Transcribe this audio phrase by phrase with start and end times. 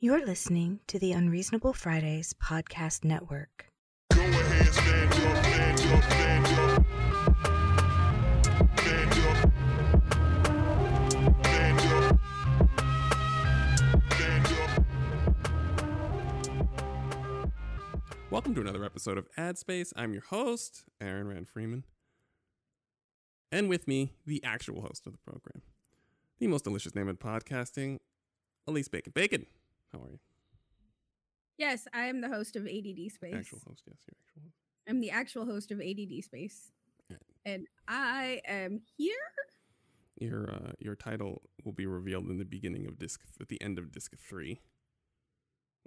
[0.00, 3.66] You're listening to the Unreasonable Fridays Podcast Network.
[4.12, 4.72] Ahead.
[4.72, 5.44] Stand up.
[5.44, 6.04] Stand up.
[14.12, 14.70] Stand up.
[18.30, 19.92] Welcome to another episode of Ad Space.
[19.96, 21.82] I'm your host, Aaron Rand Freeman.
[23.50, 25.62] And with me, the actual host of the program,
[26.38, 27.98] the most delicious name in podcasting,
[28.68, 29.12] Elise Bacon.
[29.12, 29.46] Bacon,
[29.92, 30.18] how are you?
[31.56, 33.34] Yes, I am the host of ADD Space.
[33.34, 34.54] Actual host, yes, your actual host.
[34.88, 36.70] I'm the actual host of ADD Space.
[37.10, 37.18] Right.
[37.44, 39.14] And I am here.
[40.20, 43.78] Your uh, your title will be revealed in the beginning of disc at the end
[43.78, 44.60] of disc three.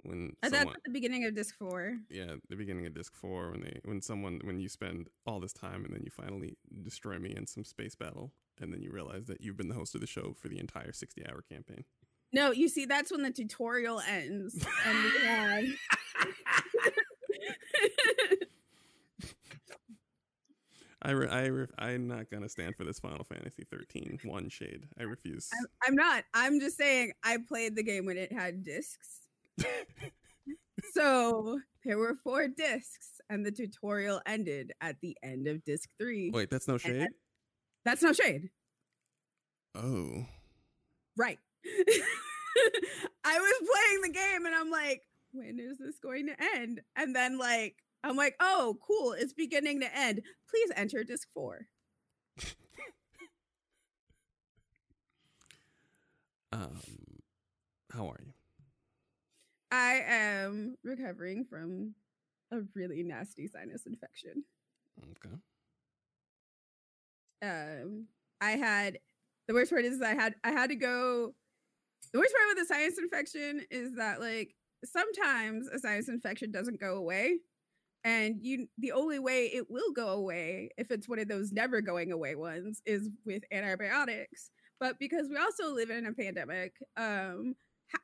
[0.04, 1.98] When That's someone, at the beginning of disc four.
[2.10, 5.52] yeah, the beginning of disc four when they when someone when you spend all this
[5.52, 9.26] time and then you finally destroy me in some space battle and then you realize
[9.26, 11.84] that you've been the host of the show for the entire sixty hour campaign.
[12.32, 14.64] No, you see, that's when the tutorial ends.
[14.86, 15.64] and we have.
[21.04, 24.84] I, re- I re- I'm not gonna stand for this Final Fantasy 13 one shade.
[24.98, 25.48] I refuse.
[25.52, 26.22] I'm, I'm not.
[26.32, 29.22] I'm just saying I played the game when it had discs.
[30.94, 36.30] so there were four discs, and the tutorial ended at the end of disc three.
[36.32, 37.08] Wait, that's no shade.
[37.84, 38.50] That's no shade.
[39.74, 40.24] Oh,
[41.16, 41.38] Right.
[43.24, 46.80] I was playing the game and I'm like, when is this going to end?
[46.96, 50.22] And then like I'm like, oh, cool, it's beginning to end.
[50.50, 51.68] Please enter disc four.
[56.52, 56.80] um,
[57.92, 58.32] how are you?
[59.70, 61.94] I am recovering from
[62.50, 64.44] a really nasty sinus infection.
[65.02, 65.36] Okay.
[67.42, 68.06] Um,
[68.40, 68.98] I had
[69.48, 71.34] the worst part is I had I had to go.
[72.12, 76.80] The worst part with a sinus infection is that like sometimes a sinus infection doesn't
[76.80, 77.38] go away,
[78.04, 81.80] and you the only way it will go away if it's one of those never
[81.80, 84.50] going away ones is with antibiotics.
[84.80, 87.54] But because we also live in a pandemic, um,
[87.92, 88.00] ha-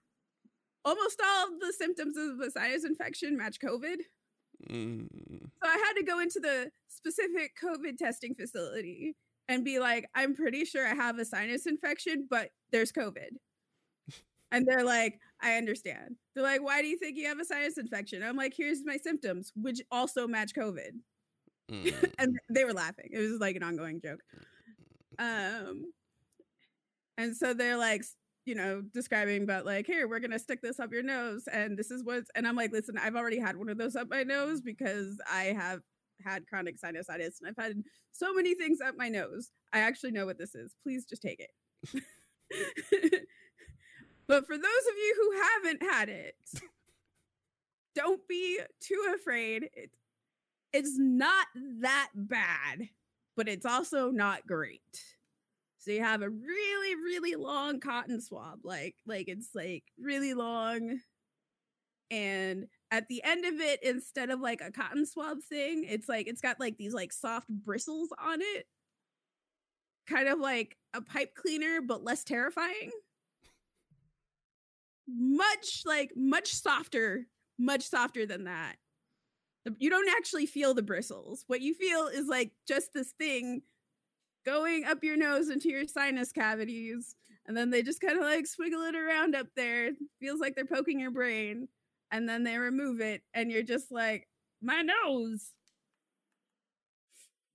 [0.84, 3.96] almost all of the symptoms of a sinus infection match COVID.
[4.70, 5.08] Mm,
[5.62, 9.16] So I had to go into the specific COVID testing facility
[9.48, 13.30] and be like, I'm pretty sure I have a sinus infection, but there's COVID.
[14.50, 16.16] And they're like, I understand.
[16.34, 18.22] They're like, why do you think you have a sinus infection?
[18.22, 20.90] I'm like, here's my symptoms, which also match COVID.
[21.70, 22.12] mm.
[22.18, 23.10] and they were laughing.
[23.12, 24.20] It was like an ongoing joke.
[25.18, 25.92] Um,
[27.18, 28.04] and so they're like,
[28.46, 31.90] you know, describing about like, here, we're gonna stick this up your nose, and this
[31.90, 32.30] is what's.
[32.34, 35.54] And I'm like, listen, I've already had one of those up my nose because I
[35.58, 35.80] have
[36.24, 37.82] had chronic sinusitis, and I've had
[38.12, 39.50] so many things up my nose.
[39.72, 40.74] I actually know what this is.
[40.82, 42.02] Please just take it.
[44.28, 46.36] but for those of you who haven't had it,
[47.94, 49.70] don't be too afraid.
[49.72, 49.90] It,
[50.72, 51.46] it's not
[51.80, 52.88] that bad,
[53.36, 55.02] but it's also not great.
[55.78, 61.00] So you have a really, really long cotton swab, like like it's like really long.
[62.10, 66.26] And at the end of it, instead of like a cotton swab thing, it's like
[66.26, 68.66] it's got like these like soft bristles on it.
[70.06, 72.90] Kind of like a pipe cleaner, but less terrifying.
[75.08, 77.26] Much like much softer,
[77.58, 78.76] much softer than that.
[79.78, 81.44] You don't actually feel the bristles.
[81.46, 83.62] What you feel is like just this thing
[84.46, 87.16] going up your nose into your sinus cavities.
[87.46, 89.90] And then they just kind of like swiggle it around up there.
[90.20, 91.68] Feels like they're poking your brain.
[92.10, 93.22] And then they remove it.
[93.34, 94.26] And you're just like,
[94.62, 95.52] my nose.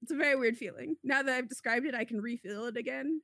[0.02, 0.98] It's a very weird feeling.
[1.04, 3.22] Now that I've described it, I can refeel it again.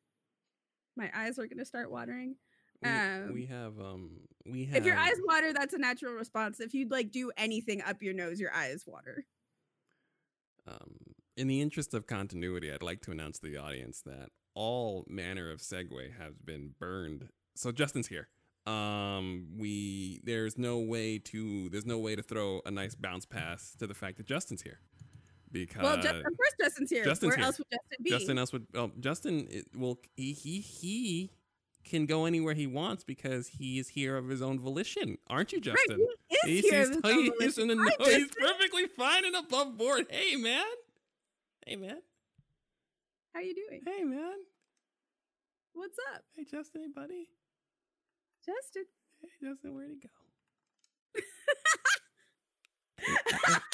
[0.95, 2.35] My eyes are going to start watering.
[2.81, 6.59] We, Um, we have um we have If your eyes water, that's a natural response.
[6.59, 9.25] If you'd like do anything up your nose, your eyes water.
[10.67, 10.95] um
[11.35, 15.51] in the interest of continuity, I'd like to announce to the audience that all manner
[15.51, 17.29] of segue has been burned.
[17.55, 18.27] So Justin's here.
[18.65, 23.73] Um we there's no way to there's no way to throw a nice bounce pass
[23.79, 24.79] to the fact that Justin's here.
[25.51, 27.03] Because Well, Ju- of course, Justin's here.
[27.03, 27.45] Justin's Where here.
[27.45, 28.09] else would Justin be?
[28.11, 31.31] Justin else would well Justin it, well he, he he
[31.89, 35.57] can go anywhere he wants because he is here of his own volition, aren't you,
[35.57, 36.07] Right, Justin?
[36.29, 36.79] he is here.
[36.79, 37.03] he's, of
[37.39, 38.19] his own he's volition.
[38.21, 40.05] He's perfectly fine and above board.
[40.09, 40.65] Hey man.
[41.65, 41.97] Hey man.
[43.33, 43.81] How you doing?
[43.85, 44.37] Hey man.
[45.73, 47.29] What's up, Hey Justin, hey buddy.
[48.45, 48.85] Justin?
[49.21, 50.09] Hey Justin, where'd he go?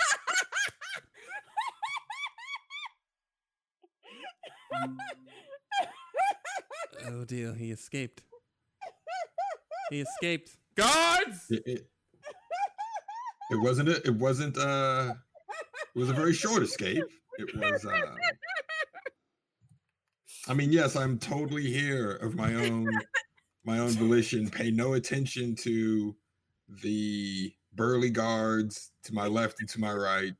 [4.75, 5.44] Mm.
[7.07, 8.23] Oh dear, he escaped.
[9.91, 10.57] He escaped.
[10.75, 11.45] Guards!
[11.51, 11.87] It, it,
[13.51, 15.13] it wasn't a, it wasn't uh
[15.95, 17.03] it was a very short escape.
[17.37, 18.15] It was uh
[20.47, 22.87] I mean, yes, I'm totally here of my own
[23.63, 24.49] my own volition.
[24.49, 26.15] Pay no attention to
[26.83, 30.35] the burly guards to my left and to my right,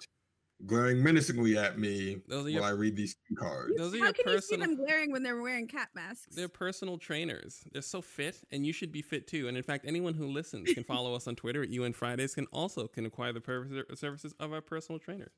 [0.66, 3.74] glaring menacingly at me Those are while your I read these cards.
[3.78, 6.36] those are How your can you see personal them glaring when they're wearing cat masks?
[6.36, 7.64] they're personal trainers.
[7.72, 9.48] They're so fit, and you should be fit too.
[9.48, 12.36] And in fact, anyone who listens can follow us on Twitter at UN Fridays.
[12.36, 15.32] Can also can acquire the per- services of our personal trainer.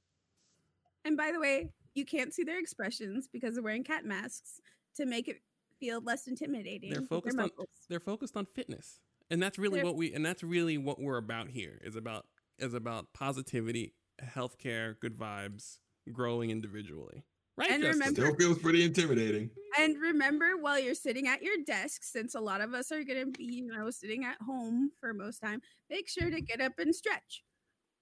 [1.06, 4.62] And by the way, you can't see their expressions because they're wearing cat masks
[4.98, 5.42] to make it
[5.80, 6.92] feel less intimidating.
[6.92, 7.50] They're with their focused on
[7.90, 9.00] they're focused on fitness,
[9.31, 11.80] and that's really They're- what we and that's really what we're about here.
[11.84, 12.25] Is about
[12.60, 13.94] is about positivity,
[14.24, 15.78] healthcare, good vibes,
[16.12, 17.24] growing individually.
[17.58, 18.00] Right, And Justin?
[18.00, 19.50] remember- Still feels pretty intimidating.
[19.80, 23.25] And remember, while you're sitting at your desk, since a lot of us are going
[23.25, 26.74] to be, you know, sitting at home for most time, make sure to get up
[26.80, 27.44] and stretch,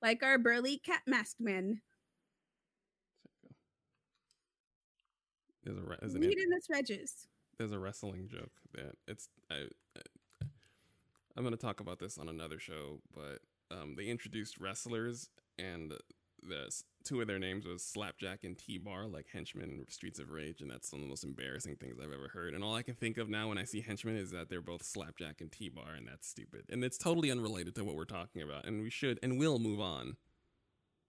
[0.01, 1.81] like our burly cat masked men.
[5.63, 7.27] There's a re- there's an in the stretches.
[7.57, 9.63] there's a wrestling joke that it's I,
[9.97, 10.45] I
[11.35, 13.39] I'm gonna talk about this on another show, but
[13.71, 15.93] um, they introduced wrestlers and
[16.47, 16.69] the
[17.03, 20.61] two of their names was Slapjack and T Bar, like henchmen in Streets of Rage,
[20.61, 22.53] and that's one of the most embarrassing things I've ever heard.
[22.53, 24.83] And all I can think of now when I see henchmen is that they're both
[24.83, 26.65] Slapjack and T Bar, and that's stupid.
[26.69, 29.79] And it's totally unrelated to what we're talking about, and we should and will move
[29.79, 30.17] on.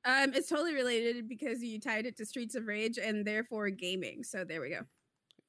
[0.05, 4.23] Um, it's totally related because you tied it to Streets of Rage and therefore gaming.
[4.23, 4.83] So there we go.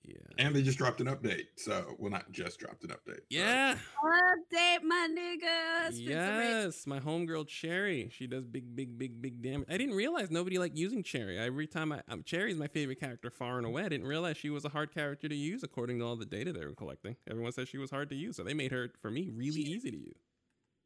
[0.04, 0.16] Yeah.
[0.38, 1.48] And they just dropped an update.
[1.58, 3.06] So, well, not just dropped an update.
[3.16, 3.78] but- Yeah.
[4.02, 5.88] Update my nigga.
[5.94, 6.48] Streets of Rage.
[6.50, 8.10] Yes, my homegirl Cherry.
[8.14, 9.68] She does big, big, big, big damage.
[9.70, 11.38] I didn't realize nobody liked using Cherry.
[11.38, 13.84] Every time I, um, Cherry's my favorite character far and away.
[13.84, 16.54] I didn't realize she was a hard character to use according to all the data
[16.54, 17.18] they were collecting.
[17.30, 19.72] Everyone says she was hard to use, so they made her for me really She-
[19.72, 20.22] easy to use.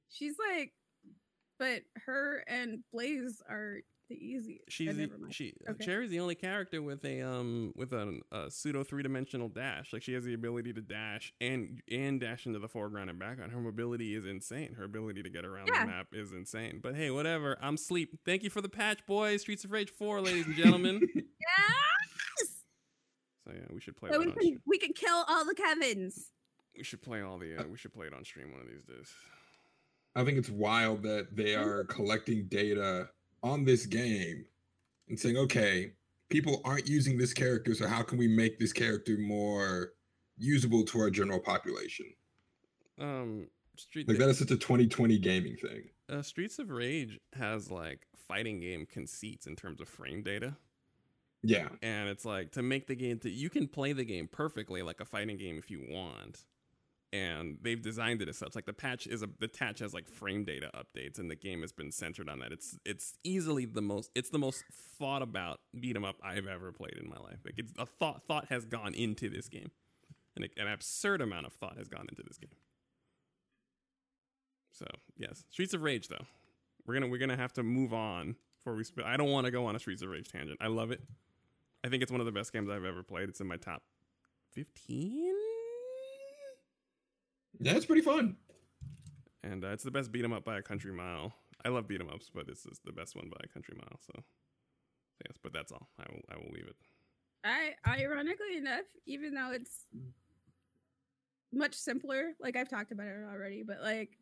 [0.10, 0.74] She's like,
[1.60, 3.82] but her and Blaze are
[4.12, 4.62] the easiest.
[4.70, 5.86] She's the, she Okay.
[5.86, 9.94] Cherry's the only character with a um with a, a pseudo three dimensional dash.
[9.94, 13.52] Like she has the ability to dash and and dash into the foreground and background.
[13.52, 14.74] Her mobility is insane.
[14.74, 15.82] Her ability to get around Yeah.
[15.86, 16.80] the map is insane.
[16.84, 17.58] But hey, whatever.
[17.62, 18.20] I'm sleep.
[18.26, 19.42] Thank you for the patch, boys.
[19.42, 21.02] Streets of Rage four, ladies and gentlemen.
[21.16, 22.64] Yes!
[23.46, 24.32] so yeah, we should play So that we on.
[24.34, 24.62] can stream.
[24.68, 26.32] we can kill all the Kevins.
[26.78, 27.58] We should play all the.
[27.58, 29.12] Uh, we should play it on stream one of these days.
[30.16, 33.10] I think it's wild that they are collecting data
[33.44, 34.46] on this game
[35.10, 35.94] and saying, okay,
[36.30, 39.94] people aren't using this character, so how can we make this character more
[40.38, 42.06] usable to our general population?
[43.00, 43.48] Um,
[43.78, 44.08] Street.
[44.08, 45.90] Like that is such a 2020 gaming thing.
[46.10, 50.56] uh, Streets of Rage has like fighting game conceits in terms of frame data.
[51.44, 51.70] Yeah.
[51.82, 55.00] and it's like to make the game to you can play the game perfectly like
[55.00, 56.46] a fighting game if you want
[57.14, 58.56] and they've designed it as such.
[58.56, 61.62] Like the patch is a the patch has like frame data updates and the game
[61.62, 62.52] has been centered on that.
[62.52, 64.64] It's it's easily the most it's the most
[64.98, 67.40] thought about beat 'em up i've ever played in my life.
[67.44, 69.72] Like it's a thought thought has gone into this game.
[70.36, 72.56] And an absurd amount of thought has gone into this game.
[74.72, 74.86] So
[75.18, 75.44] yes.
[75.50, 76.26] Streets of rage though.
[76.86, 79.52] We're gonna we're gonna have to move on before we sp- i don't want to
[79.52, 80.58] go on a streets of rage tangent.
[80.62, 81.02] I love it.
[81.84, 83.28] I think it's one of the best games I've ever played.
[83.28, 83.82] It's in my top
[84.54, 85.31] 15.
[87.62, 88.38] Yeah, it's pretty fun.
[89.44, 91.34] And uh, it's the best beat 'em up by a country mile.
[91.64, 94.00] I love beat 'em ups, but this is the best one by a country mile.
[94.00, 94.24] So,
[95.26, 95.88] yes, but that's all.
[96.00, 96.76] I will, I will leave it.
[97.44, 99.86] I ironically enough, even though it's
[101.52, 104.18] much simpler, like I've talked about it already, but like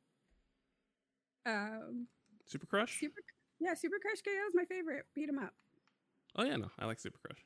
[1.45, 2.07] um
[2.45, 2.99] Super Crush?
[2.99, 3.21] Super
[3.61, 5.05] yeah, Super Crush KO is my favorite.
[5.15, 5.53] Beat 'em up.
[6.35, 6.69] Oh, yeah, no.
[6.77, 7.43] I like Super Crush.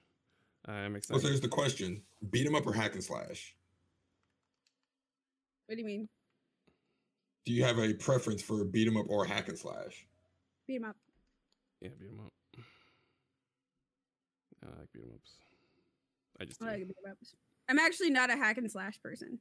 [0.66, 1.14] I'm excited.
[1.14, 1.22] Well, excited.
[1.22, 3.56] so here's the question: beat 'em up or hack and slash?
[5.68, 6.10] What do you mean?
[7.46, 10.06] Do you have a preference for beat 'em up or hack and slash?
[10.68, 10.98] Beat 'em up.
[11.82, 12.34] yeah, beat 'em up.
[14.64, 15.32] I like beat 'em ups.
[16.40, 17.36] I just I like beat 'em ups.
[17.70, 19.40] I'm actually not a hack and slash person.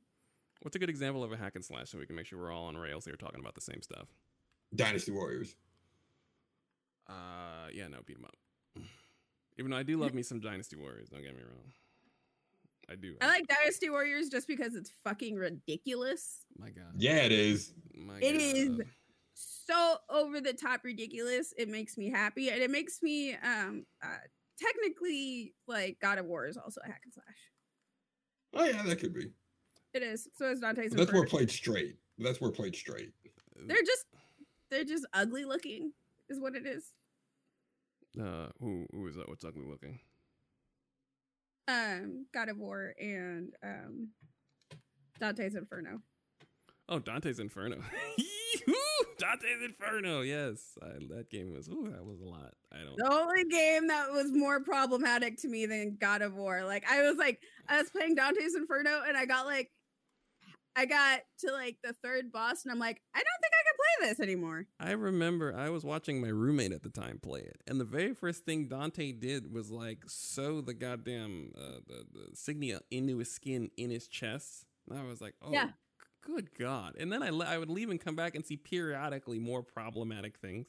[0.62, 2.52] What's a good example of a hack and slash so we can make sure we're
[2.52, 4.08] all on rails here talking about the same stuff?
[4.74, 5.56] Dynasty Warriors.
[7.08, 8.36] Uh, yeah, no, beat 'em up.
[9.58, 11.72] Even though I do love me some Dynasty Warriors, don't get me wrong.
[12.90, 13.14] I do.
[13.20, 16.44] I like Dynasty Warriors just because it's fucking ridiculous.
[16.58, 16.92] My God.
[16.96, 17.72] Yeah, it is.
[17.94, 18.86] My It is God.
[19.34, 21.54] so over the top ridiculous.
[21.56, 24.08] It makes me happy, and it makes me um uh,
[24.60, 27.24] technically like God of War is also a hack and slash.
[28.54, 29.30] Oh yeah, that could be.
[29.94, 30.28] It is.
[30.36, 31.30] So is Dante's But that's more Inferno.
[31.38, 31.96] played straight.
[32.18, 33.12] That's more played straight.
[33.66, 34.04] They're just
[34.70, 35.92] they're just ugly looking,
[36.28, 36.84] is what it is.
[38.20, 39.28] Uh, who who is that?
[39.28, 40.00] What's ugly looking?
[41.68, 44.08] Um, God of War and um
[45.20, 46.00] Dante's Inferno.
[46.88, 47.76] Oh, Dante's Inferno.
[49.18, 50.22] Dante's Inferno.
[50.22, 51.68] Yes, I, that game was.
[51.68, 52.52] Ooh, that was a lot.
[52.72, 52.96] I don't.
[52.96, 56.64] The only game that was more problematic to me than God of War.
[56.64, 59.70] Like I was like, I was playing Dante's Inferno and I got like,
[60.74, 63.61] I got to like the third boss and I'm like, I don't think I
[63.98, 64.66] play this anymore.
[64.80, 68.14] I remember I was watching my roommate at the time play it, and the very
[68.14, 73.30] first thing Dante did was like sew the goddamn uh, the, the signia into his
[73.30, 74.64] skin in his chest.
[74.90, 75.66] And I was like, oh, Yeah.
[75.66, 75.72] g-
[76.32, 76.96] good god!
[76.98, 80.38] And then I le- I would leave and come back and see periodically more problematic
[80.38, 80.66] things.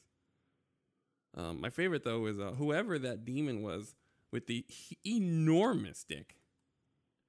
[1.36, 3.96] Um, my favorite though is uh, whoever that demon was
[4.32, 6.36] with the h- enormous dick.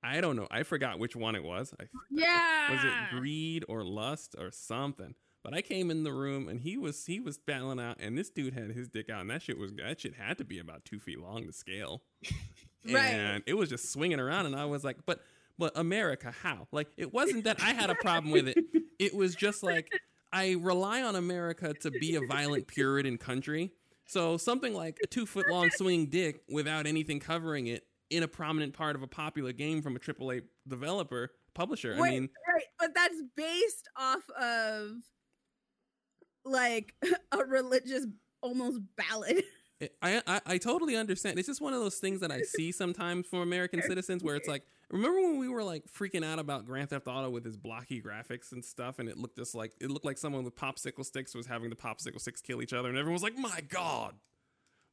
[0.03, 0.47] I don't know.
[0.51, 1.73] I forgot which one it was.
[1.81, 2.71] I, Yeah.
[2.73, 5.15] was it greed or lust or something?
[5.45, 8.31] But I came in the room and he was he was battling out, and this
[8.31, 10.85] dude had his dick out, and that shit was that shit had to be about
[10.87, 12.03] two feet long to scale,
[12.91, 13.13] Right.
[13.13, 15.21] and it was just swinging around, and I was like, but
[15.59, 16.67] but America, how?
[16.73, 18.59] Like it wasn't that I had a problem with it.
[18.99, 19.89] It was just like
[20.33, 23.71] I rely on America to be a violent Puritan country.
[24.07, 28.29] So something like a two foot long swinging dick without anything covering it in a
[28.29, 31.95] prominent part of a popular game from a AAA developer publisher.
[31.97, 34.91] I Wait, mean, right, but that's based off of
[36.45, 36.95] like
[37.33, 38.07] a religious
[38.43, 39.43] almost ballad.
[39.81, 41.37] Eh, I, I I totally understand.
[41.37, 44.47] It's just one of those things that I see sometimes from American citizens where it's
[44.47, 48.01] like, remember when we were like freaking out about Grand Theft Auto with his blocky
[48.01, 51.35] graphics and stuff, and it looked just like it looked like someone with popsicle sticks
[51.35, 54.15] was having the popsicle sticks kill each other, and everyone was like, my god.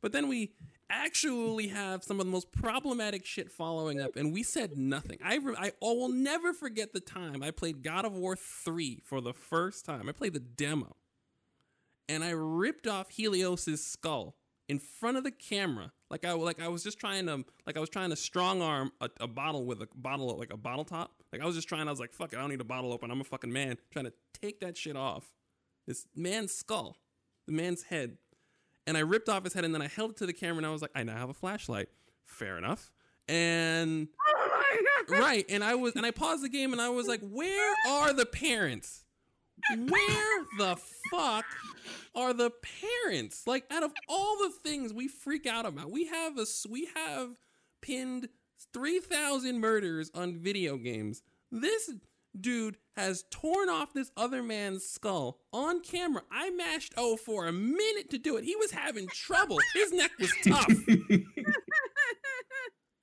[0.02, 0.54] But then we
[0.90, 5.20] actually have some of the most problematic shit following up, and we said nothing.
[5.24, 9.22] I, re- I will never forget the time I played God of War 3 for
[9.22, 10.10] the first time.
[10.10, 10.96] I played the demo,
[12.12, 14.36] and I ripped off Helios's skull
[14.68, 17.80] in front of the camera, like I like I was just trying to like I
[17.80, 21.12] was trying to strong arm a, a bottle with a bottle like a bottle top.
[21.32, 21.88] Like I was just trying.
[21.88, 23.12] I was like, fuck it, I don't need a bottle open.
[23.12, 25.32] I'm a fucking man trying to take that shit off.
[25.88, 26.98] This man's skull,
[27.48, 28.18] the man's head,
[28.86, 30.66] and I ripped off his head, and then I held it to the camera, and
[30.66, 31.90] I was like, I now have a flashlight.
[32.26, 32.92] Fair enough.
[33.28, 37.22] And oh right, and I was, and I paused the game, and I was like,
[37.22, 39.06] where are the parents?
[39.90, 40.78] Where the
[41.12, 41.46] fuck
[42.16, 42.52] are the
[43.04, 43.46] parents?
[43.48, 47.30] Like, out of all the things we freak out about, we have a, we have
[47.82, 48.30] pinned
[48.74, 51.22] three thousand murders on video games.
[51.52, 51.92] This
[52.40, 56.22] dude has torn off this other man's skull on camera.
[56.32, 58.46] I mashed O for a minute to do it.
[58.46, 59.58] He was having trouble.
[59.74, 60.68] His neck was tough.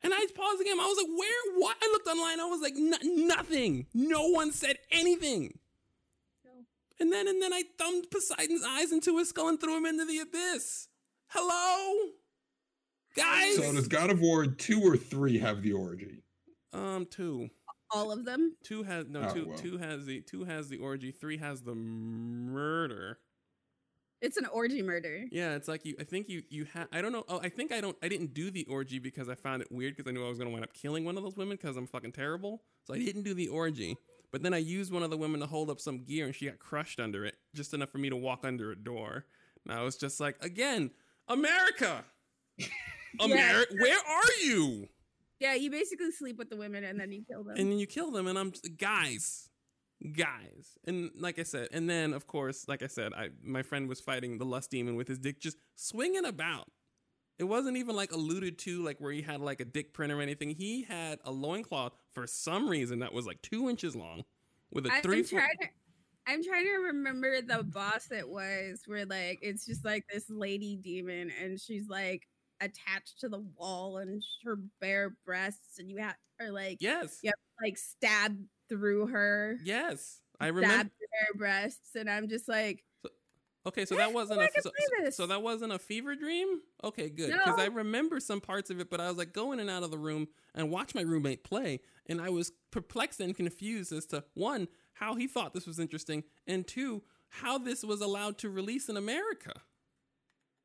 [0.01, 0.79] And I paused the game.
[0.79, 1.55] I was like, where?
[1.57, 1.77] What?
[1.83, 2.41] I looked online.
[2.41, 3.87] I was like, "N- nothing.
[3.93, 5.59] No one said anything.
[7.01, 10.05] And then and then I thumbed Poseidon's eyes into his skull and threw him into
[10.05, 10.89] the abyss.
[11.29, 12.11] Hello?
[13.17, 13.57] Guys?
[13.57, 16.23] so does God of War two or three have the orgy?
[16.73, 17.49] um two.
[17.91, 18.55] All of them.
[18.63, 19.59] Two has no Oh, two well.
[19.59, 23.19] two has the two has the orgy, three has the murder.
[24.21, 25.25] It's an orgy murder.
[25.31, 27.25] Yeah, it's like you I think you you had I don't know.
[27.29, 29.97] Oh, I think I don't I didn't do the orgy because I found it weird
[29.97, 31.87] because I knew I was gonna wind up killing one of those women because I'm
[31.87, 32.63] fucking terrible.
[32.85, 33.97] So I didn't do the orgy.
[34.31, 36.47] But then I used one of the women to hold up some gear and she
[36.47, 39.25] got crushed under it, just enough for me to walk under a door.
[39.65, 40.91] And I was just like, again,
[41.29, 42.05] America!
[43.21, 44.89] America, where are you?
[45.41, 47.55] Yeah, you basically sleep with the women and then you kill them.
[47.57, 49.49] And then you kill them, and I'm guys,
[50.17, 53.89] guys, and like I said, and then of course, like I said, I my friend
[53.89, 56.69] was fighting the lust demon with his dick just swinging about.
[57.39, 60.21] It wasn't even like alluded to, like where he had like a dick print or
[60.21, 60.51] anything.
[60.51, 64.25] He had a loincloth for some reason that was like two inches long
[64.73, 65.19] with a I- three.
[65.21, 65.69] I'm trying to
[66.27, 70.77] I'm trying to remember the boss it was where like it's just like this lady
[70.77, 72.29] demon and she's like
[72.61, 77.35] attached to the wall and her bare breasts and you have or like yes, Yep.
[77.63, 78.37] like stab
[78.69, 80.91] through her yes, I remember.
[81.29, 82.85] her breasts and I'm just like
[83.67, 84.71] Okay, so that wasn't I a so,
[85.11, 86.61] so- that wasn't a fever dream.
[86.85, 89.61] Okay, good because I remember some parts of it, but I was like go in
[89.61, 93.35] and out of the room and watch my roommate play, and I was perplexed and
[93.37, 98.01] confused as to one how he thought this was interesting, and two how this was
[98.01, 99.53] allowed to release in America.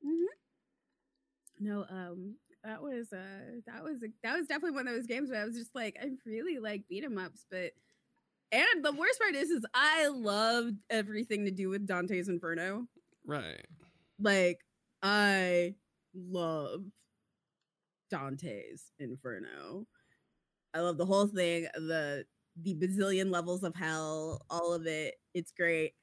[0.05, 1.65] Mm-hmm.
[1.65, 5.29] no um that was uh that was a, that was definitely one of those games
[5.29, 7.71] where I was just like I really like beat 'em ups but
[8.53, 12.87] and the worst part is is I loved everything to do with Dante's Inferno
[13.25, 13.65] Right.
[14.19, 14.59] like
[15.01, 15.75] I
[16.13, 16.83] love
[18.09, 19.85] Dante's Inferno.
[20.73, 22.25] I love the whole thing, the
[22.61, 25.15] the bazillion levels of hell, all of it.
[25.33, 25.93] It's great.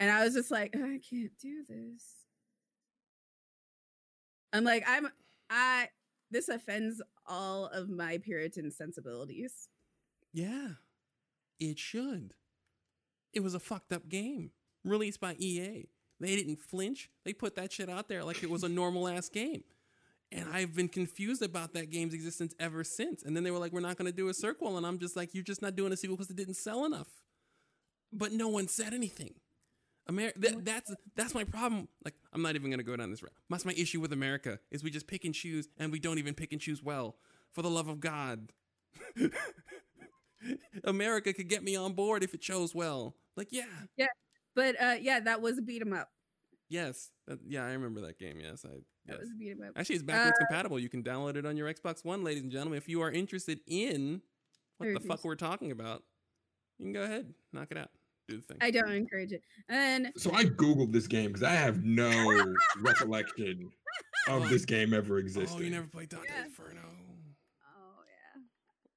[0.00, 2.04] And I was just like, I can't do this.
[4.52, 5.08] I'm like, I'm
[5.48, 5.88] I
[6.30, 9.68] this offends all of my Puritan sensibilities.
[10.32, 10.68] Yeah,
[11.60, 12.34] it should.
[13.32, 14.50] it was a fucked up game
[14.84, 15.86] released by EA.
[16.18, 17.10] They didn't flinch.
[17.24, 19.62] They put that shit out there like it was a normal ass game.
[20.32, 23.22] And I've been confused about that game's existence ever since.
[23.22, 24.76] And then they were like, we're not going to do a sequel.
[24.76, 27.08] And I'm just like, you're just not doing a sequel because it didn't sell enough.
[28.12, 29.34] But no one said anything.
[30.08, 31.88] Amer- that, that's that's my problem.
[32.04, 33.32] Like, I'm not even going to go down this route.
[33.48, 36.34] That's my issue with America is we just pick and choose, and we don't even
[36.34, 37.16] pick and choose well.
[37.52, 38.52] For the love of God,
[40.84, 43.16] America could get me on board if it chose well.
[43.36, 43.64] Like, yeah,
[43.96, 44.06] Yeah.
[44.54, 46.10] But uh, yeah, that was a beat 'em up.
[46.68, 48.38] yes, that, yeah, I remember that game.
[48.40, 48.82] Yes, I That
[49.12, 49.18] yes.
[49.20, 49.72] was a beat 'em up.
[49.76, 50.78] Actually, it's backwards compatible.
[50.78, 52.76] You can download it on your Xbox One, ladies and gentlemen.
[52.78, 54.22] If you are interested in
[54.78, 56.02] what the fuck we're talking about,
[56.78, 57.90] you can go ahead, knock it out,
[58.28, 58.56] do the thing.
[58.60, 59.42] I don't encourage it.
[59.68, 62.10] And So I googled this game because I have no
[62.80, 63.70] recollection
[64.28, 65.58] of this game ever existing.
[65.58, 66.44] oh, you never played Dante Yeah.
[66.46, 66.80] Inferno.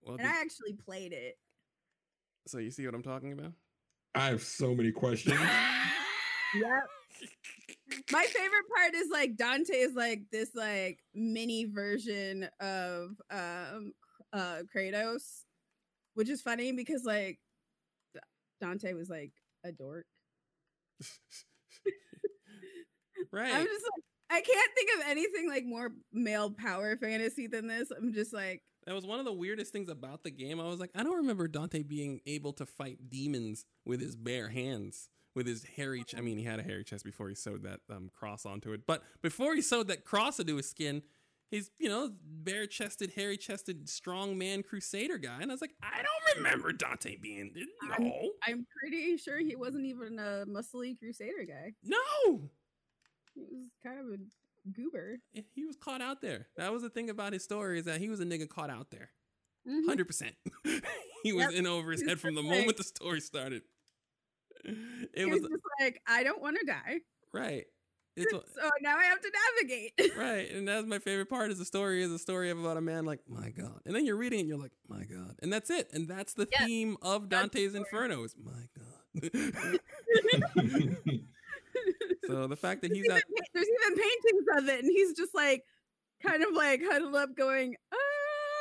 [0.03, 1.36] Yeah, Well, and did- I actually played it.
[2.48, 3.53] so you see what I'm talking about?
[4.15, 5.39] I have so many questions.
[6.55, 6.83] Yep.
[8.12, 13.91] My favorite part is like Dante is like this like mini version of um
[14.31, 15.45] uh Kratos,
[16.13, 17.39] which is funny because like
[18.62, 19.31] Dante was like
[19.63, 20.05] a dork.
[23.31, 23.51] right.
[23.53, 27.89] I'm just like I can't think of anything like more male power fantasy than this.
[27.89, 30.60] I'm just like That was one of the weirdest things about the game.
[30.60, 34.50] I was like, I don't remember Dante being able to fight demons with his bare
[34.50, 36.04] hands, with his hairy.
[36.04, 38.74] Ch- I mean, he had a hairy chest before he sewed that um, cross onto
[38.74, 38.82] it.
[38.86, 41.02] But before he sewed that cross into his skin,
[41.50, 45.38] he's you know bare chested, hairy chested, strong man crusader guy.
[45.42, 47.54] And I was like, I don't remember Dante being
[47.90, 51.74] I'm- no, I'm pretty sure he wasn't even a muscly crusader guy.
[51.84, 52.50] no.
[53.36, 54.18] He was kind of a
[54.72, 55.17] goober.
[55.53, 56.48] He was caught out there.
[56.58, 58.88] That was the thing about his story is that he was a nigga caught out
[58.91, 59.10] there.
[59.67, 59.86] Mhm.
[59.88, 60.36] Hundred percent.
[61.24, 61.53] He was Yep.
[61.53, 63.62] in over his head from the just like- moment the story started.
[64.65, 67.00] It was was just like, I don't want to die.
[67.34, 67.65] right.
[68.15, 68.41] It's so
[68.82, 69.93] now I have to navigate.
[70.17, 71.49] right, and that's my favorite part.
[71.49, 74.15] Is the story is a story about a man like my god, and then you're
[74.17, 76.95] reading it, and you're like my god, and that's it, and that's the Yeah, theme
[77.02, 77.73] of Dante's.
[77.73, 79.80] Inferno is my god.
[82.27, 85.13] So the fact that he's There's at even, there's even paintings of it, and he's
[85.13, 85.63] just like,
[86.25, 87.97] kind of like huddled up, going, ah.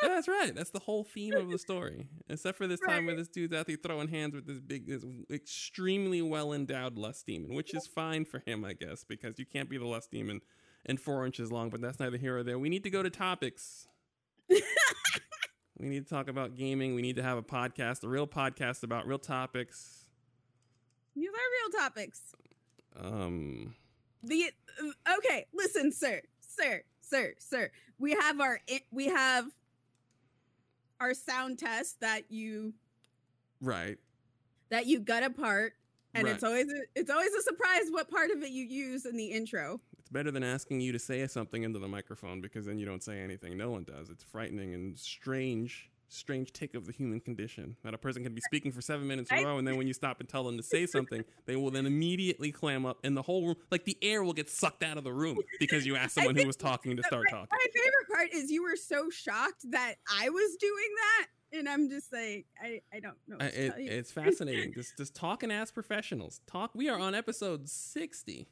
[0.03, 0.55] that's right.
[0.55, 3.67] That's the whole theme of the story, except for this time where this dude's out
[3.67, 8.25] there throwing hands with this big, this extremely well endowed lust demon, which is fine
[8.25, 10.41] for him, I guess, because you can't be the lust demon
[10.85, 11.71] and four inches long.
[11.71, 12.59] But that's neither here or there.
[12.59, 13.87] We need to go to topics.
[14.49, 16.95] we need to talk about gaming.
[16.95, 20.05] We need to have a podcast, a real podcast about real topics.
[21.15, 22.35] These are real topics.
[22.99, 23.75] Um,
[24.23, 24.51] The
[24.83, 27.71] uh, okay, listen, sir, sir, sir, sir.
[27.99, 29.47] We have our we have
[31.01, 32.75] our sound test that you
[33.61, 33.99] right.
[34.71, 35.75] that you gut apart,
[36.15, 36.35] and Right.
[36.35, 39.27] it's always a, it's always a surprise what part of it you use in the
[39.27, 39.81] intro.
[39.99, 43.03] It's better than asking you to say something into the microphone because then you don't
[43.03, 43.57] say anything.
[43.57, 44.11] No one does.
[44.11, 48.41] It's frightening and strange, strange tick of the human condition that a person can be
[48.41, 50.57] speaking for seven minutes in a row, and then when you stop and tell them
[50.57, 53.97] to say something, they will then immediately clam up, and the whole room, like the
[54.03, 56.97] air, will get sucked out of the room because you asked someone who was talking
[56.97, 57.49] to start my, talking.
[57.53, 61.89] my favorite part is you were so shocked that I was doing that, and I'm
[61.89, 63.37] just like, I I don't know.
[63.41, 63.91] I, what to it, tell you.
[63.91, 64.75] it's fascinating.
[64.75, 66.41] just just talking as professionals.
[66.47, 66.71] Talk.
[66.75, 68.49] We are on episode sixty.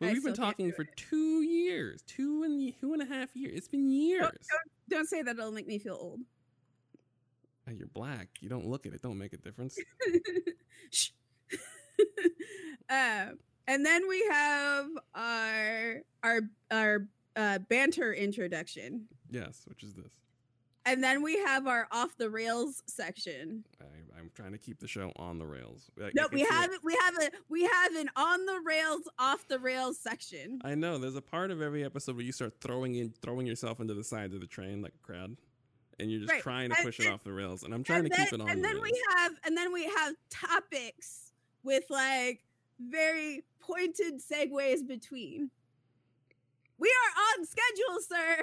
[0.00, 3.52] We've been talking for two years, two and two and a half years.
[3.56, 4.22] It's been years.
[4.22, 4.34] don't
[5.04, 6.20] say that; it'll make me feel old.
[7.72, 8.28] You're black.
[8.40, 9.02] You don't look at it.
[9.02, 9.78] Don't make a difference.
[10.90, 11.10] Shh.
[12.90, 13.26] uh,
[13.66, 20.12] and then we have our our our uh, banter introduction, Yes, which is this.
[20.86, 23.64] And then we have our off the rails section.
[23.80, 23.84] I,
[24.18, 25.90] I'm trying to keep the show on the rails.
[26.14, 26.50] No, we see it.
[26.52, 30.60] have we have a we have an on the rails, off the rails section.
[30.64, 30.98] I know.
[30.98, 34.04] There's a part of every episode where you start throwing in, throwing yourself into the
[34.04, 35.36] sides of the train like a crowd,
[35.98, 37.62] and you're just Right, trying to and push it off the rails.
[37.62, 38.90] And I'm trying and to then, keep it on and the then rails.
[38.92, 42.40] we have and then we have topics with like
[42.80, 45.50] very pointed segues between.
[46.78, 48.42] We are on schedule, sir.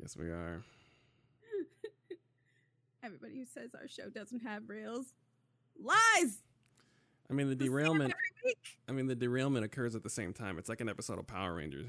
[0.00, 0.62] yes, we are.
[3.02, 5.06] Everybody who says our show doesn't have rails
[5.78, 6.42] lies.
[7.30, 8.14] I mean, the The derailment.
[8.88, 10.58] I mean, the derailment occurs at the same time.
[10.58, 11.86] It's like an episode of Power Rangers.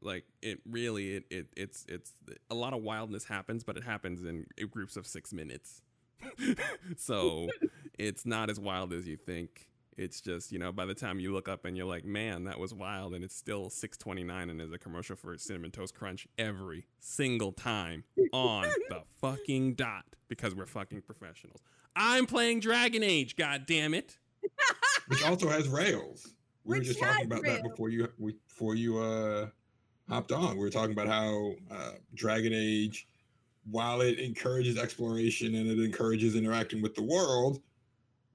[0.00, 2.12] Like it really, it, it it's it's
[2.50, 5.82] a lot of wildness happens, but it happens in groups of six minutes.
[6.96, 7.48] so
[7.98, 9.66] it's not as wild as you think.
[10.00, 12.58] It's just you know by the time you look up and you're like, man, that
[12.58, 15.94] was wild, and it's still six twenty nine, and there's a commercial for cinnamon toast
[15.94, 21.60] crunch every single time on the fucking dot because we're fucking professionals.
[21.94, 23.36] I'm playing Dragon Age.
[23.36, 24.16] God damn it!
[25.08, 26.34] which also has rails.
[26.64, 28.08] We were just talking about that before you
[28.48, 29.48] before you uh
[30.08, 30.52] hopped on.
[30.54, 33.06] We were talking about how uh, Dragon Age,
[33.70, 37.60] while it encourages exploration and it encourages interacting with the world,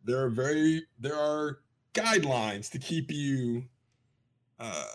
[0.05, 1.59] there are very there are
[1.93, 3.63] guidelines to keep you
[4.59, 4.85] uh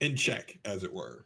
[0.00, 1.24] in check, as it were.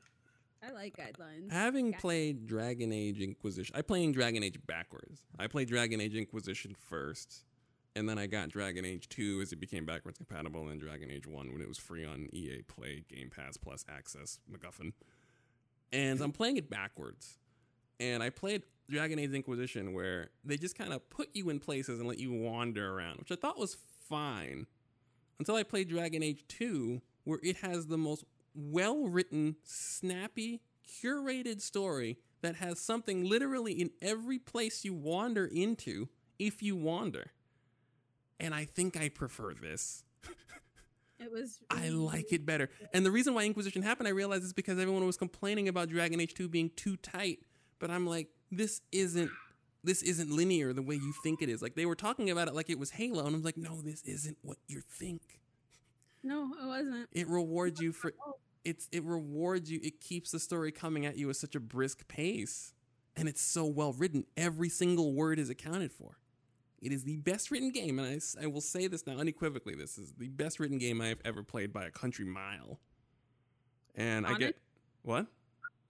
[0.66, 1.52] I like guidelines.
[1.52, 5.22] Having Got- played Dragon Age Inquisition, I playing Dragon Age backwards.
[5.38, 7.44] I played Dragon Age Inquisition first,
[7.94, 11.26] and then I got Dragon Age 2 as it became backwards compatible, and Dragon Age
[11.26, 14.92] 1 when it was free on EA Play, Game Pass Plus Access, MacGuffin.
[15.92, 17.38] And I'm playing it backwards.
[18.00, 21.98] And I played Dragon Age Inquisition where they just kind of put you in places
[21.98, 23.76] and let you wander around, which I thought was
[24.08, 24.66] fine.
[25.38, 31.60] Until I played Dragon Age 2, where it has the most well written, snappy, curated
[31.60, 37.30] story that has something literally in every place you wander into if you wander.
[38.38, 40.04] And I think I prefer this.
[41.18, 41.60] It was.
[41.70, 42.68] I like it better.
[42.92, 46.20] And the reason why Inquisition happened, I realized, is because everyone was complaining about Dragon
[46.20, 47.40] Age 2 being too tight.
[47.78, 49.30] But I'm like, this isn't
[49.84, 51.62] this isn't linear the way you think it is.
[51.62, 54.02] Like they were talking about it like it was Halo, and I'm like, no, this
[54.02, 55.40] isn't what you think.
[56.22, 57.08] No, it wasn't.
[57.12, 58.36] It rewards you for oh.
[58.64, 59.78] it's it rewards you.
[59.82, 62.72] It keeps the story coming at you at such a brisk pace,
[63.14, 64.24] and it's so well written.
[64.36, 66.16] Every single word is accounted for.
[66.80, 69.74] It is the best written game, and I, I will say this now unequivocally.
[69.74, 72.78] This is the best written game I have ever played by a country mile.
[73.94, 74.56] And I get
[75.02, 75.26] what?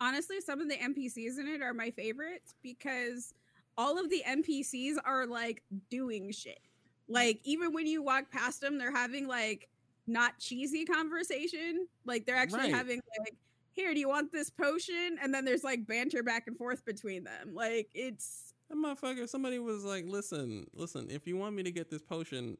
[0.04, 3.32] Honestly, some of the NPCs in it are my favorites because
[3.78, 6.60] all of the NPCs are like doing shit.
[7.08, 9.68] Like even when you walk past them, they're having like
[10.06, 11.86] not cheesy conversation.
[12.04, 12.74] Like they're actually Right.
[12.74, 13.34] having like,
[13.72, 17.24] "Here, do you want this potion?" And then there's like banter back and forth between
[17.24, 17.54] them.
[17.54, 21.88] Like it's That motherfucker, somebody was like, listen, listen, if you want me to get
[21.90, 22.58] this potion,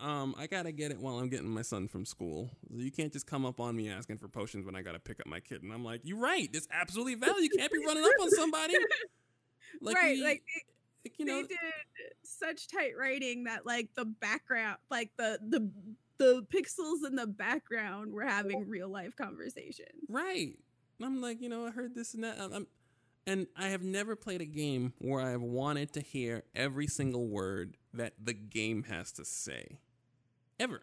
[0.00, 2.50] um, I gotta get it while I'm getting my son from school.
[2.74, 5.26] You can't just come up on me asking for potions when I gotta pick up
[5.26, 5.62] my kid.
[5.62, 6.48] And I'm like, you're right.
[6.52, 7.42] It's absolutely valid.
[7.42, 8.74] You can't be running up on somebody.
[9.80, 10.16] Like, right.
[10.16, 10.42] we- like
[11.04, 11.58] like, you know, they did
[12.24, 15.70] such tight writing that like the background like the the
[16.18, 20.58] the pixels in the background were having real life conversations right.
[20.98, 22.38] And I'm like, you know, I heard this and that.
[22.40, 22.66] I'm-
[23.26, 27.76] and I have never played a game where I've wanted to hear every single word
[27.94, 29.78] that the game has to say.
[30.60, 30.82] Ever.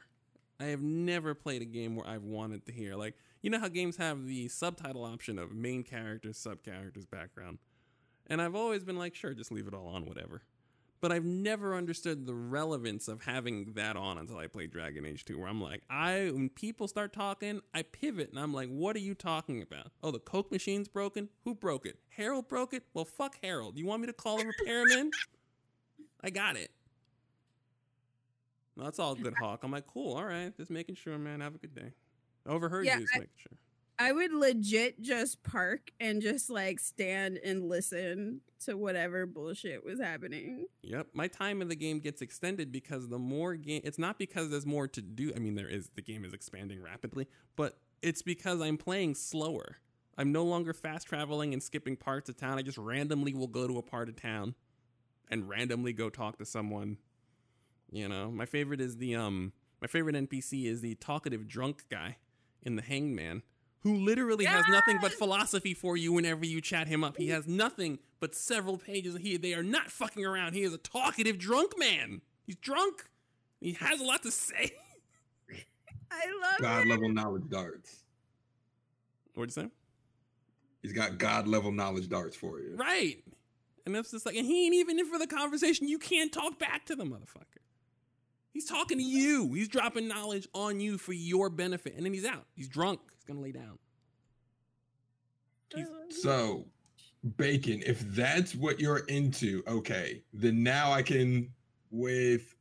[0.59, 3.13] I have never played a game where I've wanted to hear like
[3.43, 7.59] you know how games have the subtitle option of main character, sub characters, background.
[8.25, 10.41] And I've always been like, sure, just leave it all on, whatever.
[10.99, 15.23] But I've never understood the relevance of having that on until I played Dragon Age
[15.25, 18.95] 2, where I'm like, I when people start talking, I pivot and I'm like, what
[18.95, 19.91] are you talking about?
[20.01, 21.29] Oh, the Coke machine's broken?
[21.43, 21.99] Who broke it?
[22.09, 22.83] Harold broke it?
[22.95, 23.77] Well, fuck Harold.
[23.77, 25.11] You want me to call a repairman?
[26.23, 26.71] I got it.
[28.77, 29.61] That's all good, Hawke.
[29.63, 30.55] I'm like, cool, all right.
[30.55, 31.41] Just making sure, man.
[31.41, 31.93] Have a good day.
[32.45, 33.57] Overheard Yeah, you, just I- making sure.
[33.99, 39.99] i would legit just park and just like stand and listen to whatever bullshit was
[39.99, 43.81] happening Yep, my time in the game gets extended because the more game.
[43.83, 45.33] It's not because there's more to do.
[45.35, 45.89] I mean, there is.
[45.95, 49.77] The game is expanding rapidly, but it's because I'm playing slower.
[50.17, 52.57] I'm no longer fast traveling and skipping parts of town.
[52.57, 54.55] I just randomly will go to a part of town,
[55.29, 56.97] and randomly go talk to someone.
[57.91, 59.53] You know, my favorite is the um.
[59.81, 62.17] My favorite NPC is the talkative drunk guy
[62.63, 63.43] in the Hanged Man,
[63.81, 67.17] who literally has nothing but philosophy for you whenever you chat him up.
[67.17, 69.15] He has nothing but several pages.
[69.17, 70.53] He they are not fucking around.
[70.53, 72.21] He is a talkative drunk man.
[72.45, 73.05] He's drunk.
[73.61, 74.71] He has a lot to say.
[76.11, 78.03] i love God it level knowledge darts.
[79.33, 79.69] What'd you say?
[80.81, 82.75] He's got God level knowledge darts for you.
[82.75, 83.23] Right.
[83.85, 85.87] And it's just like, and he ain't even in for the conversation.
[85.87, 87.56] You can't talk back to the motherfucker.
[88.53, 89.53] He's talking to you.
[89.53, 91.95] He's dropping knowledge on you for your benefit.
[91.95, 92.45] And then he's out.
[92.55, 92.99] He's drunk.
[93.13, 93.77] He's gonna lay down.
[95.75, 95.87] he's-
[96.21, 96.65] So,
[97.35, 101.53] Bacon, if that's what you're into, okay, then now I can,
[101.91, 102.55] with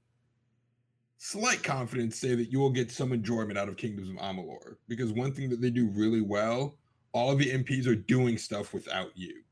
[1.18, 4.77] slight confidence, say that you will get some enjoyment out of Kingdoms of Amalur.
[4.88, 6.79] Because one thing that they do really well,
[7.12, 9.42] all of the NPCs are doing stuff without you.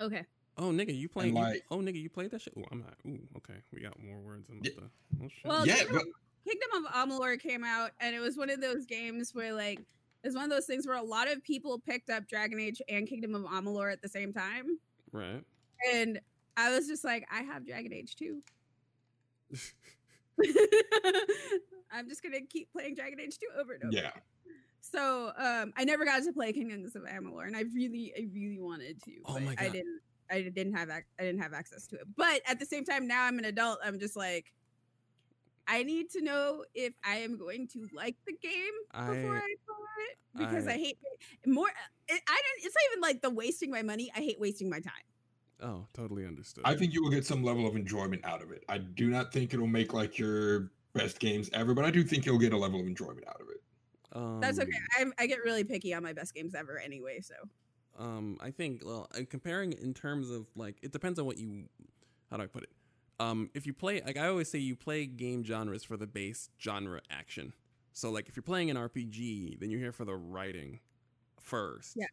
[0.00, 0.24] okay
[0.60, 1.34] Oh nigga, you playing?
[1.36, 2.52] you- like- oh nigga, you played that shit?
[2.56, 2.94] Oh, I'm not.
[3.06, 3.58] Ooh, okay.
[3.72, 4.46] We got more words.
[4.50, 4.72] I'm Yeah.
[4.76, 5.44] about to, oh shit.
[5.46, 6.04] Well, yeah, Kingdom, but
[6.52, 9.80] Kingdom of Amalur came out, and it was one of those games where, like,
[10.22, 13.08] it's one of those things where a lot of people picked up Dragon Age and
[13.08, 14.78] Kingdom of Amalur at the same time.
[15.12, 15.42] right.
[15.94, 16.20] And
[16.58, 18.42] I was just like, I have Dragon Age too.
[21.92, 23.92] I'm just gonna keep playing Dragon Age 2 over and over.
[23.96, 24.10] yeah.
[24.80, 28.58] So um I never got to play Kingdoms of Amalur, and I really, I really
[28.60, 29.12] wanted to.
[29.26, 29.72] Oh but my I God.
[29.72, 32.06] didn't I didn't have ac- I didn't have access to it.
[32.16, 33.78] But at the same time, now I'm an adult.
[33.84, 34.52] I'm just like,
[35.66, 39.40] I need to know if I am going to like the game before I, I-
[39.42, 40.98] play it because I, I- hate
[41.46, 41.68] more.
[42.08, 42.66] It, I didn't.
[42.66, 44.10] It's not even like the wasting my money.
[44.16, 44.92] I hate wasting my time.
[45.62, 46.64] Oh, totally understood.
[46.66, 48.64] I think you will get some level of enjoyment out of it.
[48.68, 52.24] I do not think it'll make like your best games ever, but I do think
[52.24, 53.62] you'll get a level of enjoyment out of it.
[54.12, 54.70] um, That's okay.
[54.98, 57.20] I, I get really picky on my best games ever anyway.
[57.20, 57.34] So
[58.00, 61.64] um i think well uh, comparing in terms of like it depends on what you
[62.30, 62.70] how do i put it
[63.20, 66.48] um if you play like i always say you play game genres for the base
[66.60, 67.52] genre action
[67.92, 70.80] so like if you're playing an rpg then you're here for the writing
[71.40, 72.06] first Yeah.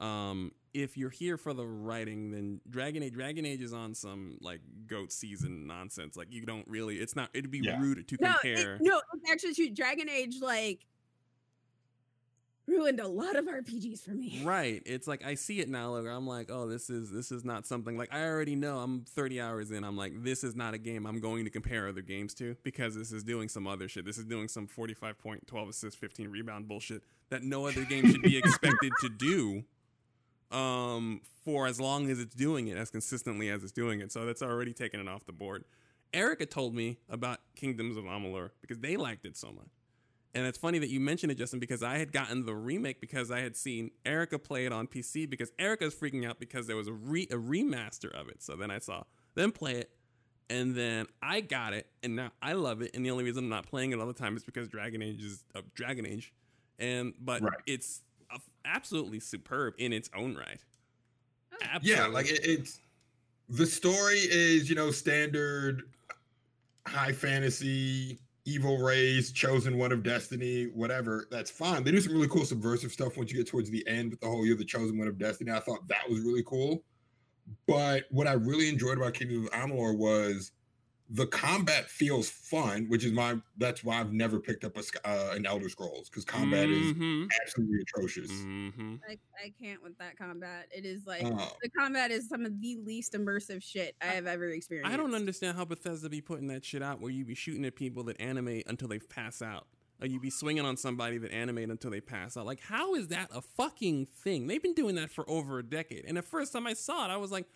[0.00, 4.38] um if you're here for the writing then dragon age dragon age is on some
[4.40, 7.80] like goat season nonsense like you don't really it's not it'd be Yeah.
[7.80, 9.70] rude to no, it- compare no, it's actually true.
[9.74, 10.84] Dragon Age like
[12.68, 14.42] ruined a lot of RPGs for me.
[14.44, 14.82] Right.
[14.86, 15.96] It's like I see it now.
[15.96, 18.78] Like I'm like, oh, this is this is not something like I already know.
[18.78, 19.84] I'm 30 hours in.
[19.84, 22.94] I'm like, this is not a game I'm going to compare other games to because
[22.94, 24.04] this is doing some other shit.
[24.04, 28.10] This is doing some 45 point, 12 assist, 15 rebound bullshit that no other game
[28.10, 29.64] should be expected to do.
[30.50, 34.12] Um, for as long as it's doing it as consistently as it's doing it.
[34.12, 35.64] So that's already taken it off the board.
[36.14, 39.68] Erica told me about Kingdoms of Amalur because they liked it so much.
[40.38, 43.32] And it's funny that you mentioned it, Justin, because I had gotten the remake because
[43.32, 46.86] I had seen Erica play it on PC because Erica's freaking out because there was
[46.86, 48.40] a re a remaster of it.
[48.40, 49.02] So then I saw
[49.34, 49.90] them play it,
[50.48, 52.92] and then I got it, and now I love it.
[52.94, 55.24] And the only reason I'm not playing it all the time is because Dragon Age
[55.24, 56.32] is uh, Dragon Age,
[56.78, 57.58] and but Right.
[57.66, 60.60] it's a- absolutely superb in its own right.
[61.62, 61.90] Absolutely.
[62.04, 62.78] Yeah, like it, it's
[63.48, 65.82] the story is you know standard
[66.86, 71.84] high fantasy evil rays, chosen one of destiny whatever that's fine.
[71.84, 74.26] They do some really cool subversive stuff once you get towards the end with the
[74.26, 75.50] whole you're the chosen one of destiny.
[75.52, 76.82] I thought that was really cool.
[77.66, 80.52] But what i really enjoyed about kingdom of amalur was
[81.10, 85.32] the combat feels fun which is my that's why i've never picked up a uh,
[85.34, 87.26] an elder scrolls because combat is Mhm.
[87.42, 89.00] absolutely atrocious Mhm.
[89.08, 90.68] I, I can't with that combat.
[90.70, 94.26] It is like Uh, the combat is some of the least immersive shit I have
[94.26, 94.92] ever experienced.
[94.92, 97.74] I don't understand how Bethesda be putting that shit out where you be shooting at
[97.74, 99.66] people that animate until they pass out.
[100.00, 102.46] Or you be swinging on somebody that animate until they pass out.
[102.46, 104.46] Like, how is that a fucking thing?
[104.46, 106.04] They've been doing that for over a decade.
[106.04, 107.46] And the first time I saw it, I was like,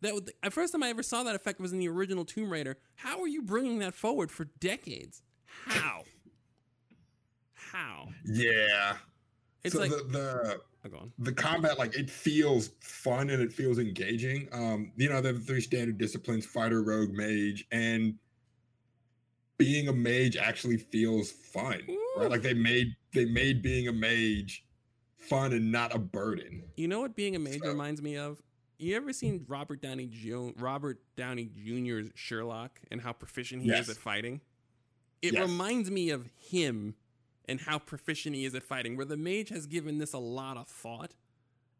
[0.00, 0.30] that.
[0.42, 2.76] The first time I ever saw that effect was in the original Tomb Raider.
[2.96, 5.22] How are you bringing that forward for decades?
[5.66, 6.02] How?
[7.54, 8.08] How?
[8.24, 8.96] yeah
[9.62, 13.78] It's so like, the, the oh, the combat like it feels fun and it feels
[13.78, 18.14] engaging um you know the three standard disciplines fighter rogue mage and
[19.58, 21.98] being a mage actually feels fun Ooh.
[22.16, 24.64] right like they made they made being a mage
[25.18, 28.40] fun and not a burden You know what being a mage So- reminds me of?
[28.78, 30.08] You ever seen Robert Downey
[30.56, 33.84] Robert Downey Jr.'s Sherlock and how proficient he Yes.
[33.88, 34.40] is at fighting?
[35.20, 35.48] It Yes.
[35.48, 36.94] reminds me of him
[37.46, 40.56] and how proficient he is at fighting, where the mage has given this a lot
[40.56, 41.14] of thought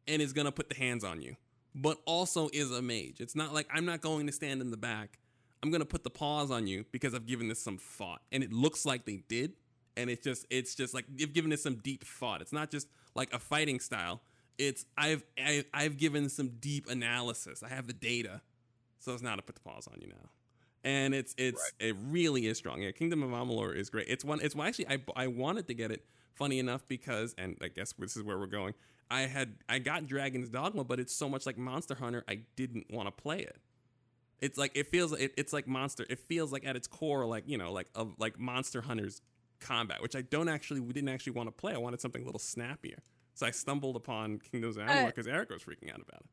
[0.09, 1.37] and is gonna put the hands on you,
[1.75, 3.21] but also is a mage.
[3.21, 5.21] It's not like I'm not going to stand in the back.
[5.63, 8.53] I'm gonna put the paws on you because I've given this some thought, and it
[8.53, 9.55] looks like they did.
[9.97, 12.41] And it's just, it's just like you've given this some deep thought.
[12.41, 14.23] It's not just like a fighting style.
[14.59, 17.63] It's I've I, I've given some deep analysis.
[17.63, 18.43] I have the data,
[18.99, 20.31] so it's not to put the pause on you now.
[20.85, 22.83] And it's it's it really is strong.
[22.83, 24.07] Yeah, Kingdom of Amalur is great.
[24.09, 24.41] It's one.
[24.43, 26.05] It's actually I I wanted to get it.
[26.35, 28.75] Funny enough, because and I guess this is where we're going.
[29.11, 32.25] I had I got Dragon's Dogma, but it's so much like Monster Hunter.
[32.29, 33.57] I didn't want to play it.
[34.41, 36.07] It's like it feels it, it's like Monster.
[36.09, 39.21] It feels like at its core like you know like of like Monster Hunter's
[39.61, 41.75] combat, which I don't actually we didn't actually want to play.
[41.75, 43.03] I wanted something a little snappier.
[43.39, 46.27] So I stumbled upon Kingdoms of Amalur Uh, because Eric was freaking out about it.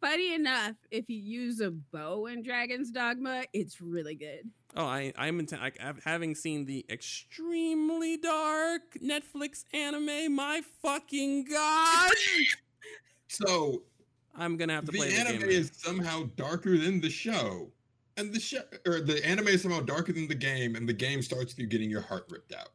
[0.00, 4.48] Funny enough, if you use a bow in Dragon's Dogma, it's really good.
[4.76, 10.36] Oh, I I'm inten- I, I've- having seen the extremely dark Netflix anime.
[10.36, 12.12] My fucking god!
[13.28, 13.82] so
[14.36, 15.50] I'm gonna have to play the play the anime game.
[15.50, 17.72] is somehow darker than the show
[18.16, 21.22] and the show or the anime is somehow darker than the game and the game
[21.22, 22.68] starts with you getting your heart ripped out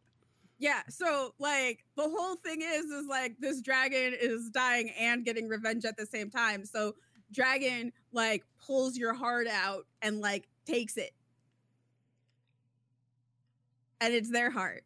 [0.60, 5.48] Yeah, so like the whole thing is is like this dragon is dying and getting
[5.48, 6.66] revenge at the same time.
[6.66, 6.96] So
[7.32, 11.12] dragon like pulls your heart out and like takes it.
[14.02, 14.84] And it's their heart.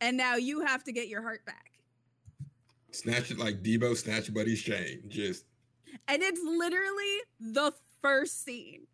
[0.00, 1.72] And now you have to get your heart back.
[2.92, 5.44] snatch it like Deebo snatch buddy's chain just
[6.06, 8.86] And it's literally the first scene.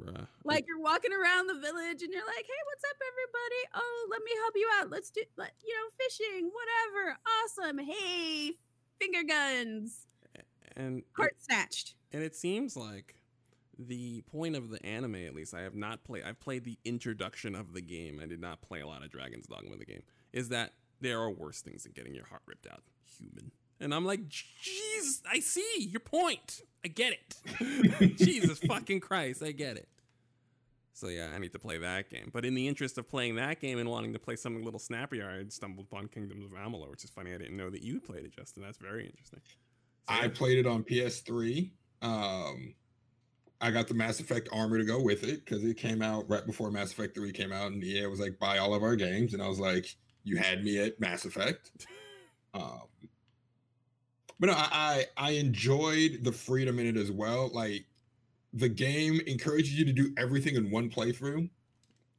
[0.00, 0.26] Bruh.
[0.44, 3.60] Like you're walking around the village and you're like, "Hey, what's up, everybody?
[3.74, 4.90] Oh, let me help you out.
[4.90, 7.18] Let's do, let, you know, fishing, whatever.
[7.44, 7.78] Awesome.
[7.78, 8.52] Hey,
[8.98, 10.06] finger guns,
[10.76, 13.16] and heart snatched." And it seems like
[13.78, 16.24] the point of the anime, at least, I have not played.
[16.24, 18.20] I've played the introduction of the game.
[18.22, 20.02] I did not play a lot of Dragon's Dogma, the game.
[20.32, 23.52] Is that there are worse things than getting your heart ripped out, human.
[23.80, 26.62] And I'm like, jeez, I see your point.
[26.84, 28.16] I get it.
[28.18, 29.88] Jesus fucking Christ, I get it.
[30.92, 32.30] So yeah, I need to play that game.
[32.32, 34.80] But in the interest of playing that game and wanting to play something a little
[34.80, 37.32] snappier, I stumbled upon Kingdoms of Amalur, which is funny.
[37.32, 38.62] I didn't know that you played it, Justin.
[38.62, 39.40] That's very interesting.
[39.44, 40.28] So, I yeah.
[40.28, 41.70] played it on PS3.
[42.02, 42.74] Um,
[43.62, 46.44] I got the Mass Effect armor to go with it because it came out right
[46.44, 49.32] before Mass Effect 3 came out, and EA was like, buy all of our games.
[49.32, 51.70] And I was like, you had me at Mass Effect.
[52.52, 52.82] Um,
[54.40, 57.50] but no, I, I I enjoyed the freedom in it as well.
[57.52, 57.86] Like
[58.52, 61.48] the game encourages you to do everything in one playthrough.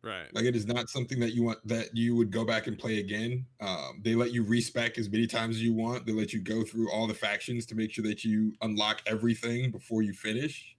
[0.03, 0.27] right.
[0.33, 2.99] Like it is not something that you want that you would go back and play
[2.99, 3.45] again.
[3.59, 6.05] Um, they let you respec as many times as you want.
[6.05, 9.71] They let you go through all the factions to make sure that you unlock everything
[9.71, 10.75] before you finish.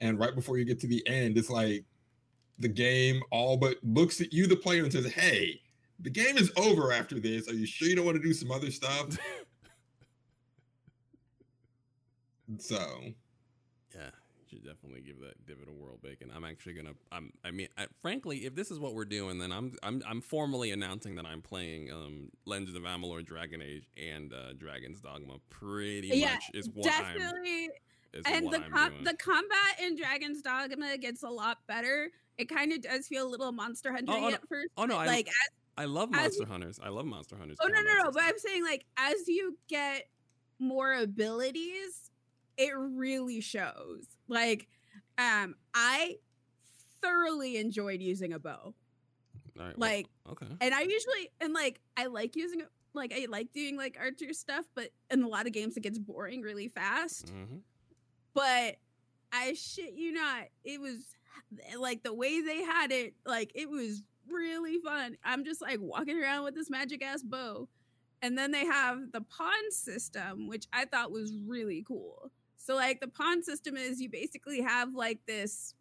[0.00, 1.84] And right before you get to the end, it's like
[2.58, 5.60] the game all but looks at you, the player, and says, "Hey,
[6.00, 7.48] the game is over after this.
[7.48, 9.18] Are you sure you don't want to do some other stuff?"
[12.58, 12.76] so
[13.94, 16.30] Yeah, you should definitely give that give it a whirl, bacon.
[16.34, 16.94] I'm actually gonna.
[17.12, 17.32] I'm.
[17.44, 19.74] I mean, I, frankly, if this is what we're doing, then I'm.
[19.82, 20.02] I'm.
[20.06, 25.00] I'm formally announcing that I'm playing um Legends of Amalur: Dragon Age and uh, Dragon's
[25.00, 25.34] Dogma.
[25.50, 27.18] Pretty Yeah, much is what I'm.
[27.18, 27.70] Definitely.
[28.12, 32.10] Is and the com- the combat in Dragon's Dogma gets a lot better.
[32.38, 34.28] It kind of does feel a little Monster Hunter oh, no.
[34.28, 34.68] at first.
[34.76, 35.34] oh no, I like as,
[35.76, 36.78] I love Monster you- Hunters.
[36.82, 37.58] I love Monster Hunters.
[37.60, 38.22] oh no no combat no, but.
[38.22, 40.08] I'm saying like as you get
[40.60, 42.10] more abilities,
[42.56, 44.06] it really shows.
[44.28, 44.68] Like,
[45.18, 46.16] um, I
[47.02, 48.74] thoroughly enjoyed using a bow.
[49.56, 50.46] Right, well, Like, okay.
[50.60, 52.68] and I usually and like I like using it.
[52.92, 55.98] Like I like doing like archer stuff, but in a lot of games it gets
[55.98, 57.30] boring really fast.
[57.30, 57.56] hmm
[58.34, 58.76] but
[59.32, 61.04] I shit you not, it was
[61.78, 65.16] like the way they had it, like it was really fun.
[65.24, 67.68] I'm just like walking around with this magic ass bow.
[68.22, 72.32] And then they have the pawn system, which I thought was really cool.
[72.64, 75.74] So, like, the pawn system is you basically have like this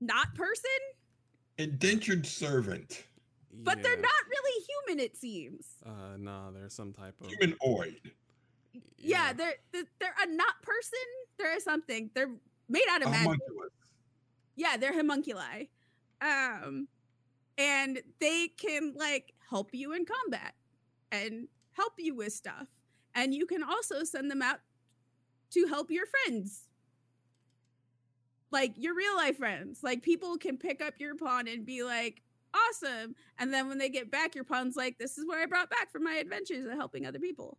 [0.00, 0.70] not person,
[1.58, 3.04] indentured servant,
[3.52, 5.66] but they're not really human, it seems.
[5.84, 7.26] Uh, no, there's some type of.
[7.26, 8.00] humanoid,
[8.96, 10.98] Yeah, they're, they're they're a not person.
[11.38, 12.08] They're something.
[12.14, 12.32] They're
[12.70, 13.38] made out of magic.
[14.56, 15.68] Yeah, they're homunculi.
[16.22, 16.88] Um,
[17.58, 20.54] and they can like help you in combat
[21.10, 22.68] and help you with stuff.
[23.14, 24.60] And you can also send them out
[25.52, 26.68] to help your friends.
[28.50, 29.80] Like your real life friends.
[29.82, 32.22] Like people can pick up your pawn and be like,
[32.54, 33.14] awesome.
[33.38, 35.90] And then when they get back, your pawn's like, this is what I brought back
[35.90, 37.58] from my adventures of helping other people.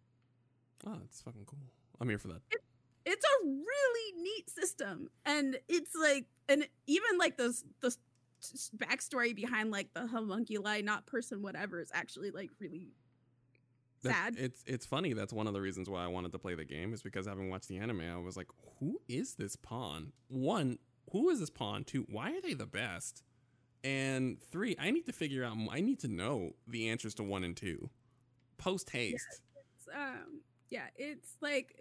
[0.86, 1.60] Oh, it's fucking cool.
[2.00, 2.42] I'm here for that.
[3.06, 7.96] it's a really neat system and it's like and even like the the
[8.78, 12.88] backstory behind like the homunculi not person whatever is actually like really
[14.12, 15.14] sad It's it's funny.
[15.14, 17.50] That's one of the reasons why I wanted to play the game is because having
[17.50, 18.48] watched the anime, I was like,
[18.80, 20.12] who is this pawn?
[20.28, 20.78] One,
[21.12, 21.84] who is this pawn?
[21.84, 23.24] Two, why are they the best?
[23.84, 25.58] And three, I need to figure out.
[25.72, 27.90] I need to know the answers to one and two,
[28.58, 29.42] post haste.
[29.78, 31.76] It's, um yeah it's like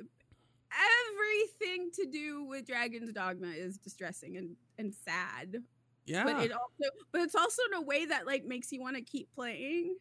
[1.11, 5.63] everything to do with dragon's dogma is distressing and and sad
[6.05, 8.97] Yeah, but it also but it's also in a way that like makes you want
[8.97, 9.97] to keep playing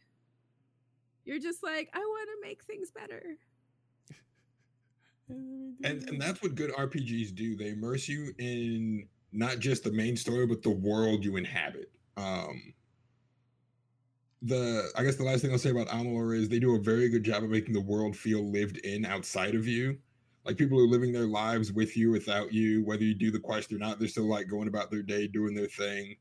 [1.24, 3.22] you're just like i want to make things better
[5.28, 7.56] and and that's what good RPGs do.
[7.56, 11.90] They immerse you in not just the main story, but the world you inhabit.
[12.16, 12.74] Um,
[14.42, 17.08] the I guess the last thing I'll say about Amalur is they do a very
[17.08, 19.98] good job of making the world feel lived in outside of you.
[20.44, 22.84] Like people are living their lives with you, without you.
[22.84, 25.54] Whether you do the quest or not, they're still like going about their day, doing
[25.54, 26.16] their thing.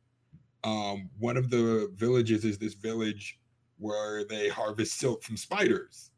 [0.63, 3.39] Um, one of the villages is this village
[3.81, 6.11] where they harvest silk from spiders.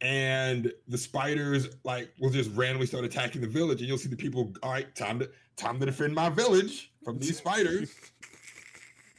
[0.00, 4.16] And the spiders like will just randomly start attacking the village and you'll see the
[4.16, 7.90] people all right time to time to defend my village from these spiders.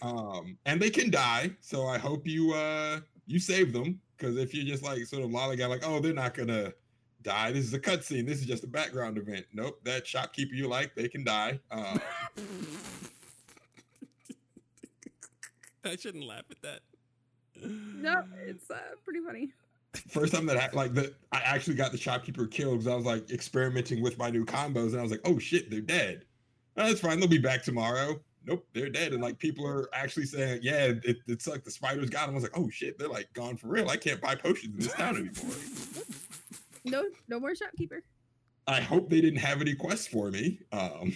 [0.02, 4.54] Um and they can die so i hope you uh you save them because if
[4.54, 6.74] you're just like sort of lollygag like oh they're not gonna
[7.26, 7.52] die.
[7.52, 8.26] This is a cutscene.
[8.26, 9.46] This is just a background event.
[9.52, 11.60] Nope that shopkeeper you like they can die.
[11.70, 11.98] Uh,
[15.92, 16.80] I shouldn't laugh at that.
[17.64, 19.54] no it's uh, pretty funny
[20.10, 23.06] first time that I, like that I actually got the shopkeeper killed because I was
[23.06, 26.26] like experimenting with my new combos and I was like, oh shit, they're dead.
[26.78, 28.20] "Oh, that's fine, they'll be back tomorrow.
[28.46, 29.14] Nope, they're dead.
[29.14, 32.32] And like people are actually saying, yeah, it, it's like the spiders got them.
[32.32, 33.90] I was like, oh shit, they're like gone for real.
[33.90, 35.56] I can't buy potions in this town anymore.
[36.84, 38.04] No, no more shopkeeper.
[38.68, 40.60] I hope they didn't have any quests for me.
[40.72, 41.14] Um,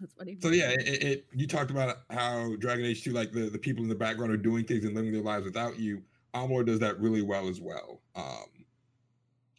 [0.00, 0.36] That's funny.
[0.40, 3.82] so yeah, it, it you talked about how Dragon Age 2, like the, the people
[3.82, 6.02] in the background are doing things and living their lives without you.
[6.34, 8.02] Amalur does that really well as well.
[8.14, 8.66] Um,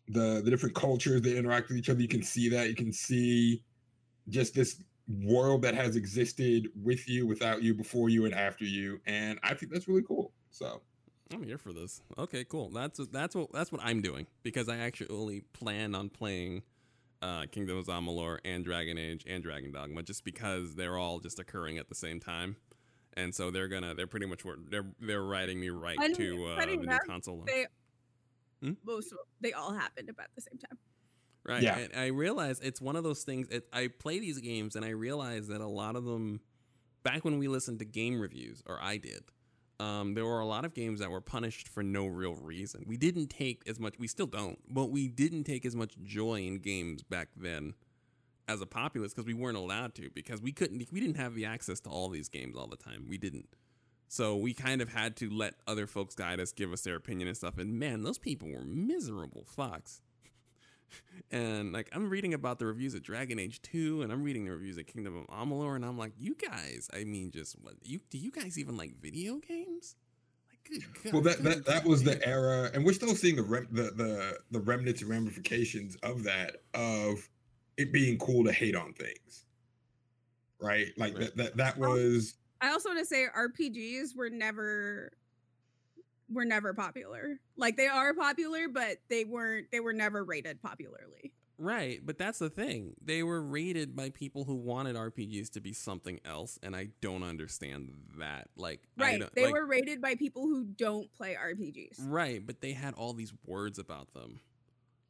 [0.09, 2.69] the the different cultures that interact with each other, you can see that.
[2.69, 3.63] You can see
[4.29, 8.99] just this world that has existed with you, without you, before you, and after you.
[9.05, 10.33] And I think that's really cool.
[10.51, 10.81] So
[11.33, 12.01] I'm here for this.
[12.17, 12.69] Okay, cool.
[12.69, 16.63] That's that's what that's what I'm doing because I actually only plan on playing
[17.22, 21.39] uh, Kingdom of Amalur and Dragon Age and Dragon Dogma just because they're all just
[21.39, 22.55] occurring at the same time,
[23.15, 26.45] and so they're gonna they're pretty much wor- they're they're riding me right Funny- to
[26.45, 27.43] uh, the new enough, console.
[27.45, 27.65] They
[28.61, 28.72] Hmm?
[28.84, 30.78] most they all happened about the same time.
[31.45, 31.61] Right.
[31.63, 31.78] Yeah.
[31.78, 33.47] And I realize it's one of those things.
[33.49, 36.41] It, I play these games and I realize that a lot of them,
[37.03, 39.22] back when we listened to game reviews, or I did,
[39.80, 42.84] um, there were a lot of games that were punished for no real reason.
[42.88, 46.41] We didn't take as much, we still don't, but we didn't take as much joy
[46.41, 47.73] in games back then
[48.47, 51.45] as a populace because we weren't allowed to because we couldn't, we didn't have the
[51.45, 53.05] access to all these games all the time.
[53.07, 53.49] We didn't.
[54.07, 57.28] So we kind of had to let other folks guide us, give us their opinion
[57.28, 57.57] and stuff.
[57.57, 59.99] And man, those people were miserable fucks.
[61.31, 64.51] And like I'm reading about the reviews of Dragon Age 2 and I'm reading the
[64.51, 67.99] reviews of Kingdom of Amalur and I'm like, you guys, I mean just what you
[68.09, 69.95] do you guys even like video games?
[70.49, 71.13] Like good God.
[71.13, 74.38] well that that, that was the era and we're still seeing the rem- the, the
[74.51, 77.27] the remnants and ramifications of that of
[77.77, 79.45] it being cool to hate on things
[80.59, 81.21] right like Right.
[81.35, 85.11] that that that was I also want to say RPGs were never
[86.30, 87.39] were never popular.
[87.55, 91.34] Like they are popular, but they weren't they were never rated popularly.
[91.59, 92.93] Right, but that's the thing.
[93.03, 97.23] They were rated by people who wanted RPGs to be something else, and I don't
[97.23, 98.49] understand that.
[98.55, 99.23] Like, Right.
[99.34, 101.95] They like- were rated by people who don't play RPGs.
[101.99, 104.41] right, but they had all these words about them,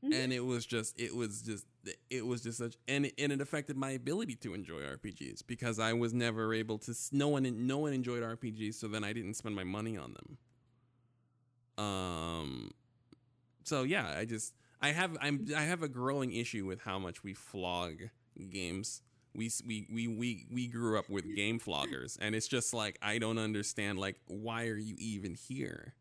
[0.05, 0.13] Mhm.
[0.13, 1.65] and it was just, it was just,
[2.09, 5.79] it was just such, and it, and it affected my ability to enjoy RPGs because
[5.79, 6.95] I was never able to.
[7.11, 10.37] No one, no one enjoyed RPGs, so then I didn't spend my money on them.
[11.77, 12.71] Um,
[13.63, 17.23] so yeah, I just I have I'm I have a growing issue with how much
[17.23, 18.01] we flog
[18.49, 19.01] games.
[19.35, 23.19] We we we we we grew up with game floggers, and it's just like I
[23.19, 23.99] don't understand.
[23.99, 25.93] Like, why are you even here?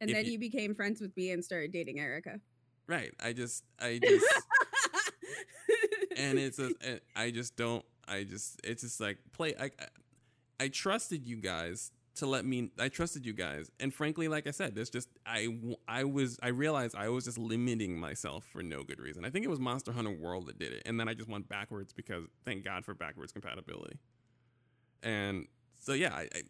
[0.00, 2.38] And if then you- you became friends with me and started dating Erica.
[2.86, 3.12] Right?
[3.20, 4.24] I just I just
[6.16, 6.70] and it's a
[7.16, 7.84] I just don't.
[8.06, 9.54] I just it's just like play.
[9.58, 9.70] I-
[10.60, 12.70] I trusted you guys to let me.
[12.78, 15.48] I trusted you guys, and frankly, like I said, there's just i
[15.86, 19.24] i was I realized I was just limiting myself for no good reason.
[19.24, 21.48] I think it was Monster Hunter World that did it, and then I just went
[21.48, 23.98] backwards because thank God for backwards compatibility.
[25.02, 25.46] And
[25.80, 26.42] so yeah, I, I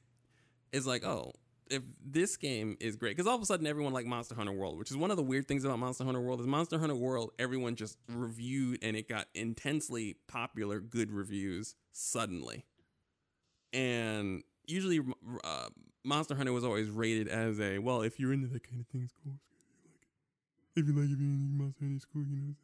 [0.72, 1.32] it's like oh.
[1.70, 4.78] If this game is great, because all of a sudden everyone like Monster Hunter World,
[4.78, 7.32] which is one of the weird things about Monster Hunter World, is Monster Hunter World
[7.38, 12.64] everyone just reviewed and it got intensely popular, good reviews suddenly
[13.72, 15.00] and usually
[15.44, 15.68] uh,
[16.04, 19.02] Monster Hunter was always rated as a well, if you're into that kind of thing,
[19.02, 19.34] it's cool.
[20.76, 22.54] If you like, if you like Monster Hunter, it's cool, you know.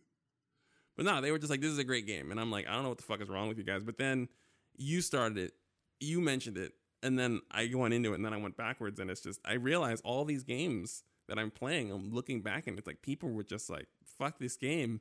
[0.96, 2.74] But no, they were just like, "This is a great game," and I'm like, "I
[2.74, 4.28] don't know what the fuck is wrong with you guys." But then
[4.76, 5.52] you started it,
[6.00, 9.10] you mentioned it, and then I went into it, and then I went backwards, and
[9.10, 12.86] it's just I realized all these games that I'm playing, I'm looking back, and it's
[12.86, 15.00] like people were just like, "Fuck this game."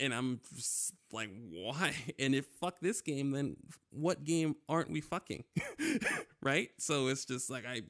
[0.00, 0.40] And I'm
[1.12, 1.94] like, why?
[2.18, 3.56] And if fuck this game, then
[3.90, 5.44] what game aren't we fucking?
[6.42, 6.70] right?
[6.78, 7.82] So it's just like I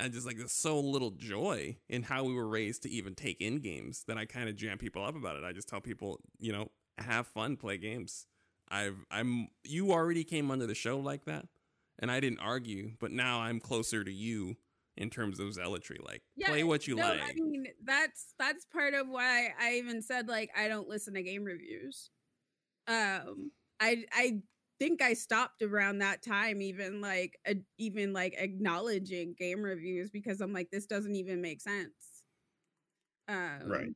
[0.00, 3.40] I just like there's so little joy in how we were raised to even take
[3.40, 5.44] in games that I kind of jam people up about it.
[5.44, 8.26] I just tell people, you know, have fun, play games.
[8.68, 11.46] I've I'm you already came under the show like that,
[11.98, 14.56] and I didn't argue, but now I'm closer to you
[14.96, 15.98] in terms of zealotry.
[16.04, 17.20] Like play what you no, like.
[17.22, 21.22] I mean that's that's part of why I even said like I don't listen to
[21.22, 22.10] game reviews.
[22.88, 24.40] Um, I I
[24.78, 30.40] think I stopped around that time, even like a, even like acknowledging game reviews because
[30.40, 32.24] I'm like this doesn't even make sense.
[33.28, 33.88] Um, Right.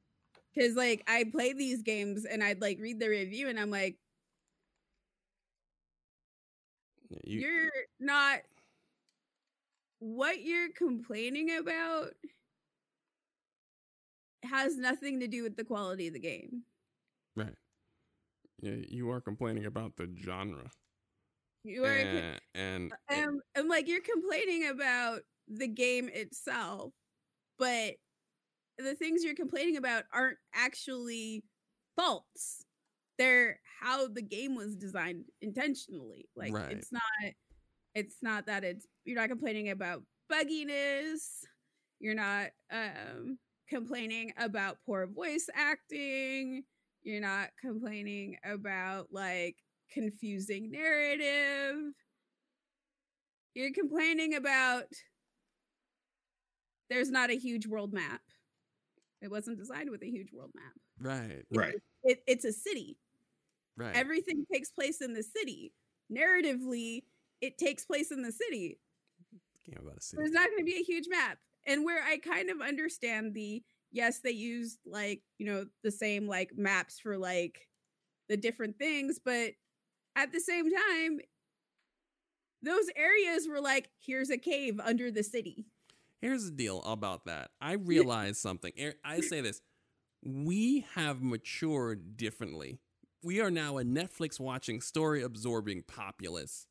[0.54, 3.98] Because like I play these games and I'd like read the review and I'm like
[7.24, 7.70] you, you're
[8.00, 8.40] not
[9.98, 12.12] what you're complaining about
[14.42, 16.64] has nothing to do with the quality of the game.
[17.36, 17.54] right.
[18.62, 20.70] Yeah, you are complaining about the genre.
[21.64, 26.92] You are and, and um, and like you're complaining about the game itself,
[27.58, 27.94] but
[28.78, 31.44] the things you're complaining about aren't actually
[31.96, 32.64] faults.
[33.18, 36.28] They're how the game was designed intentionally.
[36.36, 36.72] Like Right.
[36.72, 37.02] it's not
[37.96, 41.22] it's not that it's you're not complaining about bugginess.
[41.98, 43.38] You're not um
[43.70, 46.62] complaining about poor voice acting.
[47.02, 49.56] You're not complaining about like
[49.90, 51.76] confusing narrative.
[53.54, 54.84] You're complaining about
[56.90, 58.20] there's not a huge world map.
[59.22, 60.74] It wasn't designed with a huge world map.
[61.00, 61.44] Right.
[61.50, 61.74] Right.
[62.04, 62.98] It, it's a city.
[63.78, 63.96] Right.
[63.96, 65.72] Everything takes place in the city.
[66.12, 67.02] Narratively,
[67.40, 68.78] it takes place in the city.
[69.64, 70.20] Game about a city.
[70.20, 71.38] There's not going to be a huge map.
[71.66, 76.28] And where I kind of understand the yes, they used like, you know, the same
[76.28, 77.68] like maps for like
[78.28, 79.52] the different things, but
[80.16, 81.20] at the same time,
[82.62, 85.66] those areas were like, here's a cave under the city.
[86.20, 87.50] Here's the deal about that.
[87.60, 88.72] I realize something.
[89.04, 89.60] I say this.
[90.24, 92.78] We have matured differently.
[93.22, 96.66] We are now a Netflix watching, story absorbing populace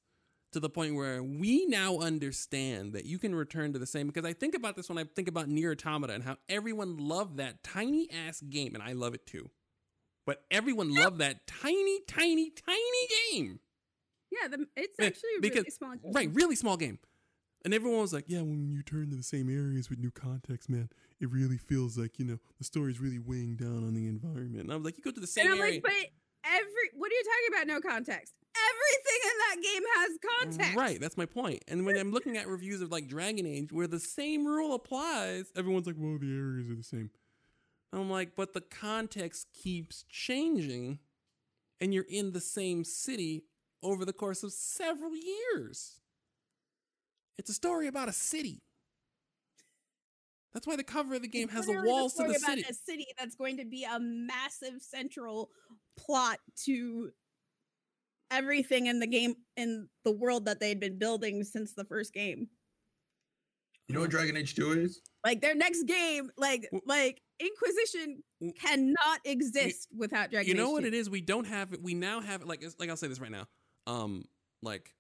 [0.56, 4.08] to the point where we now understand that you can return to the same.
[4.08, 7.38] Because I think about this when I think about NieR: Automata and how everyone loved
[7.38, 9.50] that tiny ass game, and I love it too.
[10.26, 13.60] But everyone loved that tiny, tiny, tiny game.
[14.32, 15.96] Yeah, the, it's actually because- really small.
[15.96, 16.12] game.
[16.14, 17.00] Right, really small game.
[17.64, 20.70] And everyone was like, yeah, when you turn to the same areas with new context,
[20.70, 20.88] man,
[21.20, 24.62] it really feels like, you know, the story's really weighing down on the environment.
[24.66, 25.74] And I was like, you go to the same And I'm area.
[25.74, 25.92] like, but
[26.46, 27.68] every what are you talking about?
[27.68, 28.34] No context.
[28.56, 30.76] Everything in that game has context.
[30.76, 31.64] Right, that's my point.
[31.68, 35.52] And when I'm looking at reviews of like Dragon Age where the same rule applies,
[35.56, 37.10] everyone's like, well, the areas are the same.
[37.94, 41.00] I'm like, but the context keeps changing
[41.80, 43.44] and you're in the same city
[43.82, 46.02] over the course of several years.
[47.38, 48.62] It's a story about a city.
[50.54, 52.58] That's why the cover of the game It's has the walls to story the about
[52.58, 52.66] city.
[52.70, 55.50] A city that's going to be a massive central
[55.98, 57.12] plot to
[58.32, 62.48] everything in the game in the world that they'd been building since the first game.
[63.88, 65.02] You know what Dragon Age 2 is?
[65.24, 68.24] Like their next game, like like Inquisition
[68.60, 70.88] cannot exist without Dragon you know Age what 2.
[70.88, 73.20] it is we don't have it we now have it like like i'll say this
[73.20, 73.46] right now
[73.88, 74.24] um
[74.62, 74.94] like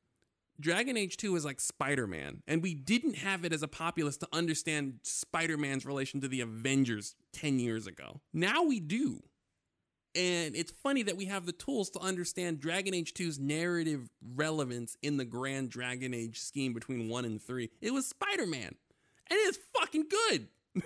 [0.59, 4.27] dragon age 2 is like spider-man and we didn't have it as a populace to
[4.33, 9.21] understand spider-man's relation to the avengers 10 years ago now we do
[10.15, 14.97] and it's funny that we have the tools to understand dragon age 2's narrative relevance
[15.01, 18.75] in the grand dragon age scheme between 1 and 3 it was spider-man
[19.29, 20.47] and it's fucking good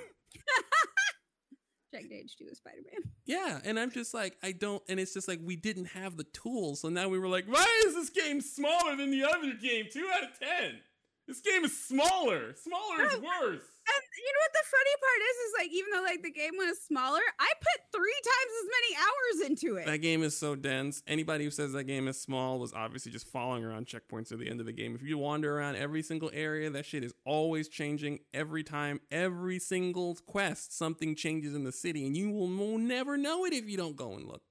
[1.91, 3.11] Dragon Age 2 is Spider-Man.
[3.25, 6.23] Yeah, and I'm just like, I don't, and it's just like we didn't have the
[6.23, 9.87] tools, so now we were like, why is this game smaller than the other game?
[9.91, 10.79] Two out of ten.
[11.27, 12.55] This game is smaller.
[12.55, 13.61] Smaller is worse.
[13.89, 15.35] And you know what the funny part is?
[15.45, 18.91] Is like even though like the game was smaller, I put three times as many
[18.95, 19.85] hours into it.
[19.85, 21.01] That game is so dense.
[21.07, 24.49] Anybody who says that game is small was obviously just following around checkpoints at the
[24.49, 24.95] end of the game.
[24.95, 29.01] If you wander around every single area, that shit is always changing every time.
[29.11, 33.53] Every single quest, something changes in the city, and you will, will never know it
[33.53, 34.43] if you don't go and look.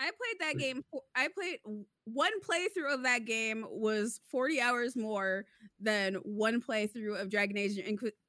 [0.00, 0.82] I played that game.
[1.14, 1.58] I played
[2.04, 5.44] one playthrough of that game was 40 hours more
[5.78, 7.78] than one playthrough of Dragon Age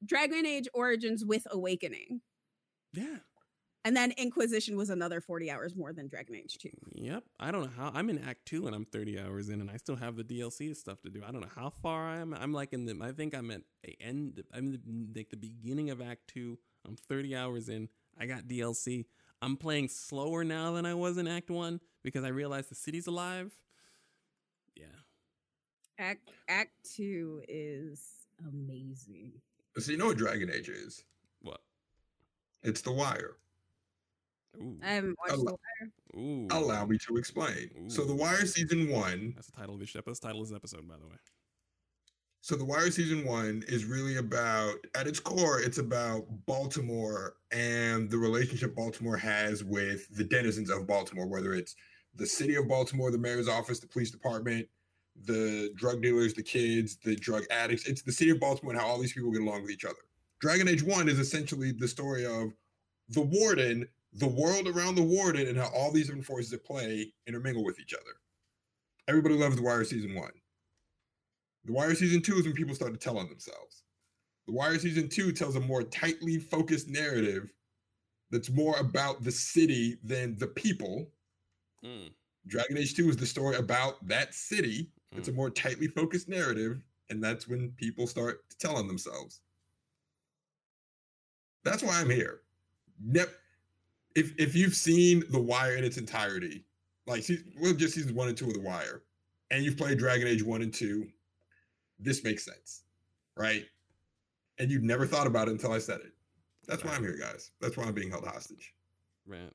[0.04, 2.20] Dragon Age Origins with Awakening.
[2.92, 3.16] Yeah.
[3.84, 6.68] And then Inquisition was another 40 hours more than Dragon Age 2.
[6.92, 7.24] Yep.
[7.40, 9.76] I don't know how I'm in Act Two and I'm 30 hours in, and I
[9.76, 11.22] still have the DLC stuff to do.
[11.26, 12.32] I don't know how far I am.
[12.34, 12.96] I'm like in the.
[13.02, 14.42] I think I'm at the end.
[14.54, 14.80] I'm the,
[15.16, 16.58] like the beginning of Act Two.
[16.86, 17.88] I'm 30 hours in.
[18.20, 19.06] I got DLC.
[19.42, 23.08] I'm playing slower now than I was in Act One because I realized the city's
[23.08, 23.52] alive.
[24.76, 24.86] Yeah.
[25.98, 28.00] Act Act 2 is
[28.48, 29.32] amazing.
[29.78, 31.04] So you know what Dragon Age is?
[31.42, 31.60] What?
[32.62, 33.36] It's The Wire.
[34.60, 34.78] Ooh.
[34.82, 35.58] I haven't watched Allo-
[36.12, 36.48] the Ooh.
[36.52, 37.70] Allow me to explain.
[37.80, 37.90] Ooh.
[37.90, 38.16] So The Ooh.
[38.16, 39.32] Wire season one.
[39.34, 40.10] That's the title of this episode.
[40.10, 41.16] That's the title of this episode, by the way.
[42.44, 48.10] So The Wire season one is really about, at its core, it's about Baltimore and
[48.10, 51.76] the relationship Baltimore has with the denizens of Baltimore, whether it's
[52.16, 54.66] the city of Baltimore, the mayor's office, the police department,
[55.24, 57.86] the drug dealers, the kids, the drug addicts.
[57.86, 59.94] It's the city of Baltimore and how all these people get along with each other.
[60.40, 62.52] Dragon Age 1 is essentially the story of
[63.10, 67.12] the warden, the world around the warden, and how all these different forces at play
[67.28, 68.16] intermingle with each other.
[69.06, 70.32] Everybody loves The Wire season one.
[71.64, 73.84] The Wire season two is when people start to tell on themselves.
[74.46, 77.52] The Wire season two tells a more tightly focused narrative
[78.30, 81.08] that's more about the city than the people.
[81.84, 82.10] Mm.
[82.46, 84.88] Dragon Age 2 is the story about that city.
[85.14, 89.40] It's a more tightly focused narrative, and that's when people start to tell on themselves.
[91.64, 92.40] That's why I'm here.
[93.04, 93.34] Nep-
[94.16, 96.64] if if you've seen The Wire in its entirety,
[97.06, 97.24] like
[97.60, 99.02] well, just seasons one and two of The Wire,
[99.50, 101.06] and you've played Dragon Age one and two,
[102.02, 102.82] this makes sense,
[103.36, 103.64] right?
[104.58, 106.12] and you never thought about it until I said it.
[106.68, 107.50] That's why I'm here, guys.
[107.60, 108.74] That's why I'm being held hostage.
[109.26, 109.54] Rant.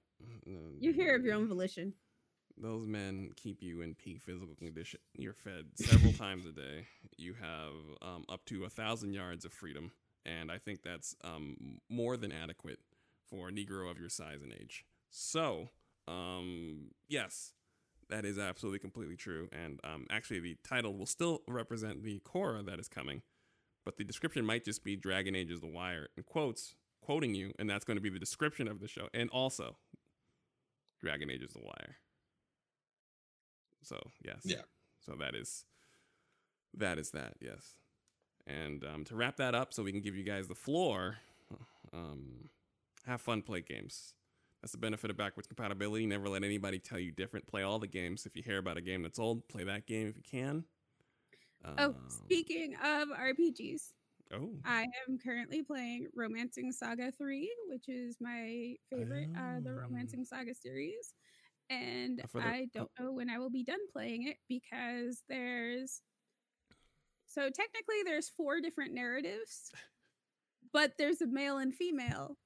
[0.80, 1.94] You're here of your own volition.
[2.58, 5.00] Those men keep you in peak physical condition.
[5.14, 6.88] You're fed several times a day.
[7.18, 9.92] You have um, up to a thousand yards of freedom,
[10.26, 12.80] and I think that's um, more than adequate
[13.30, 14.86] for a Negro of your size and age.
[15.10, 15.70] So,
[16.08, 17.54] um, yes,
[18.10, 19.50] that is absolutely completely true.
[19.52, 23.22] And um, actually, the title will still represent the Korra that is coming,
[23.86, 27.54] but the description might just be Dragon Age is the Wire in quotes, quoting you,
[27.60, 29.08] and that's going to be the description of the show.
[29.14, 29.78] And also,
[31.00, 31.98] Dragon Age is the Wire.
[33.84, 34.62] So yes, Yeah.
[35.06, 35.66] So that is
[36.78, 37.36] that is that.
[37.40, 37.76] Yes,
[38.46, 41.18] and um, to wrap that up, so we can give you guys the floor.
[41.94, 42.50] Um,
[43.06, 44.14] have fun, play games.
[44.62, 46.06] That's the benefit of backwards compatibility.
[46.06, 47.48] Never let anybody tell you different.
[47.48, 48.26] Play all the games.
[48.26, 50.64] If you hear about a game that's old, play that game if you can.
[51.64, 53.94] Oh, Um, speaking of RPGs,
[54.34, 59.74] Oh, I am currently playing Romancing Saga 3, which is my favorite uh the Oh.
[59.84, 61.14] Romancing Saga series.
[61.70, 66.02] And the- I don't know when I will be done playing it because there's
[67.28, 69.72] so technically there's four different narratives,
[70.74, 72.38] but there's a male and female.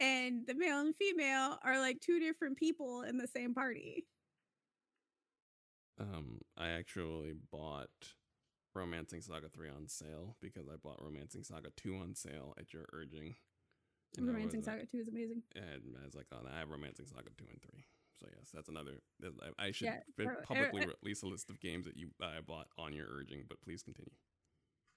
[0.00, 4.06] And the male and female are like two different people in the same party.
[6.00, 7.88] um, I actually bought
[8.74, 12.86] Romancing Saga 3 on sale because I bought Romancing Saga 2 on sale at your
[12.92, 13.34] urging.
[14.16, 15.42] And Romancing was like- Saga 2 is amazing.
[15.56, 17.84] And I was like, oh, I have Romancing Saga 2 and 3.
[18.20, 19.00] So, yes, that's another.
[19.58, 20.00] I- I should Yeah,
[20.44, 23.82] publicly release a list of games that you I bought on your urging, but please
[23.82, 24.14] continue.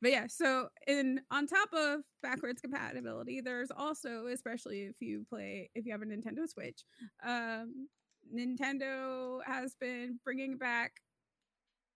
[0.01, 5.69] But yeah, so in on top of backwards compatibility, there's also, especially if you play
[5.75, 6.83] if you have a Nintendo Switch,
[7.23, 7.87] um,
[8.35, 10.93] Nintendo has been bringing back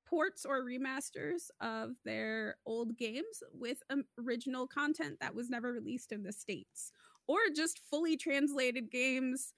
[0.07, 6.11] ports or remasters of their old games with um, original content that was never released
[6.11, 6.91] in the states,
[7.27, 9.53] or just fully translated games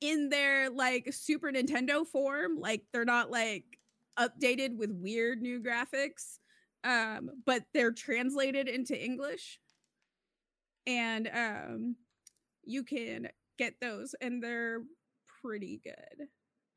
[0.00, 3.64] in their like Super Nintendo form, like they're not like
[4.18, 6.38] updated with weird new graphics
[6.84, 9.58] um but they're translated into english.
[10.86, 11.96] And um
[12.64, 13.28] you can
[13.58, 14.82] get those and they're
[15.42, 16.28] pretty good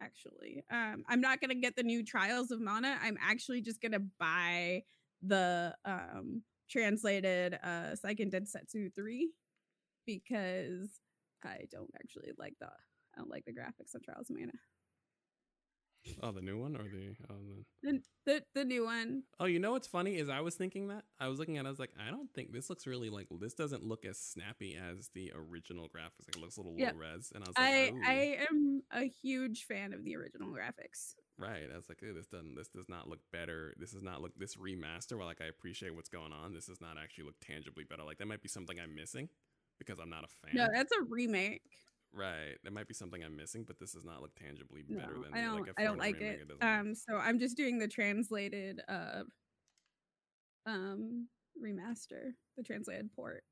[0.01, 0.64] actually.
[0.72, 2.97] Um i'm not gonna get the new trials of mana.
[3.01, 4.84] I'm actually just gonna buy
[5.22, 9.32] the um translated uh Seiken Densetsu 3
[10.05, 11.01] because
[11.43, 14.51] i don't actually like the i don't like the graphics of trials of mana
[16.24, 17.16] Oh, the new one or the.
[17.30, 17.36] Oh,
[17.84, 20.88] the the, the, the new one Oh, you know what's funny is I was thinking
[20.89, 21.66] that I was looking at.
[21.66, 24.18] it, I was like, I don't think this looks really like this doesn't look as
[24.18, 26.28] snappy as the original graphics.
[26.28, 26.91] Like it looks a little Yeah.
[26.91, 30.16] low res, and I was like, I "Ooh." I am a huge fan of the
[30.16, 31.14] original graphics.
[31.38, 31.70] right.
[31.72, 32.55] I was like, this doesn't.
[32.55, 33.74] This does not look better.
[33.78, 35.18] This does not look this remaster.
[35.18, 38.03] While like I appreciate what's going on, this does not actually look tangibly better.
[38.03, 39.30] Like that might be something I'm missing
[39.80, 40.55] because I'm not a fan.
[40.55, 41.62] No, that's a remake.
[42.18, 42.55] Right.
[42.63, 45.34] That might be something I'm missing, but this does not look tangibly No, better than
[45.34, 45.59] I don't.
[45.61, 46.39] like a I don't like remake.
[46.41, 46.63] it.
[46.63, 49.24] Um, so I'm just doing the translated uh,
[50.65, 51.28] um,
[51.63, 53.43] remaster, the translated port,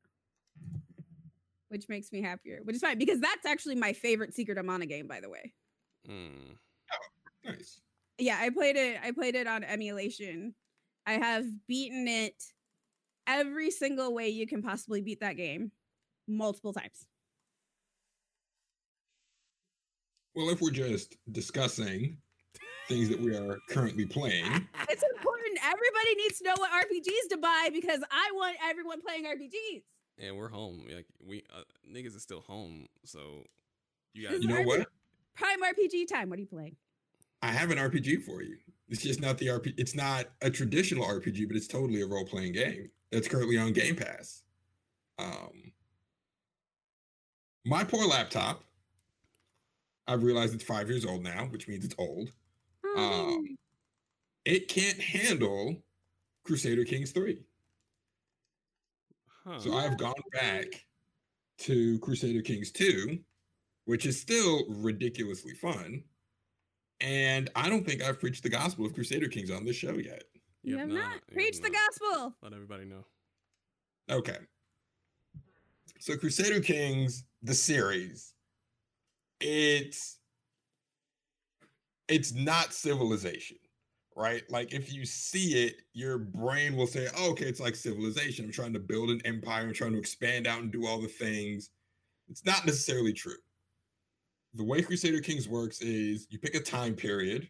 [1.69, 2.59] which makes me happier.
[2.63, 5.53] Which is fine because that's actually my favorite Secret of Mana game, by the way.
[6.09, 6.57] Mm.
[7.43, 7.81] Nice.
[8.17, 8.97] Yeah, I played it.
[9.03, 10.55] I played it on emulation.
[11.05, 12.41] I have beaten it
[13.27, 15.71] every single way you can possibly beat that game,
[16.27, 17.07] multiple times.
[20.35, 22.17] Well, if we're just discussing
[22.87, 24.45] things that we are currently playing,
[24.89, 25.59] It's important.
[25.63, 29.83] Everybody needs to know what RPGs to buy because I want everyone playing RPGs.
[30.19, 30.85] And we're home.
[30.93, 33.43] Like we uh, niggas is still home, so
[34.13, 34.41] you got.
[34.41, 34.87] you know what?
[35.35, 36.29] Prime RPG time.
[36.29, 36.75] What are you playing?
[37.41, 38.57] I have an RPG for you.
[38.89, 39.73] It's just not the RPG.
[39.77, 43.73] It's not a traditional RPG, but it's totally a role playing game that's currently on
[43.73, 44.43] Game Pass.
[45.17, 45.71] Um,
[47.65, 48.63] my poor laptop.
[50.07, 52.31] I've realized it's five years old now, which means it's old.
[52.97, 53.57] Um,
[54.45, 55.83] It can't handle
[56.43, 57.43] Crusader Kings 3.
[59.43, 59.59] Huh.
[59.59, 60.65] So I've gone back
[61.59, 63.17] to Crusader Kings 2,
[63.85, 66.03] which is still ridiculously fun.
[67.01, 70.23] And I don't think I've preached the gospel of Crusader Kings on this show yet.
[70.63, 70.95] you have not.
[70.95, 71.73] you have Preach the not.
[71.89, 72.35] gospel.
[72.43, 73.05] Let everybody know.
[74.09, 74.37] Okay.
[75.99, 78.34] So Crusader Kings, the series,
[79.39, 80.17] it's
[82.07, 83.57] it's not civilization,
[84.15, 84.43] right?
[84.49, 88.45] Like if you see it, your brain will say, oh, okay, it's like civilization.
[88.45, 91.07] I'm trying to build an empire, I'm trying to expand out and do all the
[91.07, 91.71] things.
[92.29, 93.33] It's not necessarily true.
[94.53, 97.49] The way Crusader Kings works is you pick a time period,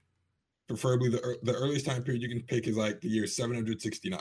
[0.67, 4.19] preferably the, the earliest time period you can pick is like the year 769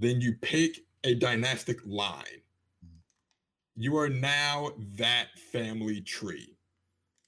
[0.00, 2.24] then you pick a dynastic line.
[3.80, 6.54] You are now that family tree.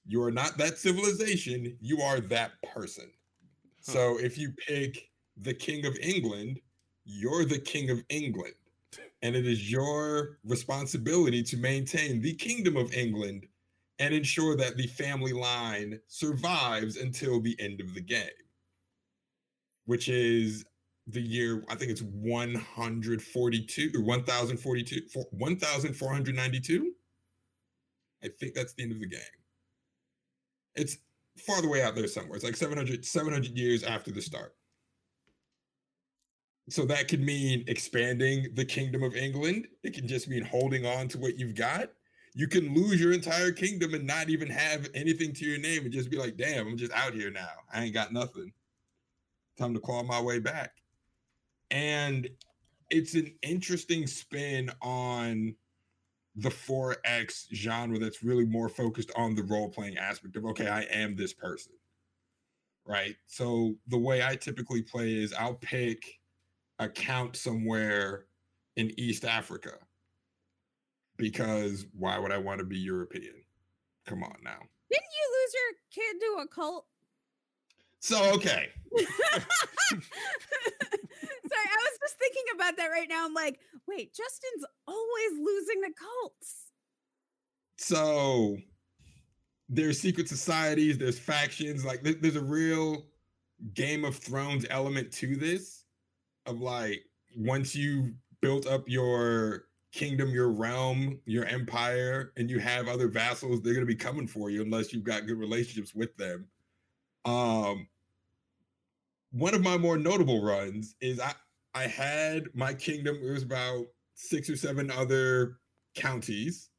[0.06, 3.10] You are not that civilization, you are that person.
[3.86, 3.92] Huh.
[3.92, 6.60] So if you pick the King of England,
[7.06, 8.52] you're the King of England.
[9.22, 13.46] And it is your responsibility to maintain the Kingdom of England
[13.98, 18.28] and ensure that the family line survives until the end of the game,
[19.86, 20.66] which is
[21.08, 25.00] the year, I think it's 142 or 1042
[25.32, 26.92] 1492.
[28.24, 29.20] I think that's the end of the game.
[30.74, 30.98] It's
[31.46, 32.36] far the way out there somewhere.
[32.36, 34.54] It's like 700, 700 years after the start.
[36.68, 39.66] So that could mean expanding the kingdom of England.
[39.82, 41.90] It can just mean holding on to what you've got.
[42.34, 45.92] You can lose your entire kingdom and not even have anything to your name and
[45.92, 47.50] just be like, damn, I'm just out here now.
[47.74, 48.52] I ain't got nothing.
[49.58, 50.72] Time to claw my way back.
[51.72, 52.28] And
[52.90, 55.54] it's an interesting spin on
[56.36, 60.82] the 4X genre that's really more focused on the role playing aspect of, okay, I
[60.82, 61.72] am this person.
[62.86, 63.16] Right.
[63.26, 66.20] So the way I typically play is I'll pick
[66.78, 68.26] a count somewhere
[68.76, 69.72] in East Africa
[71.16, 73.34] because why would I want to be European?
[74.06, 74.58] Come on now.
[74.90, 75.72] Didn't you lose your
[76.04, 76.86] kid to a cult?
[78.00, 78.70] So, okay.
[81.52, 83.24] Sorry, I was just thinking about that right now.
[83.24, 86.70] I'm like, wait, Justin's always losing the cults.
[87.76, 88.56] So
[89.68, 93.06] there's secret societies, there's factions, like there's a real
[93.74, 95.84] Game of Thrones element to this
[96.46, 97.04] of like
[97.36, 103.60] once you built up your kingdom, your realm, your empire, and you have other vassals,
[103.60, 106.46] they're gonna be coming for you unless you've got good relationships with them.
[107.24, 107.86] Um
[109.32, 111.34] one of my more notable runs is I
[111.74, 115.58] I had my kingdom, it was about six or seven other
[115.94, 116.70] counties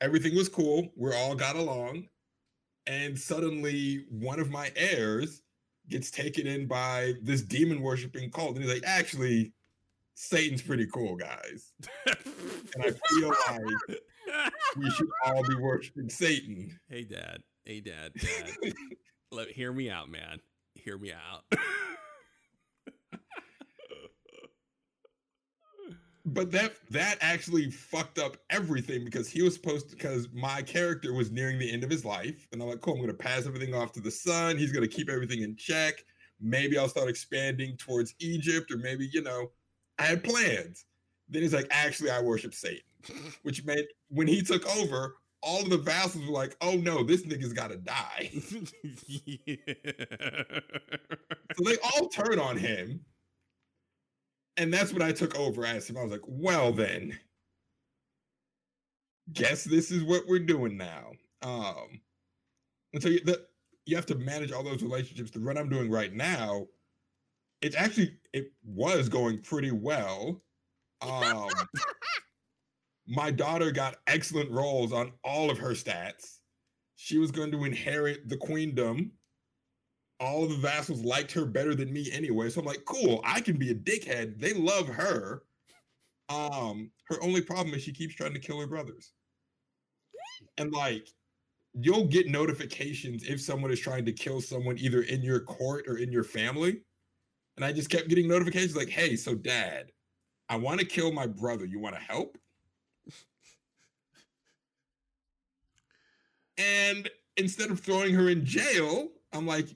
[0.00, 0.92] everything was cool.
[0.96, 2.08] We all got along.
[2.86, 5.42] And suddenly one of my heirs
[5.88, 8.56] gets taken in by this demon worshiping cult.
[8.56, 9.52] And he's like, actually,
[10.14, 11.72] Satan's pretty cool, guys.
[12.06, 14.00] And I feel like
[14.76, 16.78] we should all be worshiping Satan.
[16.88, 17.42] hey, dad.
[17.64, 18.12] Hey, dad.
[18.14, 18.72] Dad.
[19.32, 20.38] Let, hear me out, man.
[20.84, 21.44] Hear me out.
[26.26, 31.12] but that that actually fucked up everything because he was supposed to because my character
[31.14, 33.74] was nearing the end of his life and i'm like cool i'm gonna pass everything
[33.74, 35.94] off to the son he's gonna keep everything in check.
[36.40, 39.50] Maybe i'll start expanding towards egypt or maybe you know
[39.98, 40.84] i had plans.
[41.28, 42.82] Then he's like actually i worship satan
[43.42, 45.14] which meant when he took over
[45.46, 48.30] all of the vassals were like oh no this nigga's gotta die
[51.56, 53.00] so they all turn on him
[54.56, 55.96] and that's what I took over as him.
[55.96, 57.18] I was like, well then,
[59.32, 61.12] guess this is what we're doing now.
[61.42, 62.00] Um,
[62.92, 63.44] and so you, the,
[63.84, 65.30] you have to manage all those relationships.
[65.30, 66.66] The run I'm doing right now,
[67.60, 70.42] it's actually it was going pretty well.
[71.02, 71.50] Um,
[73.06, 76.38] my daughter got excellent rolls on all of her stats.
[76.96, 79.12] She was going to inherit the queendom
[80.20, 82.48] all of the vassals liked her better than me anyway.
[82.48, 84.40] So I'm like, cool, I can be a dickhead.
[84.40, 85.42] They love her.
[86.28, 89.12] Um, her only problem is she keeps trying to kill her brothers.
[90.58, 91.08] And like,
[91.74, 95.98] you'll get notifications if someone is trying to kill someone either in your court or
[95.98, 96.80] in your family.
[97.56, 99.90] And I just kept getting notifications like, hey, so dad,
[100.48, 101.66] I want to kill my brother.
[101.66, 102.38] You want to help?
[106.58, 109.68] And instead of throwing her in jail, I'm like,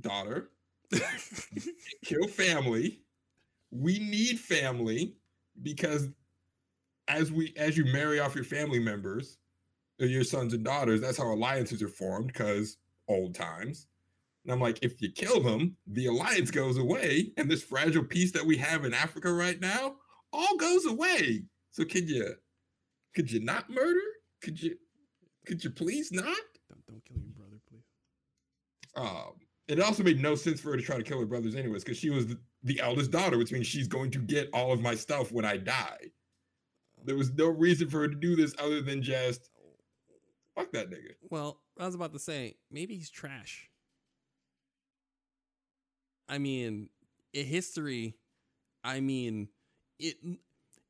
[0.00, 0.50] daughter,
[2.04, 3.00] kill family.
[3.70, 5.14] We need family
[5.62, 6.08] because
[7.08, 9.38] as we as you marry off your family members,
[10.00, 12.76] or your sons and daughters, that's how alliances are formed because
[13.08, 13.86] old times.
[14.44, 18.30] And I'm like, if you kill them, the alliance goes away, and this fragile peace
[18.32, 19.96] that we have in Africa right now
[20.32, 21.44] all goes away.
[21.70, 22.34] So could you
[23.14, 24.00] could you not murder?
[24.42, 24.76] Could you
[25.46, 26.24] could you please not?
[26.68, 27.84] don't, don't kill your brother, please.
[28.96, 29.34] Um,
[29.68, 31.98] it also made no sense for her to try to kill her brothers anyways, because
[31.98, 34.94] she was the, the eldest daughter, which means she's going to get all of my
[34.94, 35.98] stuff when I die.
[37.04, 39.50] There was no reason for her to do this other than just
[40.56, 41.14] fuck that nigga.
[41.30, 43.68] Well, I was about to say, maybe he's trash.
[46.28, 46.88] I mean,
[47.32, 48.16] in history,
[48.82, 49.48] I mean,
[49.98, 50.16] it.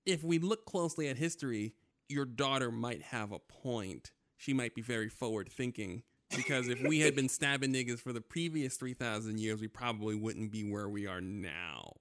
[0.07, 1.75] If we look closely at history,
[2.09, 4.13] your daughter might have a point.
[4.37, 6.03] She might be very forward thinking.
[6.35, 10.17] Because if we had been stabbing niggas for the previous three thousand years, we probably
[10.17, 11.93] wouldn't be where we are now.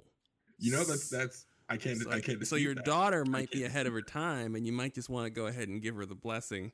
[0.57, 1.99] You know that's that's I can't.
[1.99, 2.45] So, I can't.
[2.47, 2.85] so your that.
[2.85, 5.67] daughter might be ahead of her time, and you might just want to go ahead
[5.67, 6.71] and give her the blessing.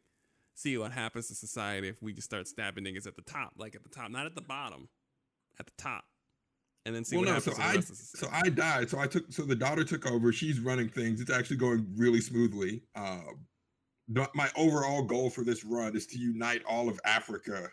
[0.53, 3.76] See what happens to society if we just start stabbing niggas at the top, like
[3.76, 4.89] at the top, not at the bottom,
[5.59, 6.03] at the top,
[6.86, 7.53] and then see well, what no.
[7.53, 8.45] happens So I, so.
[8.45, 8.89] I died.
[8.89, 9.32] So I took.
[9.32, 10.32] So the daughter took over.
[10.32, 11.22] She's running things.
[11.22, 12.84] It's actually going really smoothly.
[12.95, 13.51] Um, but
[14.34, 17.70] my overall goal for this run is to unite all of Africa.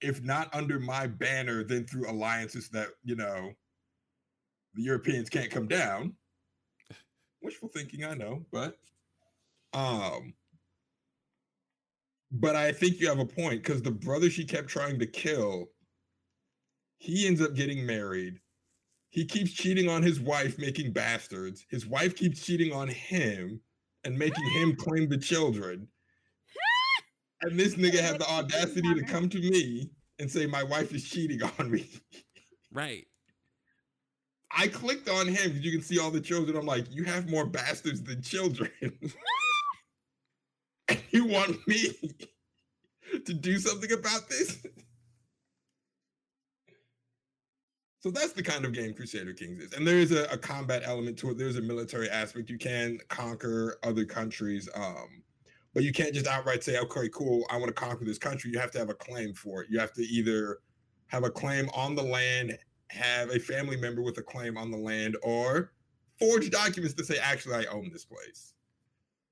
[0.00, 3.52] If not under my banner, then through alliances that you know
[4.74, 6.14] the Europeans can't come down.
[7.42, 8.76] Wishful thinking, I know, but
[9.72, 10.34] um,
[12.30, 15.66] but I think you have a point because the brother she kept trying to kill,
[16.98, 18.40] he ends up getting married.
[19.10, 21.64] He keeps cheating on his wife, making bastards.
[21.70, 23.60] His wife keeps cheating on him
[24.08, 25.86] and making him claim the children.
[27.42, 31.04] And this nigga had the audacity to come to me and say, My wife is
[31.04, 31.88] cheating on me.
[32.72, 33.06] right.
[34.50, 36.56] I clicked on him because you can see all the children.
[36.56, 38.72] I'm like, You have more bastards than children.
[40.88, 41.92] and you want me
[43.24, 44.58] to do something about this?
[48.00, 49.72] So that's the kind of game Crusader Kings is.
[49.72, 51.38] And there is a, a combat element to it.
[51.38, 52.48] There's a military aspect.
[52.48, 54.68] You can conquer other countries.
[54.74, 55.22] Um,
[55.74, 58.50] but you can't just outright say, okay, cool, I want to conquer this country.
[58.52, 59.68] You have to have a claim for it.
[59.70, 60.58] You have to either
[61.08, 62.56] have a claim on the land,
[62.90, 65.72] have a family member with a claim on the land, or
[66.18, 68.54] forge documents to say, actually, I own this place.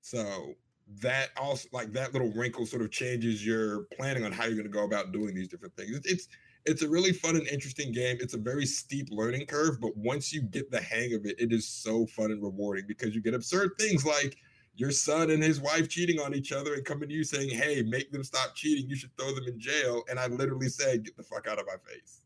[0.03, 0.55] So
[1.03, 4.65] that also like that little wrinkle sort of changes your planning on how you're going
[4.65, 5.97] to go about doing these different things.
[5.97, 6.29] It's, it's
[6.67, 8.19] it's a really fun and interesting game.
[8.21, 11.53] It's a very steep learning curve, but once you get the hang of it, it
[11.53, 14.37] is so fun and rewarding because you get absurd things like
[14.75, 17.83] your son and his wife cheating on each other and coming to you saying, "Hey,
[17.83, 18.91] make them stop cheating.
[18.91, 21.67] You should throw them in jail." And I literally said, "Get the fuck out of
[21.67, 22.21] my face."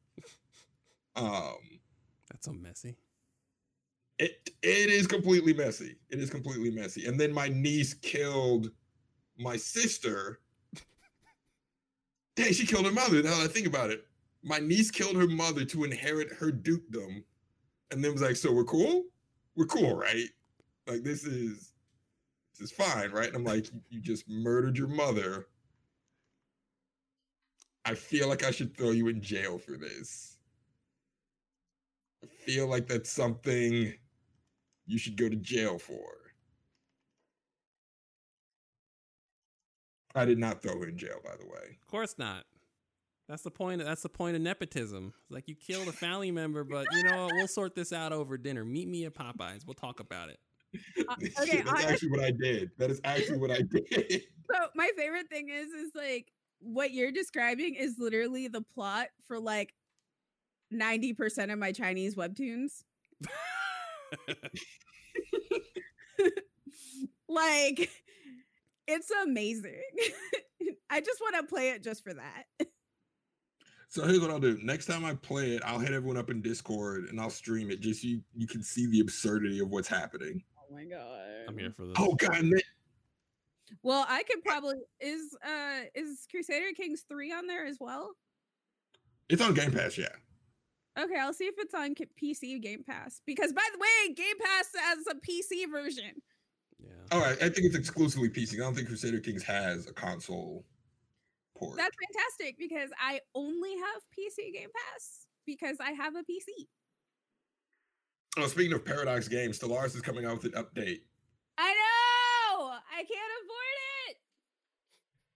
[1.17, 1.81] Um,
[2.31, 2.97] That's so messy.
[4.19, 5.97] it it is completely messy.
[6.09, 7.07] It is completely messy.
[7.07, 8.71] And then my niece killed
[9.39, 10.41] my sister.
[12.37, 13.23] Dang, she killed her mother.
[13.23, 14.07] Now that I think about it,
[14.43, 17.25] my niece killed her mother to inherit her dukedom,
[17.91, 19.05] and then was like, "So we're cool?
[19.57, 20.29] We're cool, right?
[20.87, 21.73] Like this is
[22.59, 25.49] this is fine, right?" And I'm like, "You- "You just murdered your mother.
[27.85, 30.39] I feel like I should throw you in jail for this.
[32.23, 33.95] I feel like that's something."
[34.87, 36.33] you should go to jail for.
[40.15, 41.79] I did not throw her in jail, by the way.
[41.81, 42.45] Of course not.
[43.31, 43.81] That's the point.
[43.85, 45.15] That's the point of nepotism.
[45.31, 47.35] Like you killed a family member, but you know what?
[47.37, 48.65] We'll sort this out over dinner.
[48.65, 49.65] Meet me at Popeyes.
[49.65, 50.41] We'll talk about it.
[51.09, 52.73] Uh, Shit, okay, that's I- actually what I did.
[52.79, 54.25] That is actually what I did.
[54.53, 59.39] So my favorite thing is is like what you're describing is literally the plot for
[59.39, 59.73] like
[60.75, 62.83] 90% of my Chinese webtoons.
[67.29, 67.91] Like
[68.89, 69.81] it's amazing.
[70.91, 72.67] I just want to play it just for that.
[73.91, 74.57] So here's what I'll do.
[74.63, 77.81] Next time I play it, I'll hit everyone up in Discord and I'll stream it
[77.81, 80.45] just so you, you can see the absurdity of what's happening.
[80.57, 81.21] Oh my god.
[81.49, 81.97] I'm here for this.
[81.99, 82.61] Oh god, and then-
[83.83, 88.13] Well, I could probably is uh is Crusader Kings 3 on there as well?
[89.29, 90.09] it's on Game Pass, yeah.
[90.99, 93.23] Okay, I'll see if it's on PC Game Pass.
[93.27, 96.13] Because by the way, Game Pass has a PC version.
[96.81, 96.91] Yeah.
[97.11, 98.55] All right, I think it's exclusively PC.
[98.55, 100.65] I don't think Crusader Kings has a console
[101.61, 101.77] port.
[101.77, 106.67] That's fantastic because I only have PC Game Pass because I have a PC.
[108.39, 111.01] oh, speaking of Paradox Games, Stellaris is coming out with an update.
[111.59, 112.73] I know.
[112.93, 113.77] I can't afford
[114.09, 114.17] it.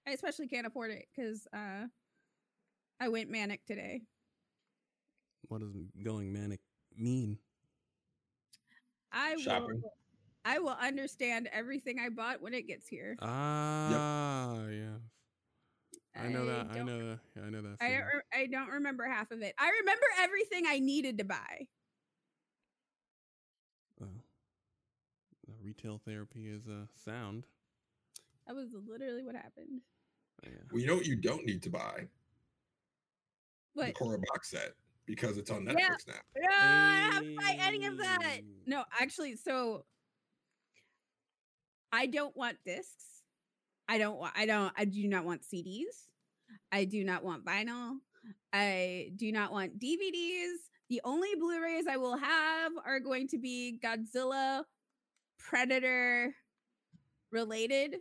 [0.07, 1.87] I especially can't afford it because uh,
[3.01, 4.03] I went manic today.
[5.49, 5.71] What does
[6.03, 6.61] going manic
[6.97, 7.39] mean?
[9.13, 9.83] I Shopping.
[9.83, 9.93] will.
[10.47, 13.17] I will understand everything I bought when it gets here.
[13.23, 14.97] Ah, yeah.
[16.17, 16.69] I know that.
[16.71, 17.19] I don't- know that.
[17.37, 17.77] Yeah, I know that.
[17.81, 19.55] I don't, re- I don't remember half of it.
[19.59, 21.67] I remember everything I needed to buy.
[24.01, 24.07] Uh,
[25.63, 27.45] retail therapy is uh, sound.
[28.47, 29.81] That was literally what happened.
[30.43, 30.51] Yeah.
[30.71, 32.07] Well, you know what you don't need to buy?
[33.73, 33.87] What?
[33.87, 34.19] The What?
[34.19, 34.75] Korra box set
[35.07, 36.15] because it's on Netflix Yeah.
[36.37, 36.43] now.
[36.43, 38.39] No, I don't have to buy any of that.
[38.67, 39.85] No, actually, so
[41.93, 43.05] I don't want discs.
[43.89, 44.35] I don't want.
[44.37, 44.73] I don't.
[44.77, 46.09] I do not want CDs.
[46.73, 47.97] I do not want vinyl.
[48.53, 50.55] I do not want DVDs.
[50.91, 54.63] The only Blu-rays I will have are going to be Godzilla,
[55.39, 56.35] Predator
[57.33, 57.97] related,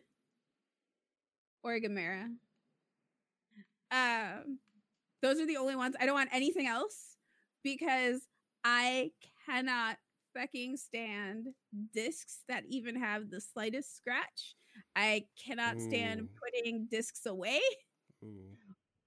[1.63, 2.29] or Gamera.
[3.91, 4.59] Um,
[5.21, 5.95] those are the only ones.
[5.99, 7.15] I don't want anything else
[7.63, 8.21] because
[8.63, 9.11] I
[9.45, 9.97] cannot
[10.36, 11.47] fucking stand
[11.93, 14.55] discs that even have the slightest scratch.
[14.95, 16.30] I cannot stand Ooh.
[16.43, 17.61] putting discs away
[18.24, 18.57] Ooh.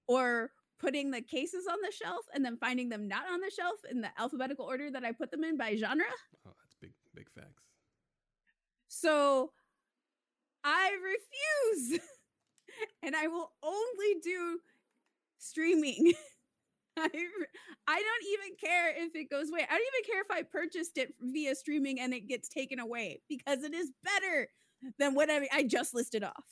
[0.07, 3.79] or putting the cases on the shelf and then finding them not on the shelf
[3.89, 6.05] in the alphabetical order that I put them in by genre.
[6.45, 7.63] Oh, that's big, big facts.
[8.87, 9.51] So
[10.63, 11.99] I refuse.
[13.03, 14.59] and I will only do
[15.37, 16.13] streaming.
[16.97, 17.09] I,
[17.87, 19.61] I don't even care if it goes away.
[19.61, 23.21] I don't even care if I purchased it via streaming and it gets taken away
[23.29, 24.49] because it is better
[24.99, 26.43] than whatever I just listed off.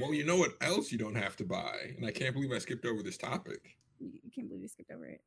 [0.00, 1.94] Well, you know what else you don't have to buy?
[1.96, 3.76] And I can't believe I skipped over this topic.
[4.00, 5.20] You can't believe you skipped over it.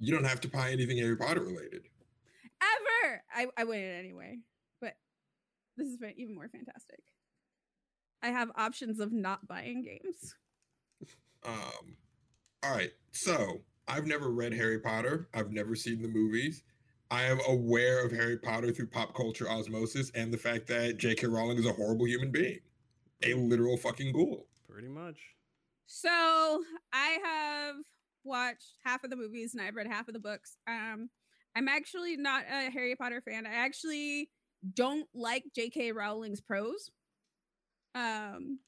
[0.00, 1.82] You don't have to buy anything Harry Potter related.
[2.60, 3.22] Ever!
[3.32, 4.38] I, I wouldn't anyway.
[4.80, 4.94] But
[5.76, 6.98] this is even more fantastic.
[8.22, 10.34] I have options of not buying games.
[11.44, 11.96] Um,
[12.64, 12.90] all right.
[13.12, 15.28] So I've never read Harry Potter.
[15.34, 16.62] I've never seen the movies.
[17.12, 21.26] I am aware of Harry Potter through pop culture osmosis and the fact that J.K.
[21.26, 22.60] Rowling is a horrible human being,
[23.22, 24.46] a literal fucking ghoul.
[24.66, 25.18] Pretty much.
[25.84, 26.08] So
[26.90, 27.74] I have
[28.24, 30.56] watched half of the movies and I've read half of the books.
[30.66, 31.10] Um,
[31.54, 33.46] I'm actually not a Harry Potter fan.
[33.46, 34.30] I actually
[34.72, 35.92] don't like J.K.
[35.92, 36.90] Rowling's prose.
[37.94, 38.58] Um,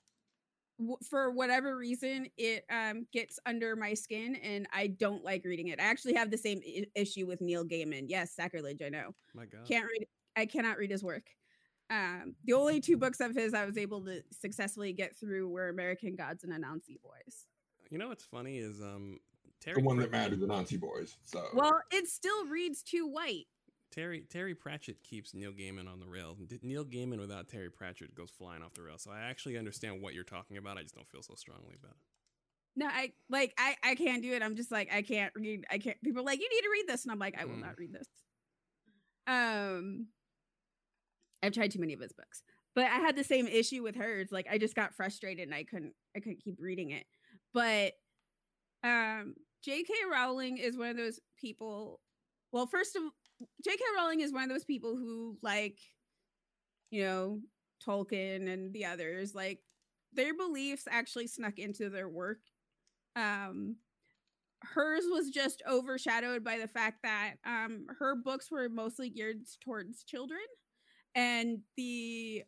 [0.79, 5.69] w- for whatever reason, it um gets under my skin, and I don't like reading
[5.69, 5.81] it.
[5.81, 8.07] I actually have the same I- issue with Neil Gaiman.
[8.09, 8.83] Yes, sacrilege.
[8.83, 9.15] I know.
[9.35, 9.67] My God.
[9.67, 10.07] Can't read.
[10.37, 11.27] I cannot read his work.
[11.91, 15.69] Um, the only two books of his I was able to successfully get through were
[15.69, 17.47] American Gods and Anansi Boys.
[17.91, 19.21] You know what's funny is um
[19.61, 21.17] Terry The one Prat- that mattered, the Nazi boys.
[21.25, 23.47] So Well, it still reads too white.
[23.95, 26.37] Terry Terry Pratchett keeps Neil Gaiman on the rail.
[26.63, 28.99] Neil Gaiman without Terry Pratchett goes flying off the rail.
[28.99, 30.79] So I actually understand what you're talking about.
[30.79, 31.99] I just don't feel so strongly about it.
[32.77, 34.43] No, I like I I can't do it.
[34.43, 35.65] I'm just like I can't read.
[35.71, 35.97] I can't.
[36.03, 37.61] People are like you need to read this, and I'm like I will Mm.
[37.63, 38.09] not read this.
[39.27, 40.09] Um,
[41.43, 42.43] I've tried too many of his books,
[42.75, 44.29] but I had the same issue with hers.
[44.33, 47.05] Like I just got frustrated and I couldn't I couldn't keep reading it.
[47.53, 47.93] But
[48.83, 49.93] um, J.K.
[50.11, 52.01] Rowling is one of those people.
[52.53, 53.03] Well, first of
[53.65, 53.83] J.K.
[53.97, 55.79] Rowling is one of those people who like,
[56.91, 57.41] you know,
[57.87, 59.61] Tolkien and the others like
[60.13, 62.39] their beliefs actually snuck into their work
[63.17, 63.77] um
[64.63, 70.05] hers was just overshadowed by the fact that um her books were mostly geared towards
[70.05, 70.41] children
[71.15, 72.43] and the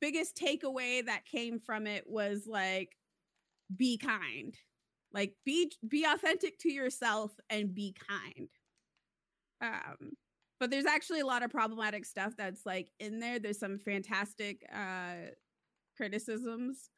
[0.00, 2.96] biggest takeaway that came from it was like
[3.76, 4.56] be kind
[5.12, 8.48] like be be authentic to yourself and be kind
[9.62, 10.12] um
[10.60, 14.62] but there's actually a lot of problematic stuff that's like in there there's some fantastic
[14.74, 15.30] uh
[15.96, 16.90] criticisms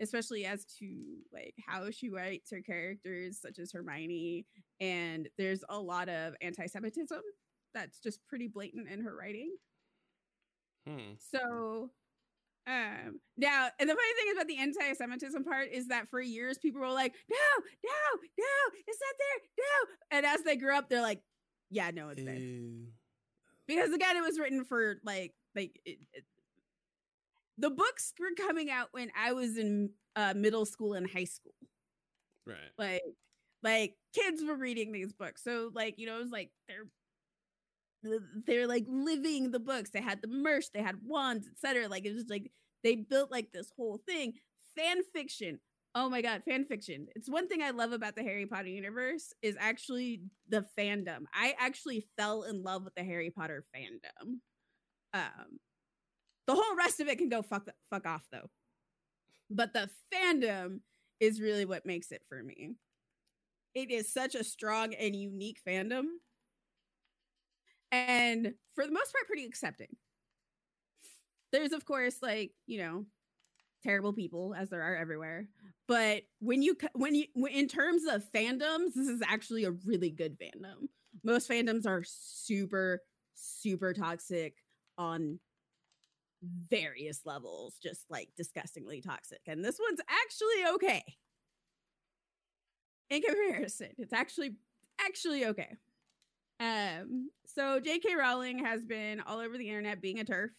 [0.00, 4.46] especially as to like how she writes her characters such as hermione
[4.80, 7.22] and there's a lot of anti-semitism
[7.74, 9.56] that's just pretty blatant in her writing
[10.86, 11.14] Hmm.
[11.18, 11.90] so
[12.66, 16.80] um now and the funny thing about the anti-Semitism part is that for years people
[16.80, 20.18] were like, no, no, no, it's not there, no.
[20.18, 21.22] And as they grew up, they're like,
[21.70, 22.34] yeah, no, it's there.
[22.34, 22.86] Ew.
[23.66, 26.24] Because again, it was written for like like it, it-
[27.58, 31.54] the books were coming out when I was in uh, middle school and high school.
[32.46, 32.56] Right.
[32.76, 33.02] Like
[33.62, 35.42] like kids were reading these books.
[35.42, 36.84] So like, you know, it was like they're
[38.46, 39.90] they're like living the books.
[39.90, 41.88] They had the merch, they had wands, etc.
[41.88, 42.52] Like it was like
[42.84, 44.34] they built like this whole thing.
[44.76, 45.58] Fan fiction.
[45.98, 47.06] Oh my god, fan fiction.
[47.16, 51.20] It's one thing I love about the Harry Potter universe is actually the fandom.
[51.32, 54.40] I actually fell in love with the Harry Potter fandom.
[55.14, 55.58] Um
[56.46, 58.50] the whole rest of it can go fuck fuck off though.
[59.50, 60.80] But the fandom
[61.20, 62.74] is really what makes it for me.
[63.74, 66.04] It is such a strong and unique fandom.
[67.90, 69.96] And for the most part, pretty accepting.
[71.52, 73.06] There's, of course, like, you know,
[73.86, 75.48] terrible people as there are everywhere.
[75.86, 80.36] But when you, when you, in terms of fandoms, this is actually a really good
[80.38, 80.88] fandom.
[81.22, 83.02] Most fandoms are super,
[83.34, 84.54] super toxic
[84.98, 85.38] on
[86.68, 89.40] various levels, just like disgustingly toxic.
[89.46, 91.02] And this one's actually okay.
[93.08, 94.56] In comparison, it's actually
[95.00, 95.76] actually okay.
[96.58, 98.14] Um, so J.K.
[98.16, 100.50] Rowling has been all over the internet being a TERF,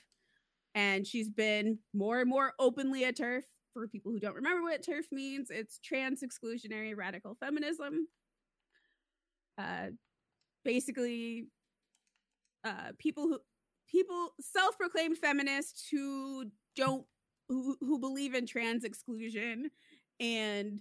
[0.78, 3.42] and she's been more and more openly a TERF.
[3.74, 8.08] For people who don't remember what TERF means, it's trans exclusionary radical feminism.
[9.58, 9.88] Uh,
[10.64, 11.48] basically,
[12.64, 13.40] uh, people who
[13.90, 17.06] people self-proclaimed feminists who don't
[17.50, 19.72] who, who believe in trans exclusion
[20.20, 20.80] and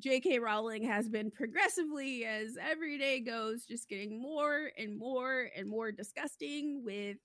[0.00, 0.38] J.K.
[0.38, 5.90] Rowling has been progressively, as every day goes, just getting more and more and more
[5.90, 7.16] disgusting with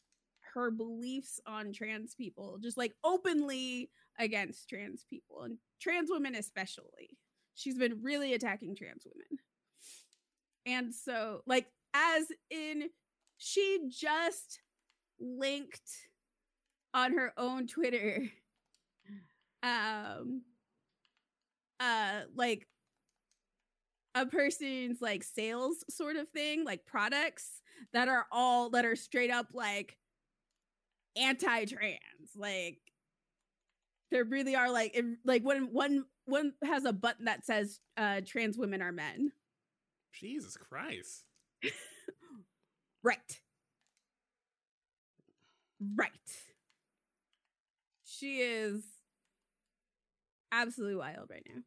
[0.54, 3.90] her beliefs on trans people, just like openly
[4.20, 7.18] against trans people and trans women, especially.
[7.56, 9.40] She's been really attacking trans women.
[10.66, 12.90] And so, like, as in,
[13.38, 14.60] she just
[15.20, 15.92] linked
[16.94, 18.24] on her own Twitter
[19.64, 20.42] um
[21.80, 22.68] uh like
[24.16, 27.62] a person's like sales sort of thing like products
[27.94, 29.98] that are all that are straight up like
[31.16, 32.00] anti-trans.
[32.36, 32.80] Like
[34.12, 38.58] there really are like like when one one has a button that says uh trans
[38.58, 39.32] women are men?
[40.14, 41.24] Jesus Christ.
[43.04, 43.42] right.
[45.96, 46.12] Right.
[48.06, 48.84] She is
[50.52, 51.62] absolutely wild right now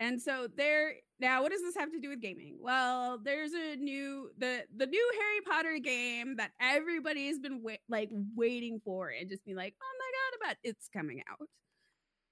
[0.00, 2.56] and so there now what does this have to do with gaming?
[2.60, 8.10] Well there's a new the the new harry potter game that everybody's been wait, like
[8.34, 11.48] waiting for and just be like oh my god about it's coming out.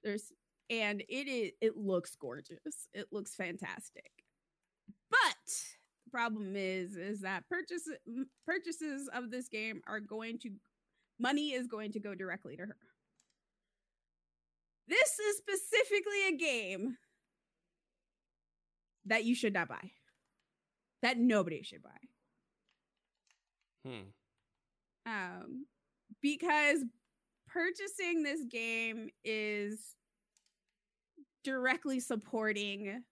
[0.02, 0.32] There's
[0.70, 2.88] and it is it looks gorgeous.
[2.92, 4.10] It looks fantastic.
[5.10, 5.46] But
[6.04, 7.88] the problem is is that purchase
[8.46, 10.50] purchases of this game are going to
[11.18, 12.76] money is going to go directly to her.
[14.86, 16.96] This is specifically a game
[19.06, 19.90] that you should not buy.
[21.02, 21.90] That nobody should buy.
[23.86, 24.10] Hmm.
[25.06, 25.66] Um
[26.22, 26.78] because
[27.46, 29.78] purchasing this game is
[31.42, 33.02] directly supporting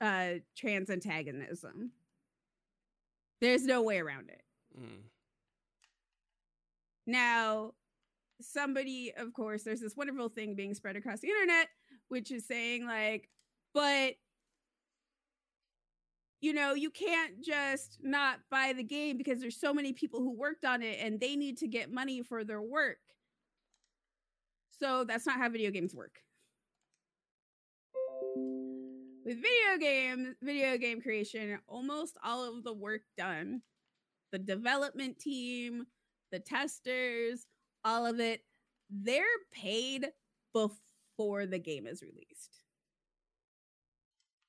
[0.00, 1.92] uh trans antagonism.
[3.40, 4.42] There's no way around it.
[4.76, 5.02] Hmm.
[7.06, 7.72] Now,
[8.40, 11.68] somebody, of course, there's this wonderful thing being spread across the internet,
[12.08, 13.28] which is saying, like,
[13.74, 14.14] but
[16.42, 20.36] you know, you can't just not buy the game because there's so many people who
[20.36, 22.98] worked on it and they need to get money for their work.
[24.80, 26.18] So that's not how video games work.
[29.24, 33.62] With video games, video game creation, almost all of the work done,
[34.32, 35.86] the development team,
[36.32, 37.46] the testers,
[37.84, 38.40] all of it,
[38.90, 39.22] they're
[39.52, 40.08] paid
[40.52, 42.61] before the game is released.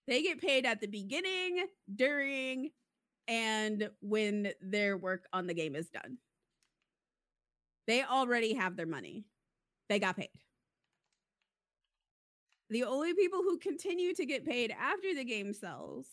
[0.07, 2.71] They get paid at the beginning, during,
[3.27, 6.17] and when their work on the game is done.
[7.87, 9.25] They already have their money.
[9.89, 10.29] They got paid.
[12.69, 16.07] The only people who continue to get paid after the game sells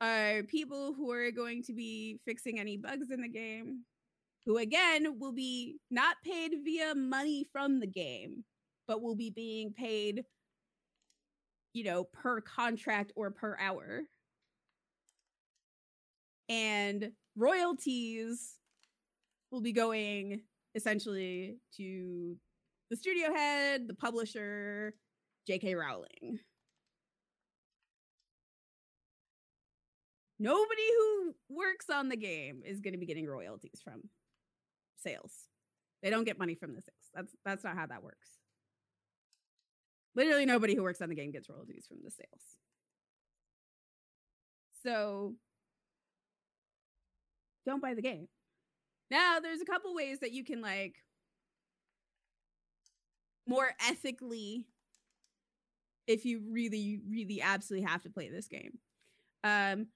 [0.00, 3.84] are people who are going to be fixing any bugs in the game,
[4.44, 8.44] who again will be not paid via money from the game,
[8.86, 10.24] but will be being paid,
[11.74, 14.04] you know, per contract or per hour.
[16.48, 18.54] And royalties
[19.50, 20.42] will be going
[20.74, 22.36] essentially to
[22.90, 24.94] the studio head, the publisher,
[25.46, 25.74] J.K.
[25.74, 26.38] Rowling.
[30.38, 34.02] Nobody who works on the game is going to be getting royalties from
[34.96, 35.32] sales.
[36.02, 37.10] They don't get money from the sales.
[37.14, 38.43] That's that's not how that works.
[40.14, 42.58] Literally nobody who works on the game gets royalties from the sales.
[44.82, 45.34] So
[47.66, 48.28] don't buy the game.
[49.10, 50.96] Now, there's a couple ways that you can like
[53.46, 54.66] more ethically
[56.06, 58.78] if you really really absolutely have to play this game.
[59.42, 59.88] Um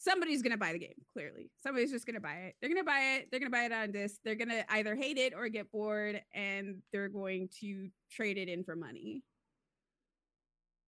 [0.00, 1.50] somebody's going to buy the game, clearly.
[1.62, 2.56] Somebody's just going to buy it.
[2.60, 3.28] They're going to buy it.
[3.30, 4.16] They're going to buy it on disc.
[4.24, 8.48] They're going to either hate it or get bored and they're going to trade it
[8.48, 9.22] in for money.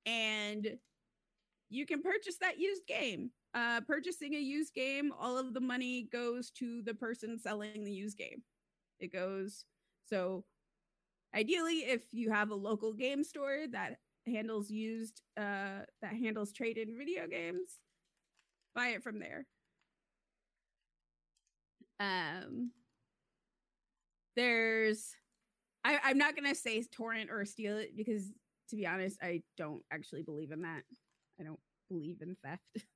[0.06, 0.78] And
[1.70, 3.30] you can purchase that used game.
[3.54, 7.92] Uh, purchasing a used game, all of the money goes to the person selling the
[7.92, 8.42] used game.
[9.00, 9.64] It goes
[10.08, 10.44] so
[11.34, 13.96] ideally if you have a local game store that
[14.26, 17.78] handles used uh that handles trade in video games,
[18.74, 19.46] buy it from there.
[21.98, 22.70] Um
[24.36, 25.14] there's
[25.84, 28.32] I, I'm not gonna say torrent or steal it because
[28.72, 30.82] to be honest, I don't actually believe in that.
[31.38, 32.62] I don't believe in theft.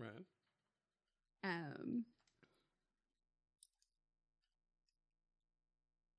[0.00, 0.24] Right.
[1.42, 2.04] Um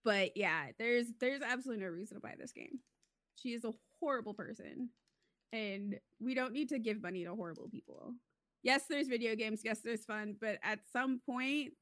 [0.04, 2.80] but yeah, there's there's absolutely no reason to buy this game.
[3.36, 4.90] She is a horrible person.
[5.54, 8.14] And we don't need to give money to horrible people.
[8.64, 11.74] Yes, there's video games, yes, there's fun, but at some point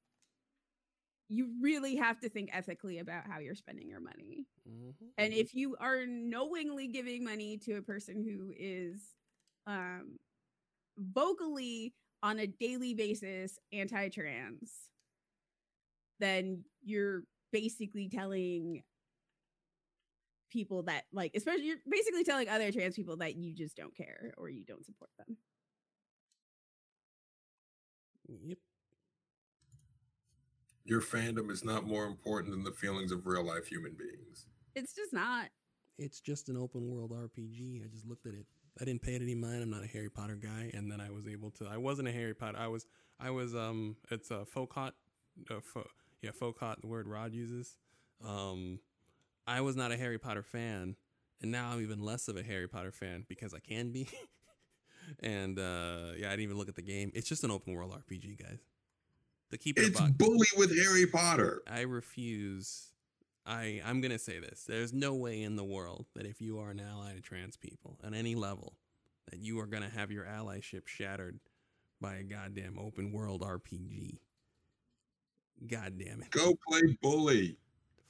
[1.30, 4.46] you really have to think ethically about how you're spending your money.
[4.68, 5.14] Mhm.
[5.18, 9.16] And if you are knowingly giving money to a person who is
[9.66, 10.18] um
[10.98, 11.94] vocally
[12.24, 14.90] on a daily basis anti-trans,
[16.20, 18.84] then you're basically telling
[20.50, 24.34] people that like especially you're basically telling other trans people that you just don't care
[24.38, 25.38] or you don't support them.
[28.28, 28.60] Yep.
[30.88, 34.46] Your fandom is not more important than the feelings of real life human beings.
[34.74, 35.50] It's just not.
[35.98, 37.84] It's just an open world RPG.
[37.84, 38.46] I just looked at it.
[38.80, 39.64] I didn't pay it any mind.
[39.64, 41.68] I'm not a Harry Potter guy, and then I was able to.
[41.68, 42.58] I wasn't a Harry Potter.
[42.58, 42.86] I was.
[43.20, 43.54] I was.
[43.54, 43.98] Um.
[44.12, 44.92] It's a Focot.
[45.50, 45.90] Uh, fo-
[46.22, 46.82] yeah, Focot.
[46.82, 47.78] The word Rod uses.
[48.26, 48.80] Um.
[49.46, 50.96] I was not a Harry Potter fan,
[51.42, 54.08] and now I'm even less of a Harry Potter fan because I can be.
[55.22, 57.12] and uh yeah, I didn't even look at the game.
[57.14, 58.60] It's just an open world RPG, guys.
[59.52, 60.12] To keep it a It's buck.
[60.18, 61.62] bully with Harry Potter.
[61.68, 62.88] I refuse.
[63.46, 64.66] I I'm gonna say this.
[64.68, 67.98] There's no way in the world that if you are an ally to trans people
[68.04, 68.74] at any level,
[69.32, 71.40] that you are gonna have your allyship shattered
[72.02, 74.20] by a goddamn open world RPG.
[75.66, 76.30] God damn it.
[76.32, 77.58] Go play bully.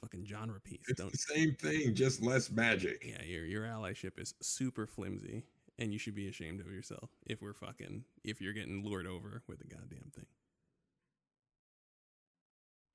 [0.00, 0.80] Fucking genre piece.
[0.88, 3.02] It's Don't the same thing, just less magic.
[3.04, 5.44] yeah, your your allyship is super flimsy
[5.78, 9.42] and you should be ashamed of yourself if we're fucking if you're getting lured over
[9.46, 10.26] with the goddamn thing.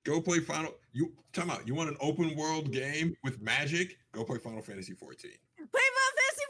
[0.03, 0.73] Go play Final.
[0.91, 1.67] You time out.
[1.67, 3.97] You want an open world game with magic?
[4.11, 5.31] Go play Final Fantasy 14.
[5.57, 6.45] Play Final Fantasy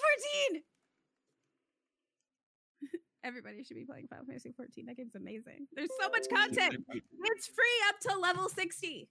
[2.90, 3.00] 14.
[3.24, 4.86] Everybody should be playing Final Fantasy 14.
[4.88, 5.68] That game's amazing.
[5.74, 6.84] There's so much content.
[6.90, 9.08] It's free up to level 60.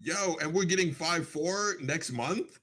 [0.00, 2.58] Yo, and we're getting 5 4 next month?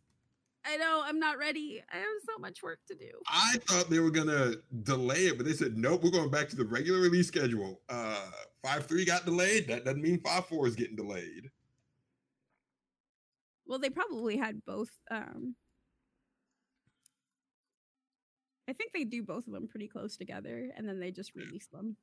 [0.67, 1.81] I know I'm not ready.
[1.91, 3.09] I have so much work to do.
[3.27, 6.55] I thought they were gonna delay it, but they said nope, we're going back to
[6.55, 7.81] the regular release schedule.
[7.89, 8.29] Uh
[8.63, 9.67] 5 3 got delayed.
[9.67, 11.49] That doesn't mean 5 4 is getting delayed.
[13.65, 14.89] Well, they probably had both.
[15.11, 15.55] Um,
[18.69, 21.67] I think they do both of them pretty close together, and then they just release
[21.67, 21.95] them.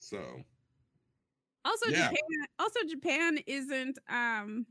[0.00, 0.44] So
[1.64, 2.04] Also, Yeah.
[2.08, 2.46] Japan.
[2.58, 4.66] Also, Japan isn't um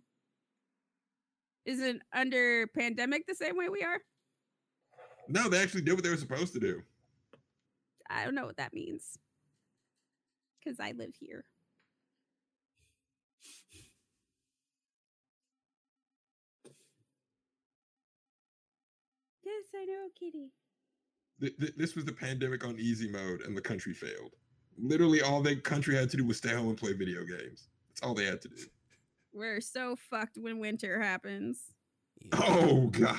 [1.67, 3.99] isn't under pandemic the same way we are.
[5.27, 6.81] no, they actually did what they were supposed to do.
[8.09, 9.17] I don't know what that means
[10.63, 11.43] because I live here.
[19.45, 20.51] Yes, I know, Kitty.
[21.39, 24.33] Th- th- this was the pandemic on easy mode, and the country failed.
[24.77, 27.69] Literally, all the country had to do was stay home and play video games.
[27.89, 28.63] That's all they had to do.
[29.33, 31.59] We're so fucked when winter happens.
[32.33, 33.17] Oh god.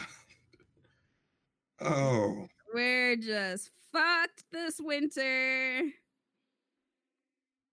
[1.81, 5.83] Oh, We're just fucked this winter.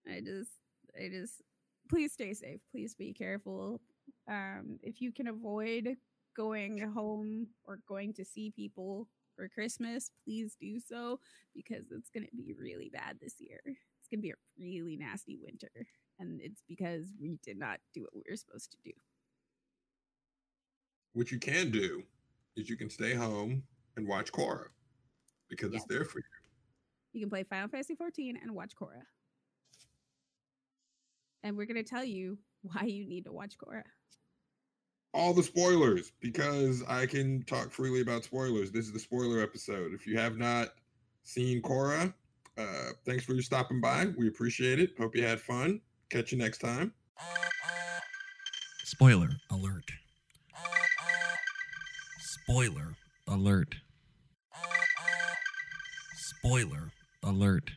[0.08, 0.52] I just,
[0.96, 1.42] I just,
[1.90, 2.62] please stay safe.
[2.72, 3.82] Please be careful.
[4.30, 5.98] Um, if you can avoid
[6.38, 11.20] going home or going to see people for Christmas, please do so
[11.56, 13.62] because it's going to be really bad this year.
[13.66, 15.88] It's going to be a really nasty winter.
[16.20, 18.92] And it's because we did not do what we were supposed to do.
[21.16, 22.04] what you can do
[22.58, 23.64] is you can stay home
[23.96, 24.68] and watch Korra
[25.50, 26.26] because it's there for you.
[27.14, 29.02] You can play Final Fantasy 14 and watch Korra.
[31.44, 33.84] And we're going to tell you why you need to watch Korra.
[35.14, 38.72] All the spoilers because I can talk freely about spoilers.
[38.72, 39.94] This is the spoiler episode.
[39.94, 40.70] If you have not
[41.24, 42.14] seen Korra,
[42.58, 44.08] uh, thanks for stopping by.
[44.18, 44.92] We appreciate it.
[44.98, 45.80] Hope you had fun.
[46.10, 46.94] Catch you next time.
[48.84, 49.92] Spoiler alert.
[52.20, 52.96] Spoiler
[53.28, 53.76] alert.
[56.16, 56.92] Spoiler
[57.24, 57.72] alert.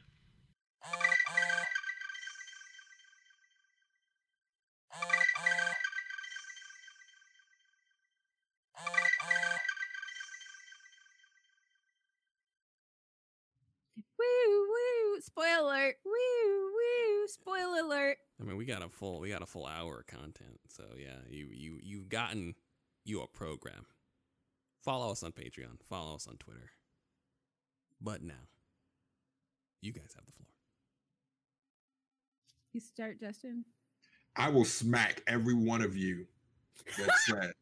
[18.68, 20.60] Got a full we got a full hour of content.
[20.68, 22.54] So yeah, you you you've gotten
[23.04, 23.86] you a program.
[24.84, 25.80] Follow us on Patreon.
[25.88, 26.70] Follow us on Twitter.
[28.00, 28.34] But now,
[29.80, 30.46] you guys have the floor.
[32.72, 33.64] You start, Justin.
[34.36, 36.26] I will smack every one of you
[36.98, 37.52] that said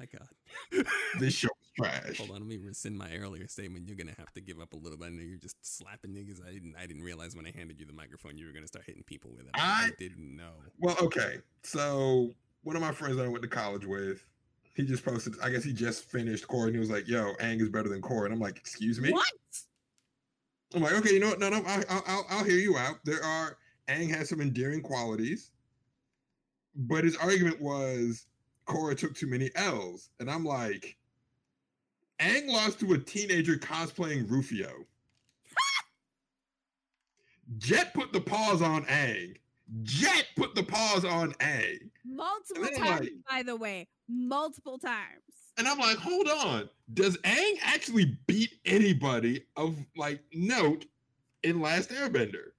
[0.00, 0.86] My God.
[1.20, 2.18] this show is trash.
[2.18, 3.86] Hold on, let me rescind my earlier statement.
[3.86, 5.06] You're gonna have to give up a little bit.
[5.06, 6.46] I know you're just slapping niggas.
[6.46, 6.74] I didn't.
[6.80, 9.30] I didn't realize when I handed you the microphone, you were gonna start hitting people
[9.36, 9.52] with it.
[9.54, 10.52] I, I- didn't know.
[10.78, 11.38] Well, okay.
[11.62, 12.30] So
[12.62, 14.24] one of my friends that I went to college with,
[14.74, 15.34] he just posted.
[15.42, 18.02] I guess he just finished Korra, and he was like, "Yo, Aang is better than
[18.02, 19.26] Korra," and I'm like, "Excuse me." What?
[20.74, 21.38] I'm like, okay, you know what?
[21.38, 22.96] No, no, I'll, I'll, I'll, I'll hear you out.
[23.04, 23.56] There are
[23.88, 25.52] Aang has some endearing qualities,
[26.74, 28.26] but his argument was
[28.66, 30.96] Korra took too many L's, and I'm like,
[32.20, 34.86] Aang lost to a teenager cosplaying Rufio.
[37.58, 39.36] Jet put the pause on Aang.
[39.82, 41.90] Jet put the pause on Aang.
[42.04, 43.88] Multiple times, like- by the way.
[44.08, 45.22] Multiple times.
[45.58, 46.68] And I'm like, hold on.
[46.92, 50.84] Does Aang actually beat anybody of like note
[51.42, 52.50] in Last Airbender?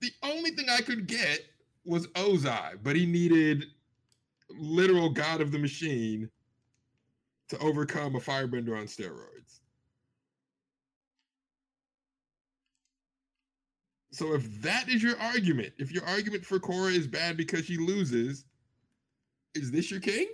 [0.00, 1.40] The only thing I could get
[1.84, 3.64] was Ozai, but he needed
[4.58, 6.30] literal God of the Machine
[7.48, 9.60] to overcome a firebender on steroids.
[14.12, 17.76] So if that is your argument, if your argument for Korra is bad because she
[17.76, 18.44] loses,
[19.54, 20.28] is this your king?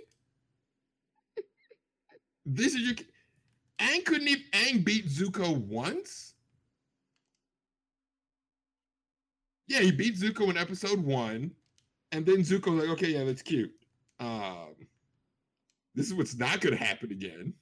[2.45, 3.07] this is your ki-
[3.79, 6.35] Aang couldn't even Aang beat Zuko once.
[9.67, 11.51] Yeah, he beat Zuko in episode one,
[12.11, 13.71] and then Zuko's like, okay, yeah, that's cute.
[14.21, 14.75] Um,
[15.95, 17.55] this is what's not gonna happen again.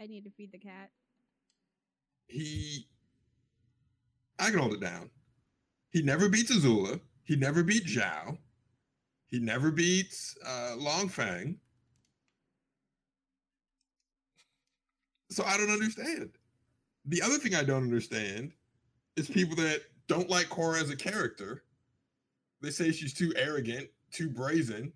[0.00, 0.90] I need to feed the cat.
[2.28, 2.86] he
[4.38, 5.10] I can hold it down.
[5.90, 7.00] He never beats Azula.
[7.24, 8.38] He never beat Zhao.
[9.26, 11.58] He never beats uh, Long Feng.
[15.30, 16.30] So I don't understand.
[17.06, 18.52] The other thing I don't understand
[19.16, 21.62] is people that don't like Korra as a character.
[22.60, 24.92] They say she's too arrogant, too brazen,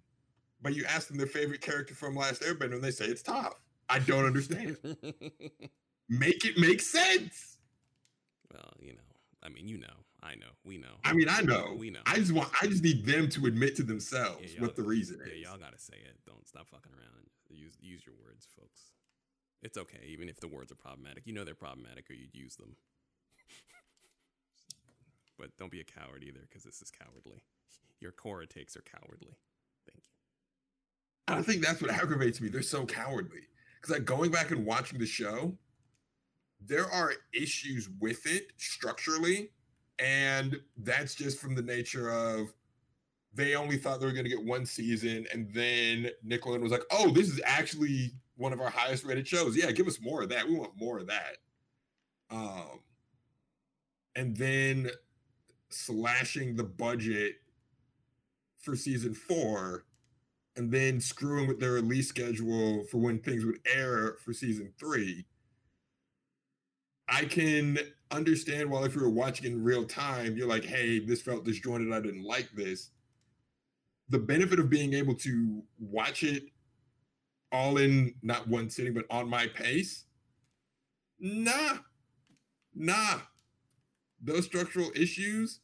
[0.62, 3.54] but you ask them their favorite character from Last Airbender and they say it's Toph.
[3.88, 4.76] I don't understand.
[6.08, 7.58] Make it make sense.
[8.52, 8.98] well, you know,
[9.44, 9.86] I mean, you know,
[10.22, 10.94] I know, we know.
[11.04, 11.74] I mean, I know.
[11.78, 12.00] We know.
[12.04, 12.50] I just want.
[12.60, 15.40] I just need them to admit to themselves Yeah, what the reason Yeah, is.
[15.42, 16.16] y'all gotta say it.
[16.26, 17.26] Don't stop fucking around.
[17.48, 18.90] Use use your words, folks.
[19.62, 21.22] It's okay, even if the words are problematic.
[21.26, 22.74] You know they're problematic, or you'd use them.
[25.40, 27.42] but don't be a coward either, because this is cowardly.
[28.00, 29.36] Your Korra takes are cowardly.
[29.88, 31.34] Thank you.
[31.36, 32.48] I think that's what aggravates me.
[32.48, 33.40] They're so cowardly.
[33.76, 35.56] Because like going back and watching the show,
[36.60, 39.50] there are issues with it structurally,
[39.98, 42.52] and that's just from the nature of
[43.32, 46.84] they only thought they were going to get one season, and then Nickelodeon was like,
[46.90, 49.56] "Oh, this is actually one of our highest rated shows.
[49.56, 50.46] Yeah, give us more of that.
[50.46, 51.36] We want more of that."
[52.30, 52.80] Um,
[54.14, 54.90] and then
[55.70, 57.36] slashing the budget
[58.58, 59.84] for season four
[60.56, 65.24] and then screwing with their release schedule for when things would air for season three.
[67.08, 67.78] I can
[68.10, 71.92] understand while if you were watching in real time, you're like, hey, this felt disjointed.
[71.92, 72.90] I didn't like this.
[74.08, 76.44] The benefit of being able to watch it
[77.52, 80.04] all in not one sitting, but on my pace.
[81.18, 81.78] Nah,
[82.74, 83.20] nah.
[84.20, 85.60] Those structural issues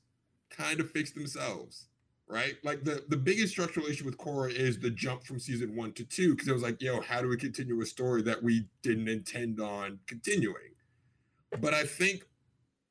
[0.50, 1.88] kind of fix themselves
[2.28, 2.56] right?
[2.64, 6.04] Like the the biggest structural issue with Korra is the jump from season one to
[6.04, 9.08] two because it was like, yo, how do we continue a story that we didn't
[9.08, 10.74] intend on continuing?
[11.60, 12.24] But I think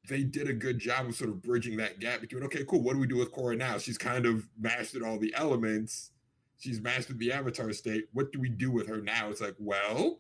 [0.08, 2.94] they did a good job of sort of bridging that gap between, okay, cool, what
[2.94, 3.78] do we do with Korra now?
[3.78, 6.12] She's kind of mastered all the elements.
[6.58, 8.06] She's mastered the avatar state.
[8.14, 9.30] What do we do with her now?
[9.30, 10.20] It's like, well,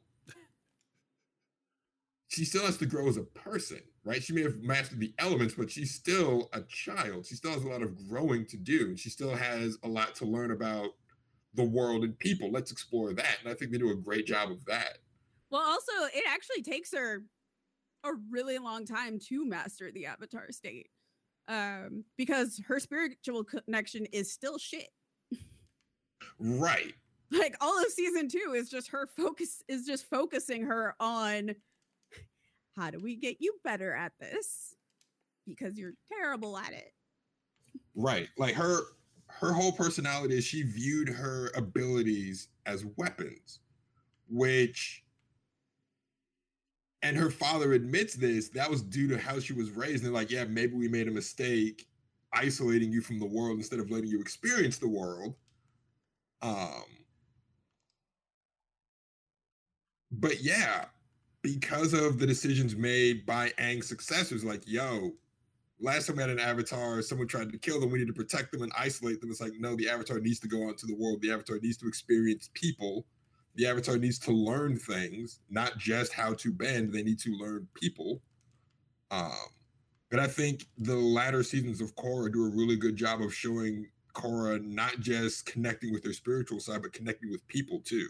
[2.35, 4.21] she still has to grow as a person, right?
[4.21, 7.25] She may have mastered the elements, but she's still a child.
[7.25, 8.87] She still has a lot of growing to do.
[8.89, 10.89] And she still has a lot to learn about
[11.53, 12.51] the world and people.
[12.51, 13.37] Let's explore that.
[13.41, 14.97] And I think they do a great job of that.
[15.49, 17.23] Well, also, it actually takes her
[18.03, 20.89] a really long time to master the avatar state
[21.47, 24.89] um, because her spiritual connection is still shit.
[26.37, 26.93] Right.
[27.31, 31.55] Like all of season two is just her focus is just focusing her on
[32.75, 34.75] how do we get you better at this
[35.45, 36.91] because you're terrible at it.
[37.95, 38.27] Right.
[38.37, 38.81] Like her
[39.27, 43.59] her whole personality is she viewed her abilities as weapons,
[44.29, 45.03] which
[47.01, 50.03] and her father admits this, that was due to how she was raised.
[50.03, 51.85] And they're like, yeah, maybe we made a mistake
[52.33, 55.35] isolating you from the world instead of letting you experience the world.
[56.41, 56.83] Um
[60.11, 60.85] but yeah,
[61.45, 65.11] because of the decisions made by Aang's successors, like, yo,
[65.79, 67.91] last time we had an avatar, someone tried to kill them.
[67.91, 69.29] We need to protect them and isolate them.
[69.29, 71.21] It's like, no, the avatar needs to go out to the world.
[71.21, 73.05] The avatar needs to experience people.
[73.53, 76.91] The avatar needs to learn things, not just how to bend.
[76.91, 78.23] They need to learn people.
[79.11, 79.29] Um,
[80.09, 83.87] but I think the latter seasons of Korra do a really good job of showing
[84.15, 88.07] Korra not just connecting with their spiritual side, but connecting with people too.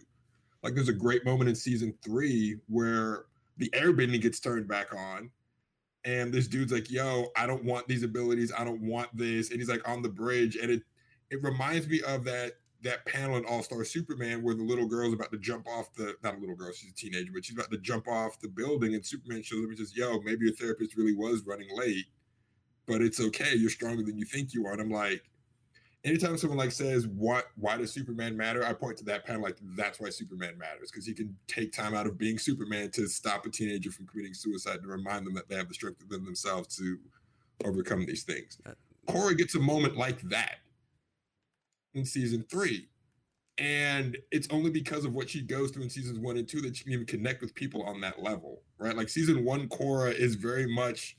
[0.66, 3.26] Like there's a great moment in season three where
[3.58, 5.30] the airbending gets turned back on
[6.06, 8.52] and this dude's like, "Yo, I don't want these abilities.
[8.52, 10.84] I don't want this." And he's like on the bridge, and it
[11.32, 15.14] it reminds me of that that panel in All Star Superman where the little girl's
[15.14, 17.72] about to jump off the not a little girl, she's a teenager, but she's about
[17.72, 20.96] to jump off the building, and Superman shows up and says, "Yo, maybe your therapist
[20.96, 22.06] really was running late,
[22.86, 23.56] but it's okay.
[23.56, 25.24] You're stronger than you think you are." And I'm like,
[26.06, 27.48] anytime someone like says, "What?
[27.56, 31.06] Why does Superman matter?" I point to that panel like that's why Superman matters because
[31.06, 34.82] he can take time out of being Superman to stop a teenager from committing suicide
[34.84, 36.98] to remind them that they have the strength within themselves to
[37.66, 38.60] overcome these things.
[38.66, 38.72] Uh,
[39.08, 40.60] Korra gets a moment like that
[41.94, 42.88] in season three.
[43.58, 46.76] And it's only because of what she goes through in seasons one and two that
[46.76, 48.96] she can even connect with people on that level, right?
[48.96, 51.16] Like season one, Korra is very much